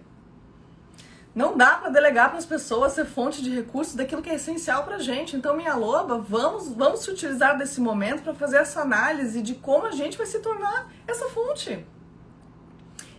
Não 1.35 1.57
dá 1.57 1.77
para 1.77 1.89
delegar 1.89 2.29
para 2.29 2.39
as 2.39 2.45
pessoas 2.45 2.93
ser 2.93 3.07
fonte 3.07 3.43
de 3.43 3.49
recursos 3.49 3.95
daquilo 3.95 4.21
que 4.21 4.29
é 4.29 4.35
essencial 4.35 4.85
para 4.85 4.99
gente. 4.99 5.35
Então, 5.35 5.57
minha 5.57 5.75
loba, 5.75 6.19
vamos, 6.19 6.69
vamos 6.69 7.01
se 7.01 7.11
utilizar 7.11 7.57
desse 7.57 7.81
momento 7.81 8.23
para 8.23 8.35
fazer 8.35 8.59
essa 8.59 8.83
análise 8.83 9.41
de 9.41 9.55
como 9.55 9.87
a 9.87 9.91
gente 9.93 10.19
vai 10.19 10.27
se 10.27 10.41
tornar 10.41 10.93
essa 11.07 11.29
fonte. 11.31 11.87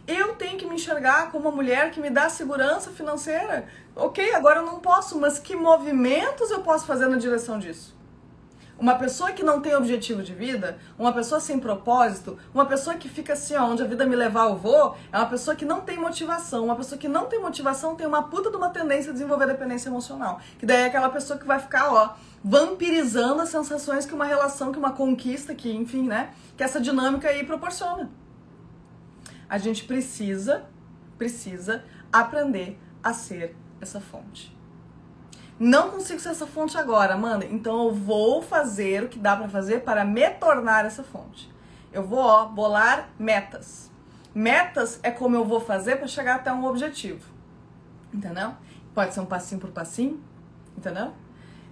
Eu 0.06 0.36
tenho 0.36 0.60
que 0.60 0.66
me 0.66 0.76
enxergar 0.76 1.32
como 1.32 1.50
uma 1.50 1.56
mulher 1.56 1.90
que 1.90 2.00
me 2.00 2.10
dá 2.10 2.30
segurança 2.30 2.92
financeira. 2.92 3.68
Ok, 3.96 4.34
agora 4.36 4.60
eu 4.60 4.66
não 4.66 4.80
posso, 4.80 5.18
mas 5.20 5.40
que 5.40 5.56
movimentos 5.56 6.52
eu 6.52 6.62
posso 6.62 6.86
fazer 6.86 7.08
na 7.08 7.18
direção 7.18 7.58
disso? 7.58 7.96
Uma 8.78 8.96
pessoa 8.96 9.32
que 9.32 9.44
não 9.44 9.62
tem 9.62 9.76
objetivo 9.76 10.24
de 10.24 10.34
vida, 10.34 10.78
uma 10.98 11.14
pessoa 11.14 11.40
sem 11.40 11.60
propósito, 11.60 12.38
uma 12.54 12.66
pessoa 12.66 12.96
que 12.96 13.08
fica 13.08 13.34
assim, 13.34 13.56
ó, 13.56 13.66
onde 13.66 13.84
a 13.84 13.86
vida 13.86 14.06
me 14.06 14.16
levar 14.16 14.50
eu 14.50 14.58
vou, 14.58 14.98
é 15.12 15.18
uma 15.18 15.28
pessoa 15.28 15.56
que 15.56 15.64
não 15.64 15.82
tem 15.82 15.98
motivação. 15.98 16.66
Uma 16.66 16.76
pessoa 16.76 16.98
que 16.98 17.08
não 17.08 17.28
tem 17.28 17.40
motivação 17.40 17.96
tem 17.96 18.08
uma 18.08 18.24
puta 18.24 18.50
de 18.50 18.58
uma 18.58 18.70
tendência 18.70 19.12
a 19.12 19.14
desenvolver 19.14 19.46
dependência 19.46 19.90
emocional. 19.90 20.42
Que 20.58 20.66
daí 20.66 20.82
é 20.82 20.86
aquela 20.88 21.10
pessoa 21.10 21.38
que 21.38 21.46
vai 21.46 21.60
ficar, 21.60 21.94
ó, 21.94 22.16
vampirizando 22.44 23.42
as 23.42 23.50
sensações 23.50 24.06
que 24.06 24.14
uma 24.14 24.26
relação, 24.26 24.72
que 24.72 24.80
uma 24.80 24.92
conquista, 24.92 25.54
que, 25.54 25.72
enfim, 25.72 26.08
né, 26.08 26.34
que 26.58 26.64
essa 26.64 26.82
dinâmica 26.82 27.30
aí 27.30 27.46
proporciona. 27.46 28.10
A 29.48 29.58
gente 29.58 29.86
precisa, 29.86 30.66
precisa 31.18 31.84
aprender 32.12 32.80
a 33.04 33.14
ser 33.14 33.56
essa 33.80 34.02
fonte. 34.02 34.56
Não 35.60 35.92
consigo 35.92 36.20
ser 36.20 36.30
essa 36.30 36.48
fonte 36.48 36.78
agora, 36.78 37.14
Amanda. 37.14 37.46
Então 37.46 37.86
eu 37.86 37.94
vou 37.94 38.42
fazer 38.42 39.04
o 39.04 39.10
que 39.10 39.20
dá 39.20 39.36
para 39.36 39.48
fazer 39.48 39.82
para 39.82 40.04
me 40.04 40.30
tornar 40.32 40.86
essa 40.86 41.04
fonte. 41.04 41.52
Eu 41.92 42.04
vou, 42.04 42.20
ó, 42.20 42.46
bolar 42.46 43.10
metas. 43.20 43.92
Metas 44.34 45.00
é 45.04 45.12
como 45.12 45.36
eu 45.36 45.46
vou 45.46 45.60
fazer 45.60 45.98
para 45.98 46.08
chegar 46.08 46.36
até 46.36 46.52
um 46.52 46.66
objetivo. 46.66 47.32
Entendeu? 48.12 48.54
Pode 48.94 49.14
ser 49.14 49.20
um 49.20 49.26
passinho 49.26 49.62
por 49.62 49.70
passinho, 49.72 50.24
entendeu? 50.76 51.14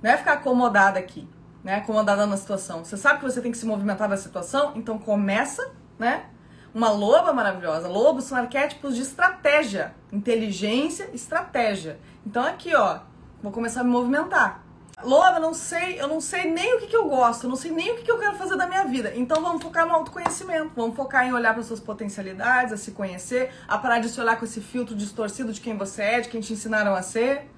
Não 0.02 0.12
é 0.12 0.18
ficar 0.18 0.34
acomodada 0.34 1.00
aqui, 1.00 1.28
né? 1.64 1.76
Acomodada 1.76 2.26
na 2.26 2.38
situação. 2.38 2.84
Você 2.84 2.98
sabe 2.98 3.20
que 3.20 3.26
você 3.26 3.42
tem 3.42 3.52
que 3.52 3.58
se 3.58 3.66
movimentar 3.66 4.08
na 4.08 4.18
situação, 4.18 4.74
então 4.76 4.98
começa, 4.98 5.72
né? 5.98 6.26
Uma 6.74 6.90
loba 6.90 7.34
maravilhosa. 7.34 7.88
Lobos 7.88 8.26
são 8.26 8.38
arquétipos 8.38 8.96
de 8.96 9.02
estratégia, 9.02 9.94
inteligência, 10.12 11.10
estratégia. 11.14 12.00
Então 12.26 12.44
aqui, 12.44 12.74
ó, 12.76 13.00
Vou 13.42 13.52
começar 13.52 13.82
a 13.82 13.84
me 13.84 13.90
movimentar. 13.90 14.64
Loba, 15.04 15.40
não 15.40 15.54
sei, 15.54 16.00
eu 16.00 16.08
não 16.08 16.22
sei 16.22 16.52
nem 16.52 16.76
o 16.76 16.80
que, 16.80 16.88
que 16.88 16.96
eu 16.96 17.10
gosto, 17.10 17.46
eu 17.46 17.50
não 17.50 17.56
sei 17.56 17.72
nem 17.72 17.92
o 17.92 17.96
que, 17.96 18.04
que 18.04 18.12
eu 18.12 18.20
quero 18.20 18.36
fazer 18.36 18.56
da 18.56 18.68
minha 18.68 18.84
vida. 18.86 19.12
Então 19.16 19.42
vamos 19.42 19.64
focar 19.64 19.86
no 19.86 19.94
autoconhecimento, 19.94 20.72
vamos 20.76 20.96
focar 20.96 21.26
em 21.26 21.34
olhar 21.34 21.54
para 21.54 21.64
suas 21.64 21.80
potencialidades, 21.80 22.72
a 22.72 22.78
se 22.78 22.92
conhecer, 22.92 23.52
a 23.68 23.78
parar 23.78 24.00
de 24.00 24.10
se 24.10 24.22
olhar 24.22 24.38
com 24.38 24.46
esse 24.46 24.62
filtro 24.62 24.96
distorcido 24.96 25.52
de 25.52 25.60
quem 25.60 25.76
você 25.76 26.04
é, 26.04 26.22
de 26.22 26.30
quem 26.30 26.40
te 26.40 26.54
ensinaram 26.54 26.94
a 26.94 27.02
ser. 27.02 27.50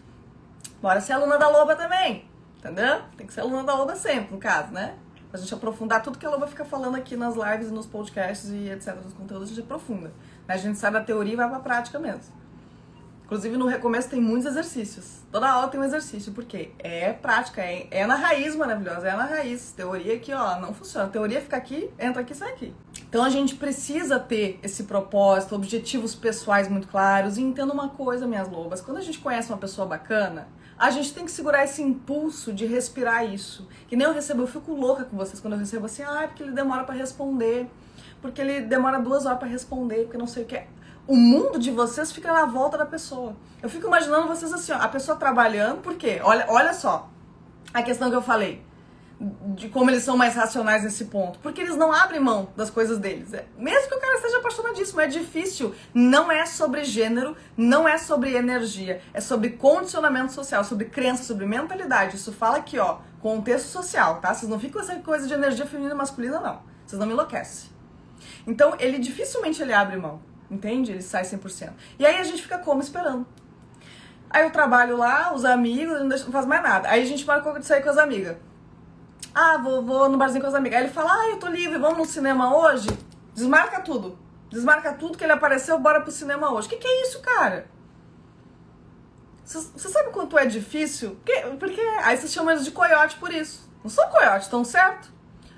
Bora 0.82 1.02
ser 1.02 1.14
aluna 1.14 1.38
da 1.38 1.50
Loba 1.50 1.76
também, 1.76 2.26
entendeu? 2.60 3.02
Tem 3.18 3.28
que 3.28 3.34
ser 3.34 3.42
aluna 3.42 3.64
da 3.64 3.76
Loba 3.76 3.96
sempre, 3.96 4.34
no 4.34 4.40
caso, 4.40 4.72
né? 4.72 4.96
Pra 5.30 5.40
gente 5.40 5.54
aprofundar 5.54 6.02
tudo 6.02 6.18
que 6.18 6.26
a 6.26 6.30
Loba 6.30 6.48
fica 6.48 6.64
falando 6.64 6.96
aqui 6.96 7.18
nas 7.18 7.36
lives 7.36 7.68
e 7.68 7.74
nos 7.74 7.86
podcasts 7.86 8.50
e 8.52 8.70
etc, 8.70 8.96
nos 9.04 9.14
conteúdos, 9.14 9.52
a 9.52 9.54
gente 9.54 9.64
aprofunda. 9.64 10.14
A 10.48 10.56
gente 10.56 10.78
sai 10.78 10.92
da 10.92 11.02
teoria 11.02 11.34
e 11.34 11.36
vai 11.36 11.50
pra 11.50 11.60
prática 11.60 12.00
mesmo. 12.00 12.43
Inclusive, 13.26 13.58
no 13.58 13.68
recomeço 13.68 14.10
tem 14.10 14.22
muitos 14.22 14.46
exercícios. 14.46 15.22
Toda 15.32 15.50
aula 15.50 15.68
tem 15.68 15.80
um 15.80 15.84
exercício, 15.84 16.32
porque 16.34 16.72
é 16.78 17.14
prática, 17.14 17.62
é, 17.62 17.88
é 17.90 18.06
na 18.06 18.16
raiz 18.16 18.56
maravilhosa, 18.56 19.08
é 19.08 19.16
na 19.16 19.26
raiz. 19.26 19.72
Teoria 19.72 20.16
aqui, 20.16 20.34
ó, 20.34 20.60
não 20.60 20.74
funciona. 20.74 21.08
Teoria 21.08 21.42
fica 21.42 21.58
aqui, 21.58 21.90
entra 21.98 22.22
aqui, 22.22 22.36
sai 22.36 22.52
aqui. 22.52 22.74
Então 23.10 23.24
a 23.24 23.30
gente 23.30 23.56
precisa 23.56 24.20
ter 24.20 24.60
esse 24.62 24.84
propósito, 24.84 25.56
objetivos 25.56 26.14
pessoais 26.14 26.68
muito 26.68 26.88
claros. 26.88 27.38
E 27.38 27.42
entenda 27.42 27.74
uma 27.74 27.90
coisa, 27.90 28.28
minhas 28.28 28.50
lobas: 28.50 28.82
quando 28.82 28.98
a 28.98 29.02
gente 29.02 29.20
conhece 29.20 29.50
uma 29.50 29.58
pessoa 29.58 29.88
bacana, 29.88 30.48
a 30.78 30.92
gente 30.92 31.14
tem 31.14 31.24
que 31.24 31.32
segurar 31.32 31.64
esse 31.64 31.82
impulso 31.82 32.52
de 32.52 32.66
respirar 32.66 33.26
isso. 33.26 33.68
Que 33.88 33.96
nem 33.96 34.06
eu 34.06 34.14
recebo, 34.14 34.44
eu 34.44 34.48
fico 34.48 34.74
louca 34.74 35.06
com 35.06 35.16
vocês 35.16 35.40
quando 35.40 35.54
eu 35.54 35.60
recebo 35.60 35.86
assim, 35.86 36.04
ah, 36.04 36.26
porque 36.28 36.44
ele 36.44 36.52
demora 36.52 36.84
para 36.84 36.96
responder, 36.96 37.68
porque 38.22 38.42
ele 38.42 38.62
demora 38.62 39.00
duas 39.00 39.26
horas 39.26 39.40
para 39.40 39.48
responder, 39.48 40.04
porque 40.04 40.18
não 40.18 40.28
sei 40.28 40.44
o 40.44 40.46
que 40.46 40.58
o 41.08 41.16
mundo 41.16 41.60
de 41.60 41.72
vocês 41.72 42.12
fica 42.12 42.32
na 42.32 42.46
volta 42.46 42.78
da 42.78 42.86
pessoa. 42.86 43.36
Eu 43.62 43.70
fico 43.70 43.88
imaginando 43.88 44.28
vocês 44.28 44.52
assim, 44.54 44.72
ó, 44.72 44.78
a 44.78 44.88
pessoa 44.88 45.18
trabalhando, 45.18 45.82
por 45.82 45.96
quê? 45.96 46.22
Olha, 46.24 46.46
olha 46.50 46.74
só 46.74 47.10
a 47.74 47.82
questão 47.82 48.10
que 48.10 48.16
eu 48.16 48.22
falei 48.22 48.64
de 49.56 49.70
como 49.70 49.90
eles 49.90 50.04
são 50.04 50.18
mais 50.18 50.36
racionais 50.36 50.84
nesse 50.84 51.06
ponto. 51.06 51.40
Porque 51.40 51.62
eles 51.62 51.76
não 51.76 51.92
abrem 51.94 52.20
mão 52.20 52.50
das 52.56 52.70
coisas 52.70 52.98
deles. 52.98 53.34
É, 53.34 53.46
mesmo 53.58 53.88
que 53.88 53.96
o 53.96 54.00
cara 54.00 54.16
esteja 54.16 54.38
apaixonadíssimo, 54.38 55.00
é 55.00 55.08
difícil. 55.08 55.74
Não 55.94 56.32
é 56.32 56.46
sobre 56.46 56.84
gênero, 56.84 57.36
não 57.56 57.88
é 57.88 57.98
sobre 57.98 58.36
energia. 58.36 59.02
É 59.14 59.22
sobre 59.22 59.52
condicionamento 59.52 60.34
social, 60.34 60.64
sobre 60.64 60.86
crença, 60.86 61.24
sobre 61.24 61.46
mentalidade. 61.46 62.18
Isso 62.18 62.34
fala 62.34 62.58
aqui, 62.58 62.78
ó, 62.78 62.98
contexto 63.22 63.68
social, 63.68 64.20
tá? 64.20 64.34
Vocês 64.34 64.50
não 64.50 64.60
ficam 64.60 64.82
com 64.82 64.92
essa 64.92 65.00
coisa 65.02 65.28
de 65.28 65.34
energia 65.34 65.66
feminina 65.66 65.94
e 65.94 65.98
masculina, 65.98 66.40
não. 66.40 66.62
Vocês 66.86 67.00
não 67.00 67.08
me 67.08 67.14
enlouquecem. 67.14 67.70
Então, 68.46 68.76
ele 68.80 69.00
dificilmente 69.00 69.62
ele 69.62 69.74
abre 69.74 69.96
mão. 69.96 70.33
Entende? 70.54 70.92
Ele 70.92 71.02
sai 71.02 71.24
100%. 71.24 71.72
E 71.98 72.06
aí 72.06 72.20
a 72.20 72.24
gente 72.24 72.42
fica 72.42 72.58
como? 72.58 72.82
Esperando. 72.82 73.26
Aí 74.30 74.44
eu 74.44 74.52
trabalho 74.52 74.98
lá, 74.98 75.34
os 75.34 75.46
amigos, 75.46 76.00
não, 76.00 76.08
deixo, 76.08 76.26
não 76.26 76.32
faz 76.32 76.46
mais 76.46 76.62
nada. 76.62 76.90
Aí 76.90 77.02
a 77.02 77.06
gente 77.06 77.26
marcou 77.26 77.58
de 77.58 77.66
sair 77.66 77.84
com 77.84 77.90
as 77.90 77.98
amigas. 77.98 78.38
Ah, 79.34 79.58
vou, 79.58 79.84
vou 79.84 80.10
no 80.10 80.18
barzinho 80.18 80.42
com 80.42 80.48
as 80.48 80.56
amigas. 80.56 80.80
Aí 80.80 80.86
ele 80.86 80.94
fala, 80.94 81.12
ah, 81.12 81.30
eu 81.30 81.38
tô 81.38 81.48
livre, 81.48 81.78
vamos 81.78 81.98
no 81.98 82.06
cinema 82.06 82.56
hoje? 82.56 82.88
Desmarca 83.34 83.82
tudo. 83.82 84.18
Desmarca 84.50 84.94
tudo 84.94 85.18
que 85.18 85.24
ele 85.24 85.34
apareceu, 85.34 85.80
bora 85.80 86.02
pro 86.02 86.12
cinema 86.12 86.52
hoje. 86.54 86.68
O 86.68 86.70
que, 86.70 86.78
que 86.78 86.88
é 86.88 87.02
isso, 87.04 87.20
cara? 87.22 87.68
Você 89.44 89.90
sabe 89.90 90.12
quanto 90.12 90.38
é 90.38 90.46
difícil? 90.46 91.16
Porque, 91.16 91.42
porque 91.60 91.82
aí 92.04 92.16
você 92.16 92.28
chama 92.28 92.54
eles 92.54 92.64
de 92.64 92.72
coiote 92.72 93.18
por 93.18 93.32
isso. 93.32 93.70
Não 93.84 93.90
sou 93.90 94.06
coiote, 94.08 94.50
tão 94.50 94.64
certo? 94.64 95.12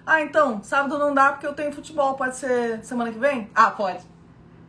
Ah, 0.06 0.22
então, 0.22 0.62
sábado 0.64 0.98
não 1.00 1.14
dá 1.14 1.32
porque 1.32 1.48
eu 1.48 1.54
tenho 1.54 1.72
futebol. 1.72 2.16
Pode 2.16 2.36
ser 2.36 2.84
semana 2.84 3.12
que 3.12 3.20
vem? 3.20 3.50
Ah, 3.56 3.72
pode. 3.72 4.04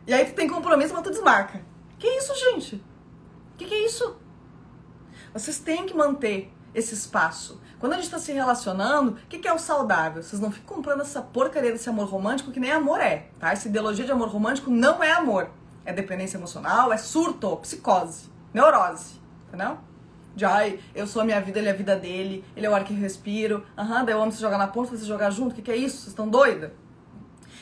E 0.07 0.13
aí 0.13 0.25
tu 0.25 0.33
tem 0.33 0.47
compromisso, 0.47 0.93
mas 0.93 1.03
tu 1.03 1.11
desmarca. 1.11 1.61
Que 1.99 2.07
isso, 2.07 2.33
gente? 2.33 2.81
Que 3.57 3.65
que 3.65 3.73
é 3.73 3.85
isso? 3.85 4.15
Vocês 5.33 5.59
têm 5.59 5.85
que 5.85 5.93
manter 5.93 6.51
esse 6.73 6.93
espaço. 6.93 7.61
Quando 7.79 7.93
a 7.93 7.95
gente 7.97 8.05
está 8.05 8.17
se 8.17 8.31
relacionando, 8.31 9.11
o 9.11 9.15
que, 9.27 9.37
que 9.37 9.47
é 9.47 9.53
o 9.53 9.59
saudável? 9.59 10.23
Vocês 10.23 10.41
não 10.41 10.51
ficam 10.51 10.75
comprando 10.75 11.01
essa 11.01 11.21
porcaria 11.21 11.71
desse 11.71 11.89
amor 11.89 12.07
romântico 12.07 12.51
que 12.51 12.59
nem 12.59 12.71
amor 12.71 13.01
é, 13.01 13.27
tá? 13.39 13.51
Essa 13.51 13.67
ideologia 13.67 14.05
de 14.05 14.11
amor 14.11 14.29
romântico 14.29 14.71
não 14.71 15.03
é 15.03 15.11
amor. 15.11 15.49
É 15.85 15.91
dependência 15.93 16.37
emocional, 16.37 16.91
é 16.91 16.97
surto, 16.97 17.55
psicose, 17.57 18.29
neurose, 18.53 19.19
entendeu? 19.47 19.77
De 20.35 20.45
ai, 20.45 20.79
eu 20.95 21.05
sou 21.05 21.21
a 21.21 21.25
minha 21.25 21.41
vida, 21.41 21.59
ele 21.59 21.67
é 21.67 21.71
a 21.71 21.75
vida 21.75 21.95
dele, 21.95 22.43
ele 22.55 22.65
é 22.65 22.69
o 22.69 22.75
ar 22.75 22.83
que 22.83 22.93
eu 22.93 22.97
respiro, 22.97 23.65
aham, 23.77 23.99
uhum, 23.99 24.05
daí 24.05 24.15
eu 24.15 24.21
amo 24.21 24.31
se 24.31 24.41
jogar 24.41 24.57
na 24.57 24.67
ponta, 24.67 24.95
você 24.95 25.05
jogar 25.05 25.29
junto, 25.31 25.51
o 25.51 25.55
que, 25.55 25.61
que 25.61 25.71
é 25.71 25.75
isso? 25.75 25.97
Vocês 25.97 26.07
estão 26.09 26.27
doida? 26.27 26.73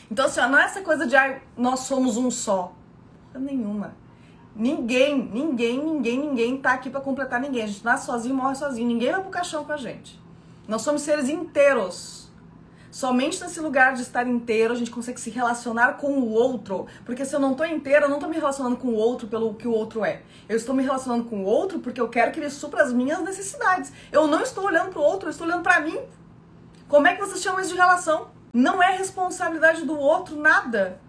Então, 0.10 0.26
assim, 0.26 0.40
ó, 0.40 0.48
não 0.48 0.60
é 0.60 0.66
essa 0.66 0.82
coisa 0.82 1.08
de 1.08 1.16
ah, 1.16 1.40
nós 1.58 1.82
somos 1.82 2.18
um 2.18 2.30
só. 2.30 2.74
Nenhuma. 3.34 3.94
Ninguém, 4.56 5.22
ninguém, 5.22 5.84
ninguém, 5.84 6.20
ninguém 6.20 6.58
tá 6.58 6.72
aqui 6.72 6.90
para 6.90 7.02
completar 7.02 7.42
ninguém. 7.42 7.64
A 7.64 7.68
gente 7.68 7.84
nasce 7.84 8.06
sozinho, 8.06 8.36
morre 8.36 8.56
sozinho. 8.56 8.88
Ninguém 8.88 9.12
vai 9.12 9.22
pro 9.22 9.30
caixão 9.30 9.66
com 9.66 9.74
a 9.74 9.78
gente. 9.78 10.20
Nós 10.68 10.82
somos 10.82 11.02
seres 11.02 11.28
inteiros. 11.28 12.26
Somente 12.90 13.44
nesse 13.44 13.60
lugar 13.60 13.94
de 13.94 14.04
estar 14.04 14.26
inteiro 14.26 14.74
a 14.74 14.78
gente 14.78 14.90
consegue 14.90 15.20
se 15.20 15.30
relacionar 15.30 15.98
com 15.98 16.14
o 16.14 16.32
outro. 16.32 16.88
Porque 17.04 17.26
se 17.26 17.36
eu 17.36 17.40
não 17.42 17.54
tô 17.54 17.66
inteira, 17.66 18.06
eu 18.06 18.10
não 18.10 18.20
tô 18.20 18.28
me 18.28 18.36
relacionando 18.36 18.78
com 18.78 18.88
o 18.88 18.96
outro 18.96 19.28
pelo 19.28 19.54
que 19.54 19.68
o 19.68 19.72
outro 19.72 20.06
é. 20.06 20.22
Eu 20.48 20.56
estou 20.56 20.74
me 20.74 20.82
relacionando 20.82 21.26
com 21.26 21.44
o 21.44 21.46
outro 21.46 21.80
porque 21.80 22.00
eu 22.00 22.08
quero 22.08 22.32
que 22.32 22.40
ele 22.40 22.50
supra 22.50 22.82
as 22.82 22.94
minhas 22.94 23.20
necessidades. 23.22 23.92
Eu 24.10 24.28
não 24.28 24.42
estou 24.42 24.64
olhando 24.64 24.92
pro 24.92 25.02
outro, 25.02 25.28
eu 25.28 25.32
estou 25.32 25.46
olhando 25.46 25.64
para 25.64 25.82
mim. 25.82 26.00
Como 26.88 27.06
é 27.06 27.14
que 27.14 27.20
vocês 27.20 27.42
chamam 27.42 27.60
isso 27.60 27.72
de 27.72 27.76
relação? 27.76 28.30
Não 28.56 28.82
é 28.82 28.96
responsabilidade 28.96 29.84
do 29.84 30.00
outro 30.00 30.38
nada. 30.38 31.02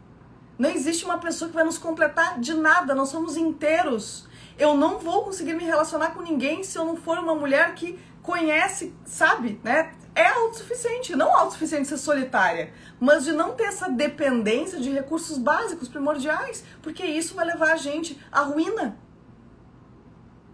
Não 0.59 0.69
existe 0.69 1.05
uma 1.05 1.19
pessoa 1.19 1.49
que 1.49 1.55
vai 1.55 1.63
nos 1.63 1.79
completar 1.79 2.41
de 2.41 2.53
nada, 2.55 2.93
nós 2.93 3.09
somos 3.09 3.37
inteiros. 3.37 4.27
Eu 4.59 4.77
não 4.77 4.99
vou 4.99 5.23
conseguir 5.23 5.55
me 5.55 5.63
relacionar 5.63 6.11
com 6.11 6.23
ninguém 6.23 6.65
se 6.65 6.77
eu 6.77 6.85
não 6.85 6.97
for 6.97 7.17
uma 7.21 7.37
mulher 7.37 7.73
que 7.77 8.01
conhece, 8.21 8.93
sabe, 9.05 9.61
né? 9.63 9.93
É 10.13 10.27
autossuficiente, 10.27 11.15
não 11.15 11.33
autossuficiente 11.33 11.87
ser 11.87 11.99
solitária, 11.99 12.73
mas 12.99 13.23
de 13.23 13.31
não 13.31 13.53
ter 13.53 13.67
essa 13.67 13.89
dependência 13.89 14.81
de 14.81 14.91
recursos 14.91 15.39
básicos, 15.39 15.87
primordiais, 15.87 16.65
porque 16.83 17.07
isso 17.07 17.37
vai 17.37 17.47
levar 17.47 17.75
a 17.75 17.77
gente 17.77 18.21
à 18.33 18.41
ruína. 18.41 18.99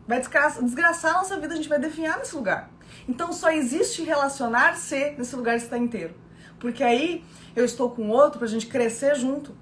Vai 0.06 0.20
desgraçar, 0.20 1.14
a 1.14 1.18
nossa 1.20 1.38
vida, 1.38 1.54
a 1.54 1.56
gente 1.56 1.70
vai 1.70 1.78
definhar 1.78 2.18
nesse 2.18 2.36
lugar. 2.36 2.68
Então 3.08 3.32
só 3.32 3.50
existe 3.50 4.02
relacionar-se 4.02 5.14
nesse 5.16 5.34
lugar 5.34 5.56
de 5.56 5.64
estar 5.64 5.78
inteiro. 5.78 6.20
Porque 6.62 6.84
aí 6.84 7.24
eu 7.56 7.64
estou 7.64 7.90
com 7.90 8.08
outro 8.08 8.38
pra 8.38 8.46
gente 8.46 8.68
crescer 8.68 9.16
junto, 9.16 9.52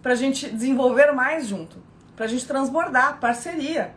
pra 0.00 0.14
gente 0.14 0.48
desenvolver 0.48 1.10
mais 1.10 1.48
junto, 1.48 1.78
pra 2.14 2.28
gente 2.28 2.46
transbordar, 2.46 3.18
parceria. 3.18 3.92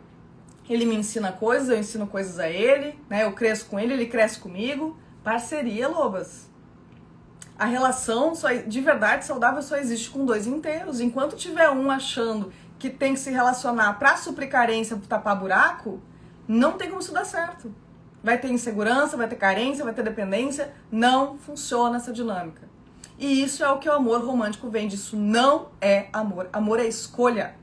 Ele 0.68 0.84
me 0.84 0.96
ensina 0.96 1.30
coisas, 1.30 1.68
eu 1.68 1.78
ensino 1.78 2.04
coisas 2.04 2.40
a 2.40 2.50
ele, 2.50 2.98
né? 3.08 3.22
Eu 3.22 3.32
cresço 3.32 3.66
com 3.66 3.78
ele, 3.78 3.92
ele 3.92 4.06
cresce 4.06 4.40
comigo. 4.40 4.98
Parceria, 5.22 5.86
lobas. 5.86 6.50
A 7.56 7.64
relação 7.64 8.34
só, 8.34 8.52
de 8.52 8.80
verdade 8.80 9.24
saudável 9.24 9.62
só 9.62 9.76
existe 9.76 10.10
com 10.10 10.26
dois 10.26 10.48
inteiros. 10.48 11.00
Enquanto 11.00 11.36
tiver 11.36 11.70
um 11.70 11.92
achando 11.92 12.52
que 12.76 12.90
tem 12.90 13.14
que 13.14 13.20
se 13.20 13.30
relacionar 13.30 14.00
para 14.00 14.16
suprir 14.16 14.50
carência, 14.50 14.96
para 14.96 15.06
tapar 15.06 15.38
buraco, 15.38 16.02
não 16.48 16.72
tem 16.72 16.88
como 16.88 17.00
isso 17.00 17.14
dar 17.14 17.24
certo. 17.24 17.72
Vai 18.26 18.38
ter 18.38 18.50
insegurança, 18.50 19.16
vai 19.16 19.28
ter 19.28 19.36
carência, 19.36 19.84
vai 19.84 19.94
ter 19.94 20.02
dependência. 20.02 20.74
Não 20.90 21.38
funciona 21.38 21.98
essa 21.98 22.12
dinâmica. 22.12 22.68
E 23.16 23.40
isso 23.40 23.62
é 23.62 23.70
o 23.70 23.78
que 23.78 23.88
o 23.88 23.92
amor 23.92 24.24
romântico 24.24 24.68
vende. 24.68 24.96
Isso 24.96 25.16
não 25.16 25.68
é 25.80 26.08
amor. 26.12 26.48
Amor 26.52 26.80
é 26.80 26.88
escolha. 26.88 27.54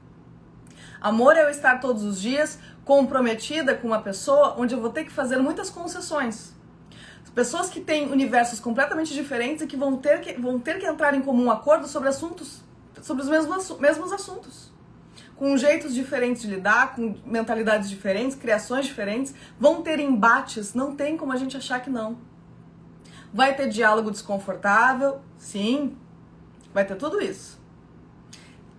Amor 1.01 1.35
é 1.35 1.43
eu 1.43 1.49
estar 1.49 1.81
todos 1.81 2.05
os 2.05 2.21
dias 2.21 2.59
comprometida 2.85 3.75
com 3.75 3.87
uma 3.87 4.01
pessoa 4.01 4.55
onde 4.57 4.73
eu 4.73 4.79
vou 4.79 4.89
ter 4.89 5.03
que 5.03 5.11
fazer 5.11 5.35
muitas 5.35 5.69
concessões. 5.69 6.53
Pessoas 7.35 7.69
que 7.69 7.81
têm 7.81 8.09
universos 8.09 8.61
completamente 8.61 9.13
diferentes 9.13 9.63
e 9.63 9.67
que 9.67 9.75
vão 9.75 9.97
ter 9.97 10.21
que, 10.21 10.39
vão 10.39 10.61
ter 10.61 10.79
que 10.79 10.85
entrar 10.85 11.13
em 11.13 11.19
comum 11.19 11.51
acordo 11.51 11.89
sobre 11.89 12.07
assuntos, 12.07 12.61
sobre 13.01 13.21
os 13.21 13.27
mesmos, 13.27 13.77
mesmos 13.79 14.13
assuntos. 14.13 14.72
Com 15.43 15.57
jeitos 15.57 15.93
diferentes 15.93 16.43
de 16.43 16.47
lidar, 16.47 16.95
com 16.95 17.17
mentalidades 17.25 17.89
diferentes, 17.89 18.33
criações 18.33 18.85
diferentes, 18.85 19.35
vão 19.59 19.81
ter 19.81 19.99
embates, 19.99 20.73
não 20.73 20.95
tem 20.95 21.17
como 21.17 21.33
a 21.33 21.35
gente 21.35 21.57
achar 21.57 21.81
que 21.81 21.89
não. 21.89 22.17
Vai 23.33 23.53
ter 23.53 23.67
diálogo 23.67 24.09
desconfortável, 24.09 25.19
sim, 25.37 25.97
vai 26.73 26.85
ter 26.85 26.95
tudo 26.95 27.21
isso. 27.21 27.59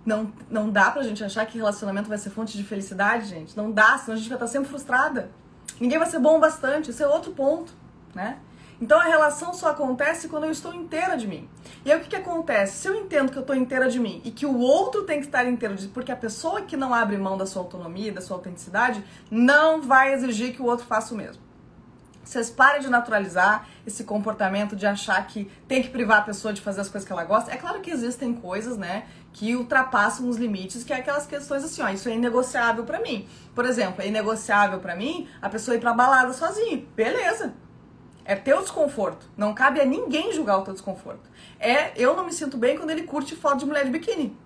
Não, 0.07 0.33
não 0.49 0.71
dá 0.71 0.91
pra 0.91 1.03
gente 1.03 1.23
achar 1.23 1.45
que 1.45 1.59
relacionamento 1.59 2.09
vai 2.09 2.17
ser 2.17 2.31
fonte 2.31 2.57
de 2.57 2.65
felicidade, 2.65 3.27
gente. 3.27 3.55
Não 3.55 3.71
dá, 3.71 3.99
senão 3.99 4.15
a 4.15 4.17
gente 4.17 4.31
vai 4.31 4.37
estar 4.37 4.47
sempre 4.47 4.71
frustrada. 4.71 5.31
Ninguém 5.79 5.99
vai 5.99 6.09
ser 6.09 6.19
bom 6.19 6.39
o 6.39 6.41
bastante, 6.41 6.89
esse 6.89 7.03
é 7.03 7.07
outro 7.07 7.33
ponto, 7.33 7.75
né? 8.15 8.39
Então 8.81 8.99
a 8.99 9.05
relação 9.05 9.55
só 9.55 9.69
acontece 9.69 10.29
quando 10.29 10.45
eu 10.45 10.51
estou 10.51 10.75
inteira 10.75 11.17
de 11.17 11.27
mim. 11.27 11.49
E 11.85 11.93
aí 11.93 11.99
o 11.99 12.03
que, 12.03 12.11
que 12.11 12.17
acontece? 12.17 12.79
Se 12.79 12.89
eu 12.89 12.95
entendo 12.95 13.31
que 13.31 13.39
eu 13.39 13.43
estou 13.43 13.55
inteira 13.55 13.89
de 13.89 14.01
mim 14.01 14.21
e 14.25 14.31
que 14.31 14.47
o 14.47 14.59
outro 14.59 15.05
tem 15.05 15.21
que 15.21 15.27
estar 15.27 15.47
inteiro 15.47 15.77
de 15.77 15.89
porque 15.89 16.13
a 16.13 16.17
pessoa 16.17 16.63
que 16.63 16.77
não 16.77 16.93
abre 16.93 17.17
mão 17.17 17.37
da 17.37 17.47
sua 17.47 17.63
autonomia, 17.63 18.13
da 18.13 18.21
sua 18.21 18.37
autenticidade, 18.37 19.05
não 19.31 19.81
vai 19.81 20.13
exigir 20.13 20.55
que 20.55 20.63
o 20.63 20.67
outro 20.67 20.87
faça 20.87 21.15
o 21.15 21.17
mesmo. 21.17 21.43
Vocês 22.25 22.49
parem 22.49 22.81
de 22.81 22.89
naturalizar 22.89 23.69
esse 23.87 24.03
comportamento 24.03 24.75
de 24.75 24.87
achar 24.87 25.25
que 25.27 25.51
tem 25.69 25.83
que 25.83 25.91
privar 25.91 26.19
a 26.19 26.23
pessoa 26.23 26.55
de 26.55 26.61
fazer 26.61 26.81
as 26.81 26.89
coisas 26.89 27.07
que 27.07 27.13
ela 27.13 27.25
gosta. 27.25 27.53
É 27.53 27.57
claro 27.57 27.81
que 27.81 27.91
existem 27.91 28.33
coisas, 28.33 28.79
né, 28.79 29.05
que 29.33 29.55
ultrapassam 29.55 30.29
os 30.29 30.39
limites, 30.39 30.83
que 30.83 30.93
é 30.93 30.97
aquelas 30.97 31.27
questões 31.27 31.63
assim, 31.63 31.83
ó, 31.83 31.89
isso 31.91 32.09
é 32.09 32.15
inegociável 32.15 32.85
para 32.85 32.99
mim. 33.01 33.29
Por 33.55 33.67
exemplo, 33.67 34.03
é 34.03 34.09
inegociável 34.09 34.81
para 34.81 34.97
mim 34.97 35.29
a 35.43 35.51
pessoa 35.51 35.77
ir 35.77 35.81
pra 35.81 35.93
balada 35.93 36.33
sozinha. 36.33 36.83
Beleza. 36.97 37.53
É 38.25 38.35
teu 38.35 38.61
desconforto. 38.61 39.29
Não 39.37 39.55
cabe 39.55 39.81
a 39.81 39.85
ninguém 39.85 40.33
julgar 40.33 40.59
o 40.59 40.63
teu 40.63 40.73
desconforto. 40.73 41.29
É, 41.59 41.93
eu 41.97 42.17
não 42.17 42.25
me 42.25 42.33
sinto 42.33 42.57
bem 42.57 42.77
quando 42.77 42.91
ele 42.91 43.03
curte 43.03 43.37
foto 43.37 43.59
de 43.59 43.67
mulher 43.67 43.85
de 43.85 43.91
biquíni. 43.91 44.37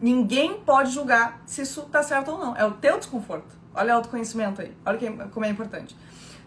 Ninguém 0.00 0.60
pode 0.60 0.90
julgar 0.90 1.42
se 1.46 1.62
isso 1.62 1.82
tá 1.82 2.02
certo 2.02 2.32
ou 2.32 2.38
não. 2.38 2.56
É 2.56 2.64
o 2.64 2.72
teu 2.72 2.98
desconforto. 2.98 3.56
Olha 3.74 3.94
o 3.94 3.96
autoconhecimento 3.98 4.62
aí. 4.62 4.74
Olha 4.84 4.98
que, 4.98 5.10
como 5.28 5.44
é 5.44 5.48
importante 5.48 5.96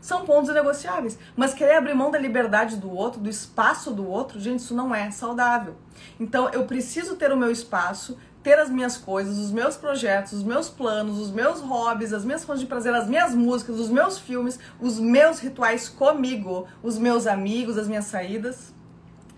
são 0.08 0.26
pontos 0.26 0.54
negociáveis. 0.54 1.20
Mas 1.36 1.54
querer 1.54 1.76
abrir 1.76 1.94
mão 1.94 2.10
da 2.10 2.18
liberdade 2.18 2.78
do 2.78 2.90
outro, 2.90 3.20
do 3.20 3.30
espaço 3.30 3.92
do 3.92 4.08
outro, 4.08 4.40
gente, 4.40 4.60
isso 4.60 4.74
não 4.74 4.96
é 4.96 5.12
saudável. 5.12 5.76
Então 6.20 6.50
eu 6.50 6.66
preciso 6.66 7.16
ter 7.16 7.32
o 7.32 7.38
meu 7.38 7.52
espaço, 7.52 8.18
ter 8.48 8.60
as 8.60 8.70
minhas 8.70 8.96
coisas, 8.96 9.38
os 9.38 9.52
meus 9.52 9.76
projetos, 9.76 10.32
os 10.32 10.42
meus 10.42 10.70
planos, 10.70 11.20
os 11.20 11.30
meus 11.30 11.60
hobbies, 11.60 12.14
as 12.14 12.24
minhas 12.24 12.46
fontes 12.46 12.62
de 12.62 12.66
prazer, 12.66 12.96
as 12.96 13.06
minhas 13.06 13.36
músicas, 13.36 13.78
os 13.78 13.90
meus 13.90 14.18
filmes, 14.18 14.58
os 14.80 15.02
meus 15.02 15.40
rituais 15.40 15.90
comigo, 15.90 16.66
os 16.82 16.98
meus 16.98 17.28
amigos, 17.28 17.78
as 17.78 17.90
minhas 17.90 18.06
saídas. 18.06 18.74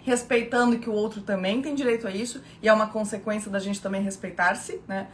Respeitando 0.03 0.78
que 0.78 0.88
o 0.88 0.93
outro 0.93 1.22
também 1.22 1.60
tem 1.60 1.74
direito 1.74 2.05
a 2.05 2.12
isso, 2.12 2.39
e 2.62 2.70
é 2.70 2.72
uma 2.72 2.86
consequência 2.86 3.49
da 3.49 3.57
gente 3.57 3.82
também 3.82 4.03
respeitar-se, 4.03 4.80
né? 4.88 5.07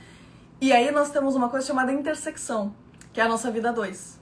E 0.60 0.74
aí 0.74 0.91
nós 0.91 1.10
temos 1.10 1.34
uma 1.34 1.48
coisa 1.48 1.66
chamada 1.66 1.89
intersecção, 1.93 2.76
que 3.14 3.22
é 3.22 3.24
a 3.24 3.30
nossa 3.30 3.50
vida 3.50 3.72
dois. 3.72 4.20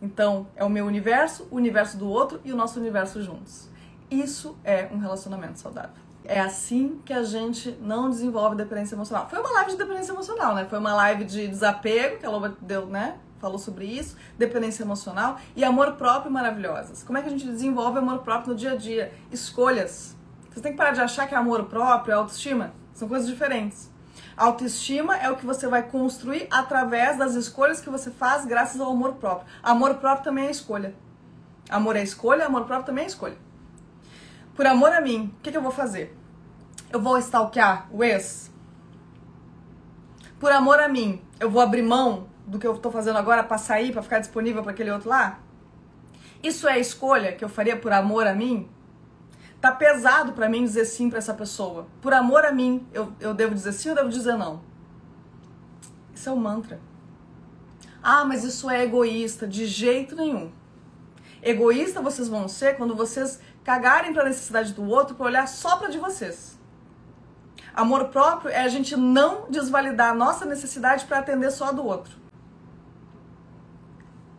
Então, 0.00 0.46
é 0.54 0.62
o 0.62 0.70
meu 0.70 0.86
universo, 0.86 1.48
o 1.50 1.56
universo 1.56 1.96
do 1.96 2.08
outro 2.08 2.40
e 2.44 2.52
o 2.52 2.56
nosso 2.56 2.78
universo 2.78 3.20
juntos. 3.20 3.68
Isso 4.08 4.56
é 4.62 4.88
um 4.92 4.98
relacionamento 4.98 5.58
saudável. 5.58 6.02
É 6.24 6.40
assim 6.40 7.00
que 7.04 7.12
a 7.12 7.24
gente 7.24 7.76
não 7.80 8.08
desenvolve 8.08 8.56
dependência 8.56 8.94
emocional. 8.94 9.28
Foi 9.28 9.40
uma 9.40 9.50
live 9.50 9.72
de 9.72 9.76
dependência 9.76 10.12
emocional, 10.12 10.54
né? 10.54 10.66
Foi 10.68 10.78
uma 10.78 10.94
live 10.94 11.24
de 11.24 11.48
desapego, 11.48 12.18
que 12.18 12.26
a 12.26 12.30
Loba 12.30 12.56
deu, 12.60 12.86
né? 12.86 13.18
Falou 13.40 13.58
sobre 13.58 13.86
isso, 13.86 14.16
dependência 14.38 14.84
emocional 14.84 15.36
e 15.56 15.64
amor 15.64 15.94
próprio 15.94 16.30
maravilhosas. 16.30 17.02
Como 17.02 17.18
é 17.18 17.22
que 17.22 17.26
a 17.26 17.30
gente 17.30 17.44
desenvolve 17.44 17.98
amor 17.98 18.18
próprio 18.18 18.52
no 18.52 18.58
dia 18.58 18.72
a 18.72 18.76
dia? 18.76 19.12
Escolhas. 19.32 20.16
Você 20.48 20.60
tem 20.60 20.72
que 20.72 20.78
parar 20.78 20.92
de 20.92 21.00
achar 21.00 21.26
que 21.26 21.34
é 21.34 21.38
amor 21.38 21.64
próprio, 21.64 22.12
é 22.12 22.14
autoestima. 22.14 22.72
São 22.94 23.08
coisas 23.08 23.26
diferentes. 23.26 23.90
Autoestima 24.36 25.16
é 25.16 25.28
o 25.28 25.36
que 25.36 25.44
você 25.44 25.66
vai 25.66 25.82
construir 25.82 26.46
através 26.50 27.18
das 27.18 27.34
escolhas 27.34 27.80
que 27.80 27.90
você 27.90 28.10
faz 28.10 28.44
graças 28.44 28.80
ao 28.80 28.92
amor 28.92 29.14
próprio. 29.14 29.46
Amor 29.62 29.94
próprio 29.94 30.24
também 30.24 30.46
é 30.46 30.50
escolha. 30.50 30.94
Amor 31.68 31.96
é 31.96 32.02
escolha, 32.02 32.46
amor 32.46 32.64
próprio 32.64 32.86
também 32.86 33.04
é 33.04 33.06
escolha. 33.08 33.36
Por 34.54 34.66
amor 34.66 34.92
a 34.92 35.00
mim, 35.00 35.32
o 35.38 35.42
que, 35.42 35.50
que 35.50 35.56
eu 35.56 35.62
vou 35.62 35.72
fazer? 35.72 36.16
Eu 36.90 37.00
vou 37.00 37.18
stalkear 37.18 37.88
o 37.90 38.04
ex? 38.04 38.50
Por 40.38 40.52
amor 40.52 40.80
a 40.80 40.88
mim, 40.88 41.22
eu 41.40 41.50
vou 41.50 41.62
abrir 41.62 41.82
mão 41.82 42.28
do 42.46 42.58
que 42.58 42.66
eu 42.66 42.74
estou 42.74 42.92
fazendo 42.92 43.18
agora 43.18 43.42
para 43.42 43.58
sair, 43.58 43.92
para 43.92 44.02
ficar 44.02 44.18
disponível 44.18 44.62
para 44.62 44.72
aquele 44.72 44.90
outro 44.90 45.08
lá? 45.08 45.38
Isso 46.42 46.68
é 46.68 46.78
escolha 46.78 47.32
que 47.32 47.44
eu 47.44 47.48
faria 47.48 47.76
por 47.76 47.92
amor 47.92 48.26
a 48.26 48.34
mim? 48.34 48.68
tá 49.62 49.70
pesado 49.70 50.32
para 50.32 50.48
mim 50.48 50.64
dizer 50.64 50.84
sim 50.84 51.08
para 51.08 51.18
essa 51.18 51.32
pessoa. 51.32 51.86
Por 52.00 52.12
amor 52.12 52.44
a 52.44 52.50
mim, 52.50 52.84
eu, 52.92 53.12
eu 53.20 53.32
devo 53.32 53.54
dizer 53.54 53.72
sim 53.72 53.90
ou 53.90 53.94
devo 53.94 54.08
dizer 54.08 54.36
não? 54.36 54.60
Isso 56.12 56.28
é 56.28 56.32
um 56.32 56.36
mantra. 56.36 56.80
Ah, 58.02 58.24
mas 58.24 58.42
isso 58.42 58.68
é 58.68 58.82
egoísta. 58.82 59.46
De 59.46 59.64
jeito 59.64 60.16
nenhum. 60.16 60.50
Egoísta 61.40 62.02
vocês 62.02 62.26
vão 62.26 62.48
ser 62.48 62.76
quando 62.76 62.96
vocês 62.96 63.38
cagarem 63.64 64.12
para 64.12 64.22
a 64.22 64.26
necessidade 64.26 64.72
do 64.72 64.88
outro 64.88 65.14
para 65.14 65.26
olhar 65.26 65.48
só 65.48 65.76
para 65.76 65.88
de 65.88 65.98
vocês. 65.98 66.58
Amor 67.74 68.06
próprio 68.08 68.50
é 68.50 68.62
a 68.62 68.68
gente 68.68 68.96
não 68.96 69.46
desvalidar 69.48 70.10
a 70.10 70.14
nossa 70.14 70.44
necessidade 70.44 71.06
para 71.06 71.18
atender 71.18 71.50
só 71.50 71.66
a 71.66 71.72
do 71.72 71.84
outro. 71.84 72.20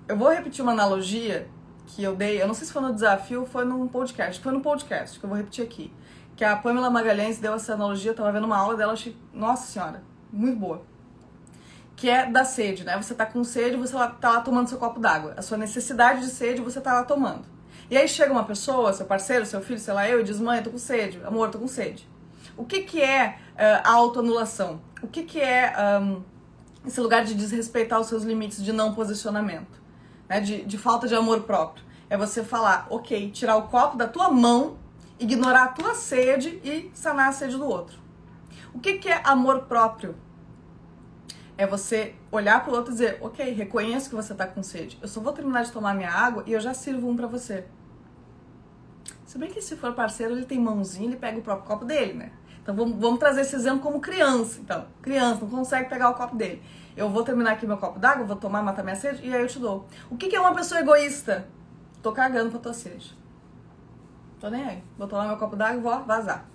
Eu 0.07 0.17
vou 0.17 0.29
repetir 0.29 0.61
uma 0.61 0.73
analogia 0.73 1.49
que 1.87 2.03
eu 2.03 2.15
dei, 2.15 2.41
eu 2.41 2.47
não 2.47 2.53
sei 2.53 2.67
se 2.67 2.73
foi 2.73 2.81
no 2.81 2.93
desafio 2.93 3.41
ou 3.41 3.45
foi 3.45 3.65
num 3.65 3.87
podcast, 3.87 4.41
foi 4.41 4.51
no 4.51 4.61
podcast, 4.61 5.19
que 5.19 5.25
eu 5.25 5.29
vou 5.29 5.37
repetir 5.37 5.63
aqui. 5.63 5.93
Que 6.35 6.43
a 6.43 6.55
Pamela 6.55 6.89
Magalhães 6.89 7.39
deu 7.39 7.53
essa 7.53 7.73
analogia, 7.73 8.11
eu 8.11 8.15
tava 8.15 8.31
vendo 8.31 8.45
uma 8.45 8.57
aula 8.57 8.75
dela, 8.75 8.93
achei, 8.93 9.17
nossa 9.33 9.67
senhora, 9.67 10.03
muito 10.31 10.59
boa. 10.59 10.83
Que 11.95 12.09
é 12.09 12.29
da 12.29 12.43
sede, 12.43 12.83
né? 12.83 13.01
Você 13.01 13.13
tá 13.13 13.25
com 13.25 13.43
sede, 13.43 13.77
você 13.77 13.93
tá 13.93 14.29
lá 14.29 14.41
tomando 14.41 14.67
seu 14.67 14.77
copo 14.77 14.99
d'água. 14.99 15.33
A 15.37 15.41
sua 15.41 15.57
necessidade 15.57 16.21
de 16.21 16.27
sede, 16.27 16.61
você 16.61 16.81
tá 16.81 16.93
lá 16.93 17.03
tomando. 17.03 17.52
E 17.89 17.97
aí 17.97 18.07
chega 18.07 18.31
uma 18.31 18.43
pessoa, 18.43 18.93
seu 18.93 19.05
parceiro, 19.05 19.45
seu 19.45 19.61
filho, 19.61 19.79
sei 19.79 19.93
lá, 19.93 20.07
eu, 20.07 20.21
e 20.21 20.23
diz, 20.23 20.39
mãe, 20.39 20.57
eu 20.57 20.63
tô 20.63 20.71
com 20.71 20.77
sede, 20.77 21.21
amor, 21.25 21.49
tô 21.49 21.59
com 21.59 21.67
sede. 21.67 22.07
O 22.55 22.65
que 22.65 22.81
que 22.81 23.01
é 23.01 23.37
uh, 23.53 23.87
autoanulação? 23.87 24.81
O 25.01 25.07
que 25.07 25.23
que 25.23 25.39
é 25.39 25.73
um, 26.01 26.23
esse 26.85 26.99
lugar 27.01 27.23
de 27.23 27.33
desrespeitar 27.33 27.99
os 27.99 28.07
seus 28.07 28.23
limites 28.23 28.63
de 28.63 28.71
não 28.71 28.93
posicionamento? 28.93 29.83
né, 30.33 30.39
de, 30.39 30.63
de 30.65 30.77
falta 30.77 31.07
de 31.07 31.15
amor 31.15 31.41
próprio. 31.43 31.83
É 32.09 32.17
você 32.17 32.43
falar, 32.43 32.87
ok, 32.89 33.31
tirar 33.31 33.55
o 33.57 33.63
copo 33.63 33.97
da 33.97 34.07
tua 34.07 34.29
mão, 34.29 34.77
ignorar 35.19 35.63
a 35.63 35.67
tua 35.67 35.95
sede 35.95 36.59
e 36.63 36.91
sanar 36.93 37.29
a 37.29 37.31
sede 37.31 37.57
do 37.57 37.65
outro. 37.65 37.99
O 38.73 38.79
que, 38.79 38.93
que 38.93 39.09
é 39.09 39.21
amor 39.23 39.63
próprio? 39.63 40.15
É 41.57 41.67
você 41.67 42.15
olhar 42.33 42.63
pro 42.63 42.73
outro 42.73 42.91
e 42.91 42.95
dizer, 42.95 43.19
ok, 43.21 43.53
reconheço 43.53 44.09
que 44.09 44.15
você 44.15 44.33
tá 44.33 44.47
com 44.47 44.63
sede. 44.63 44.97
Eu 45.01 45.07
só 45.07 45.21
vou 45.21 45.31
terminar 45.31 45.63
de 45.63 45.71
tomar 45.71 45.93
minha 45.93 46.11
água 46.11 46.43
e 46.47 46.53
eu 46.53 46.59
já 46.59 46.73
sirvo 46.73 47.07
um 47.07 47.15
para 47.15 47.27
você. 47.27 47.65
Se 49.23 49.37
bem 49.37 49.51
que 49.51 49.61
se 49.61 49.75
for 49.75 49.93
parceiro, 49.93 50.33
ele 50.33 50.45
tem 50.45 50.59
mãozinha, 50.59 51.07
ele 51.07 51.15
pega 51.15 51.37
o 51.37 51.41
próprio 51.43 51.67
copo 51.67 51.85
dele, 51.85 52.13
né? 52.13 52.31
Então 52.61 52.73
vamos, 52.73 52.99
vamos 52.99 53.19
trazer 53.19 53.41
esse 53.41 53.55
exemplo 53.55 53.81
como 53.81 53.99
criança. 53.99 54.59
Então, 54.59 54.87
criança 55.01 55.41
não 55.41 55.49
consegue 55.49 55.89
pegar 55.89 56.09
o 56.09 56.15
copo 56.15 56.35
dele. 56.35 56.61
Eu 56.97 57.09
vou 57.09 57.23
terminar 57.23 57.51
aqui 57.51 57.67
meu 57.67 57.77
copo 57.77 57.99
d'água, 57.99 58.25
vou 58.25 58.35
tomar, 58.35 58.63
matar 58.63 58.83
minha 58.83 58.95
sede 58.95 59.25
e 59.27 59.33
aí 59.33 59.41
eu 59.41 59.47
te 59.47 59.59
dou. 59.59 59.87
O 60.09 60.17
que, 60.17 60.27
que 60.27 60.35
é 60.35 60.39
uma 60.39 60.55
pessoa 60.55 60.81
egoísta? 60.81 61.47
Tô 62.01 62.11
cagando 62.11 62.49
pra 62.49 62.59
tua 62.59 62.73
sede. 62.73 63.15
Tô 64.39 64.49
nem 64.49 64.63
aí. 64.63 64.83
Vou 64.97 65.07
tomar 65.07 65.27
meu 65.27 65.37
copo 65.37 65.55
d'água 65.55 65.77
e 65.77 65.81
vou 65.81 66.03
vazar. 66.03 66.47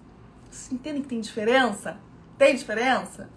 Vocês 0.51 0.73
entendem 0.73 1.03
que 1.03 1.09
tem 1.09 1.21
diferença? 1.21 1.99
Tem 2.37 2.55
diferença? 2.55 3.29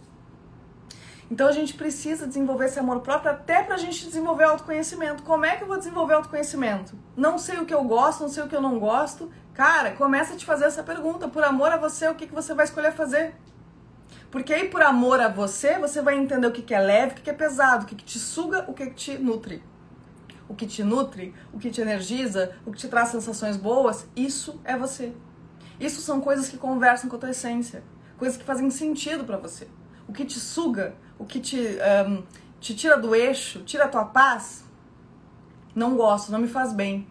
Então 1.32 1.48
a 1.48 1.52
gente 1.54 1.76
precisa 1.76 2.28
desenvolver 2.28 2.66
esse 2.66 2.78
amor 2.78 3.00
próprio 3.00 3.32
até 3.32 3.64
pra 3.64 3.78
gente 3.78 4.06
desenvolver 4.06 4.44
autoconhecimento. 4.44 5.24
Como 5.24 5.46
é 5.46 5.56
que 5.56 5.64
eu 5.64 5.68
vou 5.68 5.78
desenvolver 5.78 6.16
autoconhecimento? 6.16 6.94
Não 7.16 7.38
sei 7.38 7.58
o 7.58 7.66
que 7.66 7.74
eu 7.74 7.86
gosto, 7.86 8.20
não 8.20 8.28
sei 8.28 8.44
o 8.44 8.50
que 8.50 8.56
eu 8.56 8.62
não 8.62 8.78
gosto. 8.78 9.32
Cara, 9.54 9.92
começa 9.92 10.34
a 10.34 10.36
te 10.36 10.46
fazer 10.46 10.66
essa 10.66 10.84
pergunta. 10.84 11.30
Por 11.30 11.42
amor 11.42 11.72
a 11.72 11.78
você, 11.78 12.06
o 12.10 12.16
que, 12.16 12.28
que 12.28 12.34
você 12.34 12.54
vai 12.54 12.66
escolher 12.66 12.92
fazer? 12.92 13.34
Porque 14.30 14.54
aí, 14.54 14.68
por 14.68 14.82
amor 14.82 15.22
a 15.22 15.30
você, 15.30 15.80
você 15.80 16.02
vai 16.02 16.18
entender 16.18 16.46
o 16.48 16.52
que, 16.52 16.62
que 16.62 16.74
é 16.74 16.82
leve, 16.82 17.14
o 17.14 17.16
que, 17.16 17.22
que 17.22 17.30
é 17.30 17.34
pesado, 17.34 17.86
o 17.86 17.88
que, 17.88 17.96
que 17.96 18.04
te 18.04 18.20
suga, 18.20 18.66
o 18.68 18.74
que, 18.74 18.88
que 18.88 18.96
te 18.96 19.18
nutre. 19.18 19.64
O 20.50 20.54
que 20.54 20.68
te 20.68 20.84
nutre, 20.84 21.34
o 21.54 21.58
que 21.58 21.72
te 21.72 21.80
energiza, 21.80 22.58
o 22.66 22.74
que 22.74 22.78
te 22.78 22.90
traz 22.90 23.08
sensações 23.08 23.56
boas, 23.56 24.06
isso 24.18 24.60
é 24.66 24.78
você. 24.78 25.14
Isso 25.80 26.02
são 26.02 26.20
coisas 26.20 26.50
que 26.50 26.58
conversam 26.58 27.10
com 27.10 27.16
a 27.16 27.20
tua 27.20 27.30
essência, 27.30 27.86
coisas 28.18 28.38
que 28.38 28.44
fazem 28.44 28.70
sentido 28.70 29.24
para 29.24 29.38
você. 29.38 29.70
O 30.08 30.14
que 30.14 30.26
te 30.26 30.42
suga, 30.42 30.94
o 31.22 31.26
que 31.26 31.40
te, 31.40 31.78
um, 32.08 32.24
te 32.60 32.76
tira 32.76 32.98
do 32.98 33.14
eixo, 33.14 33.60
tira 33.62 33.86
a 33.86 33.88
tua 33.88 34.06
paz, 34.06 34.66
não 35.76 35.96
gosto, 35.96 36.32
não 36.32 36.40
me 36.40 36.48
faz 36.48 36.74
bem. 36.74 37.08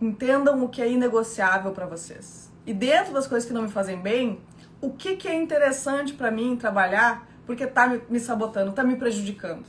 Entendam 0.00 0.64
o 0.64 0.68
que 0.68 0.82
é 0.82 0.90
inegociável 0.90 1.70
para 1.70 1.86
vocês. 1.86 2.50
E 2.66 2.74
dentro 2.74 3.14
das 3.14 3.28
coisas 3.28 3.46
que 3.46 3.54
não 3.54 3.62
me 3.62 3.70
fazem 3.70 4.02
bem, 4.02 4.40
o 4.80 4.90
que, 4.90 5.14
que 5.14 5.28
é 5.28 5.34
interessante 5.34 6.12
para 6.12 6.30
mim 6.32 6.56
trabalhar 6.56 7.24
porque 7.46 7.64
tá 7.64 7.86
me, 7.86 8.02
me 8.10 8.18
sabotando, 8.18 8.72
tá 8.72 8.82
me 8.82 8.96
prejudicando 8.96 9.64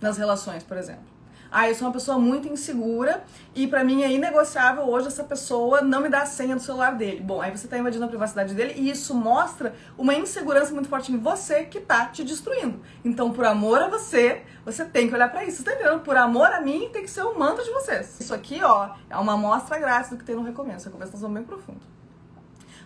nas 0.00 0.18
relações, 0.18 0.64
por 0.64 0.76
exemplo. 0.76 1.13
Ah, 1.56 1.68
eu 1.68 1.74
sou 1.76 1.86
uma 1.86 1.92
pessoa 1.92 2.18
muito 2.18 2.48
insegura 2.48 3.22
e 3.54 3.68
para 3.68 3.84
mim 3.84 4.02
é 4.02 4.10
inegociável 4.10 4.88
hoje 4.88 5.06
essa 5.06 5.22
pessoa 5.22 5.82
não 5.82 6.00
me 6.00 6.08
dar 6.08 6.22
a 6.22 6.26
senha 6.26 6.56
do 6.56 6.60
celular 6.60 6.96
dele. 6.96 7.20
Bom, 7.20 7.40
aí 7.40 7.56
você 7.56 7.68
tá 7.68 7.78
invadindo 7.78 8.04
a 8.04 8.08
privacidade 8.08 8.52
dele 8.54 8.74
e 8.76 8.90
isso 8.90 9.14
mostra 9.14 9.72
uma 9.96 10.12
insegurança 10.14 10.74
muito 10.74 10.88
forte 10.88 11.12
em 11.12 11.16
você 11.16 11.62
que 11.62 11.78
tá 11.78 12.06
te 12.06 12.24
destruindo. 12.24 12.82
Então, 13.04 13.30
por 13.30 13.44
amor 13.44 13.80
a 13.80 13.86
você, 13.86 14.42
você 14.64 14.84
tem 14.84 15.06
que 15.06 15.14
olhar 15.14 15.30
para 15.30 15.44
isso. 15.44 15.58
Você 15.58 15.62
tá 15.62 15.74
entendendo? 15.74 16.00
Por 16.00 16.16
amor 16.16 16.48
a 16.48 16.60
mim, 16.60 16.90
tem 16.92 17.02
que 17.02 17.10
ser 17.10 17.22
o 17.22 17.38
manto 17.38 17.62
de 17.62 17.70
vocês. 17.70 18.18
Isso 18.18 18.34
aqui, 18.34 18.60
ó, 18.60 18.90
é 19.08 19.16
uma 19.16 19.34
amostra 19.34 19.78
grátis 19.78 20.10
do 20.10 20.16
que 20.16 20.24
tem 20.24 20.34
no 20.34 20.42
recomeço. 20.42 20.86
Recomeço 20.86 21.12
nós 21.12 21.20
vamos 21.20 21.36
bem 21.36 21.44
profundo. 21.44 21.82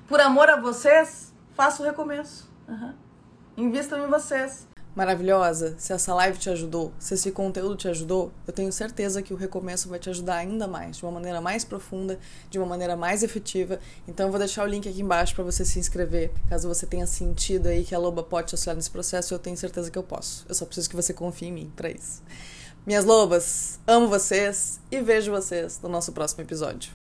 Por 0.07 0.21
amor 0.21 0.51
a 0.51 0.61
vocês, 0.61 1.33
faça 1.55 1.83
o 1.83 1.87
recomeço. 1.87 2.53
Uhum. 2.69 2.93
Invistam 3.57 4.05
em 4.05 4.09
vocês 4.09 4.69
maravilhosa, 4.95 5.75
se 5.79 5.93
essa 5.93 6.15
live 6.15 6.39
te 6.39 6.51
ajudou, 6.51 6.93
se 6.99 7.15
esse 7.15 7.31
conteúdo 7.31 7.77
te 7.77 7.89
ajudou, 7.89 8.33
eu 8.47 8.53
tenho 8.53 8.73
certeza 8.73 9.23
que 9.23 9.33
o 9.33 9.37
recomeço 9.37 9.89
vai 9.89 9.99
te 9.99 10.11
ajudar 10.11 10.37
ainda 10.37 10.67
mais, 10.67 10.97
de 10.97 11.05
uma 11.05 11.13
maneira 11.13 11.41
mais 11.41 11.65
profunda, 11.65 12.19
de 12.51 12.59
uma 12.59 12.67
maneira 12.67 12.97
mais 12.97 13.23
efetiva. 13.23 13.79
Então 14.07 14.27
eu 14.27 14.33
vou 14.33 14.39
deixar 14.39 14.65
o 14.65 14.67
link 14.67 14.89
aqui 14.89 15.01
embaixo 15.01 15.35
para 15.35 15.45
você 15.45 15.65
se 15.65 15.79
inscrever, 15.79 16.33
caso 16.49 16.69
você 16.69 16.87
tenha 16.87 17.07
sentido 17.07 17.69
aí 17.69 17.85
que 17.85 17.95
a 17.95 17.99
loba 17.99 18.23
pode 18.23 18.49
te 18.49 18.55
auxiliar 18.55 18.77
nesse 18.77 18.91
processo, 18.91 19.33
eu 19.33 19.39
tenho 19.39 19.57
certeza 19.57 19.91
que 19.91 19.99
eu 19.99 20.03
posso. 20.03 20.45
Eu 20.49 20.55
só 20.55 20.67
preciso 20.67 20.91
que 20.91 20.97
você 20.97 21.13
confie 21.13 21.47
em 21.47 21.53
mim 21.53 21.73
para 21.77 21.91
isso. 21.91 22.23
Minhas 22.87 23.05
lobas, 23.05 23.79
amo 23.87 24.09
vocês 24.09 24.81
e 24.91 25.01
vejo 25.01 25.31
vocês 25.31 25.81
no 25.83 25.89
nosso 25.89 26.11
próximo 26.13 26.43
episódio. 26.43 26.98